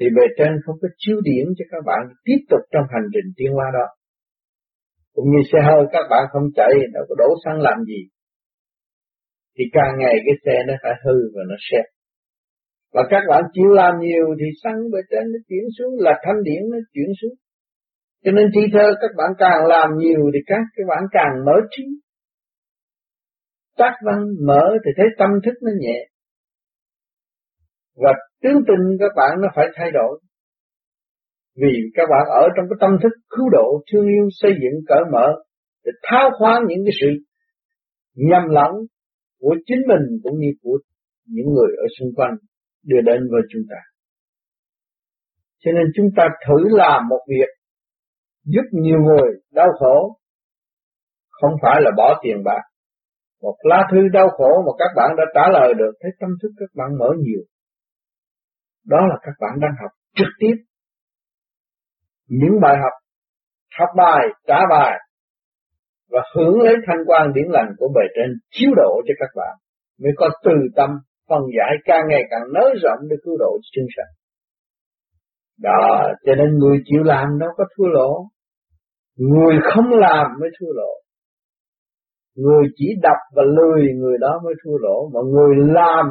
thì 0.00 0.06
bề 0.16 0.24
trên 0.38 0.52
không 0.64 0.76
có 0.82 0.88
chiếu 0.96 1.16
điểm 1.24 1.46
cho 1.58 1.64
các 1.70 1.82
bạn 1.86 2.00
tiếp 2.24 2.40
tục 2.50 2.60
trong 2.72 2.86
hành 2.94 3.06
trình 3.14 3.28
tiến 3.36 3.50
hóa 3.52 3.66
đó. 3.78 3.86
Cũng 5.14 5.28
như 5.32 5.40
xe 5.52 5.58
hơi 5.68 5.82
các 5.92 6.04
bạn 6.10 6.24
không 6.32 6.46
chạy, 6.56 6.72
nó 6.94 7.00
có 7.08 7.14
đổ 7.18 7.28
xăng 7.44 7.58
làm 7.60 7.78
gì. 7.84 8.00
Thì 9.58 9.64
càng 9.72 9.92
ngày 9.98 10.14
cái 10.26 10.36
xe 10.44 10.56
nó 10.68 10.74
phải 10.82 10.92
hư 11.04 11.16
và 11.34 11.42
nó 11.50 11.56
xẹp 11.70 11.86
Và 12.94 13.02
các 13.10 13.22
bạn 13.28 13.42
chịu 13.52 13.70
làm 13.80 13.94
nhiều 14.00 14.26
thì 14.40 14.46
xăng 14.62 14.78
bên 14.92 15.04
trên 15.10 15.24
nó 15.32 15.38
chuyển 15.48 15.64
xuống, 15.78 15.92
là 15.98 16.12
thanh 16.24 16.42
điển 16.42 16.62
nó 16.72 16.78
chuyển 16.92 17.10
xuống. 17.22 17.34
Cho 18.24 18.30
nên 18.32 18.46
thi 18.54 18.60
thơ 18.72 18.86
các 19.00 19.10
bạn 19.16 19.30
càng 19.38 19.66
làm 19.66 19.88
nhiều 19.98 20.22
thì 20.34 20.40
các 20.46 20.62
các 20.76 20.84
bạn 20.88 21.02
càng 21.12 21.32
mở 21.46 21.56
trí. 21.70 21.84
Tác 23.78 23.94
văn 24.06 24.18
mở 24.46 24.62
thì 24.84 24.90
thấy 24.96 25.06
tâm 25.18 25.30
thức 25.44 25.54
nó 25.62 25.70
nhẹ. 25.80 25.98
Và 27.96 28.12
tướng 28.42 28.60
tình 28.68 28.84
các 29.00 29.12
bạn 29.16 29.40
nó 29.42 29.48
phải 29.56 29.66
thay 29.76 29.90
đổi. 29.90 30.20
Vì 31.56 31.72
các 31.94 32.06
bạn 32.10 32.24
ở 32.42 32.48
trong 32.56 32.66
cái 32.70 32.76
tâm 32.80 32.90
thức 33.02 33.12
cứu 33.30 33.48
độ, 33.52 33.82
thương 33.92 34.06
yêu, 34.06 34.28
xây 34.30 34.52
dựng, 34.62 34.76
cởi 34.88 35.02
mở, 35.12 35.26
để 35.84 35.92
tháo 36.02 36.30
khoáng 36.38 36.62
những 36.68 36.82
cái 36.84 36.94
sự 37.00 37.06
nhầm 38.14 38.42
lẫn 38.48 38.72
của 39.40 39.54
chính 39.66 39.82
mình 39.88 40.04
cũng 40.22 40.38
như 40.38 40.50
của 40.62 40.78
những 41.26 41.46
người 41.54 41.76
ở 41.76 41.86
xung 41.98 42.14
quanh 42.16 42.34
đưa 42.84 43.00
đến 43.00 43.20
với 43.30 43.42
chúng 43.50 43.62
ta. 43.70 43.76
Cho 45.58 45.72
nên 45.72 45.84
chúng 45.94 46.06
ta 46.16 46.28
thử 46.46 46.68
làm 46.68 47.08
một 47.08 47.20
việc 47.28 47.50
giúp 48.44 48.66
nhiều 48.72 48.98
người 48.98 49.30
đau 49.52 49.68
khổ, 49.78 50.18
không 51.30 51.52
phải 51.62 51.80
là 51.84 51.90
bỏ 51.96 52.20
tiền 52.22 52.36
bạc. 52.44 52.62
Một 53.42 53.56
lá 53.62 53.88
thư 53.92 54.08
đau 54.12 54.28
khổ 54.28 54.62
mà 54.66 54.72
các 54.78 54.90
bạn 54.96 55.10
đã 55.16 55.24
trả 55.34 55.52
lời 55.52 55.74
được, 55.78 55.92
thấy 56.00 56.10
tâm 56.20 56.30
thức 56.42 56.48
các 56.58 56.70
bạn 56.74 56.98
mở 56.98 57.08
nhiều. 57.18 57.42
Đó 58.86 58.98
là 59.10 59.16
các 59.22 59.32
bạn 59.40 59.60
đang 59.60 59.74
học 59.82 59.90
trực 60.16 60.28
tiếp 60.38 60.54
những 62.28 62.60
bài 62.62 62.76
học, 62.82 62.92
học 63.78 63.88
bài, 63.96 64.26
trả 64.46 64.58
bài 64.70 64.98
và 66.10 66.20
hưởng 66.36 66.60
lấy 66.60 66.74
thanh 66.86 67.04
quan 67.06 67.32
điển 67.34 67.44
lành 67.48 67.68
của 67.78 67.88
bề 67.94 68.02
trên 68.16 68.30
chiếu 68.50 68.70
độ 68.76 69.02
cho 69.06 69.14
các 69.18 69.30
bạn 69.36 69.56
mới 70.02 70.12
có 70.16 70.30
từ 70.44 70.52
tâm 70.76 70.90
phân 71.28 71.42
giải 71.58 71.72
càng 71.84 72.04
ngày 72.08 72.22
càng 72.30 72.42
nới 72.54 72.74
rộng 72.82 73.08
để 73.10 73.16
cứu 73.24 73.36
độ 73.38 73.58
chân 73.72 73.84
sanh. 73.96 74.12
Đó, 75.62 76.12
cho 76.26 76.34
nên 76.34 76.58
người 76.58 76.78
chịu 76.84 77.02
làm 77.02 77.38
đâu 77.38 77.50
có 77.56 77.64
thua 77.76 77.86
lỗ. 77.86 78.26
Người 79.16 79.56
không 79.74 79.90
làm 79.90 80.26
mới 80.40 80.50
thua 80.60 80.72
lỗ. 80.74 80.90
Người 82.36 82.64
chỉ 82.76 82.86
đập 83.02 83.18
và 83.34 83.42
lười 83.42 83.92
người 83.94 84.18
đó 84.20 84.40
mới 84.44 84.54
thua 84.64 84.78
lỗ, 84.78 85.10
mà 85.14 85.20
người 85.32 85.56
làm 85.74 86.06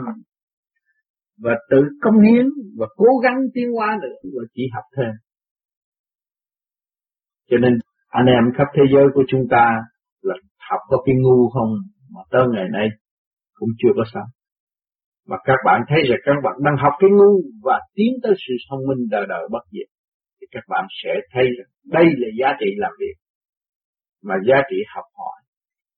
và 1.43 1.51
tự 1.69 1.77
công 2.01 2.19
hiến 2.19 2.45
và 2.77 2.87
cố 2.95 3.07
gắng 3.23 3.37
tiến 3.53 3.71
hóa 3.71 3.97
được 4.01 4.15
và 4.23 4.43
chỉ 4.53 4.63
học 4.73 4.83
thêm 4.97 5.11
cho 7.49 7.57
nên 7.57 7.73
anh 8.09 8.25
em 8.25 8.43
khắp 8.57 8.67
thế 8.75 8.83
giới 8.93 9.05
của 9.13 9.23
chúng 9.27 9.45
ta 9.49 9.65
là 10.21 10.35
học 10.69 10.79
có 10.89 10.97
cái 11.05 11.15
ngu 11.21 11.49
không 11.49 11.71
mà 12.13 12.21
tới 12.31 12.45
ngày 12.53 12.67
nay 12.71 12.87
cũng 13.53 13.69
chưa 13.79 13.93
có 13.95 14.03
xong. 14.13 14.29
Mà 15.27 15.37
các 15.43 15.59
bạn 15.65 15.81
thấy 15.87 15.99
rằng 16.09 16.19
các 16.25 16.33
bạn 16.43 16.53
đang 16.65 16.77
học 16.83 16.93
cái 16.99 17.09
ngu 17.09 17.33
và 17.63 17.79
tiến 17.95 18.11
tới 18.23 18.33
sự 18.47 18.53
thông 18.69 18.79
minh 18.87 19.07
đời 19.11 19.25
đời 19.29 19.43
bất 19.51 19.63
diệt 19.71 19.87
thì 20.41 20.47
các 20.51 20.63
bạn 20.69 20.85
sẽ 21.03 21.09
thấy 21.33 21.43
rằng 21.57 21.69
đây 21.85 22.05
là 22.05 22.27
giá 22.39 22.49
trị 22.59 22.69
làm 22.77 22.91
việc 22.99 23.15
mà 24.23 24.35
giá 24.47 24.57
trị 24.69 24.77
học 24.95 25.05
hỏi 25.17 25.39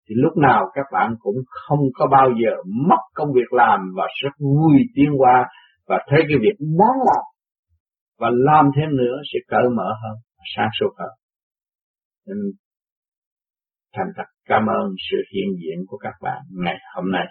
thì 0.10 0.16
lúc 0.18 0.38
nào 0.38 0.66
các 0.74 0.86
bạn 0.92 1.16
cũng 1.20 1.36
không 1.68 1.80
có 1.94 2.08
bao 2.08 2.30
giờ 2.42 2.54
mất 2.90 3.02
công 3.14 3.28
việc 3.34 3.54
làm 3.54 3.80
và 3.98 4.04
rất 4.24 4.34
vui 4.40 4.78
tiến 4.96 5.10
qua 5.18 5.46
và 5.88 5.98
thấy 6.10 6.20
cái 6.30 6.38
việc 6.42 6.58
đáng 6.60 7.00
làm 7.10 7.26
và 8.20 8.30
làm 8.34 8.66
thêm 8.76 8.90
nữa 8.98 9.16
sẽ 9.34 9.40
cởi 9.48 9.70
mở 9.78 9.90
hơn, 10.04 10.18
sáng 10.56 10.70
suốt 10.80 10.90
hơn. 10.98 11.10
Nên 12.26 12.38
thành 13.96 14.08
thật 14.18 14.24
cảm 14.46 14.66
ơn 14.66 14.86
sự 15.12 15.18
hiện 15.34 15.50
diện 15.60 15.86
của 15.88 15.98
các 15.98 16.14
bạn 16.22 16.42
ngày 16.66 16.78
hôm 16.96 17.12
nay. 17.12 17.26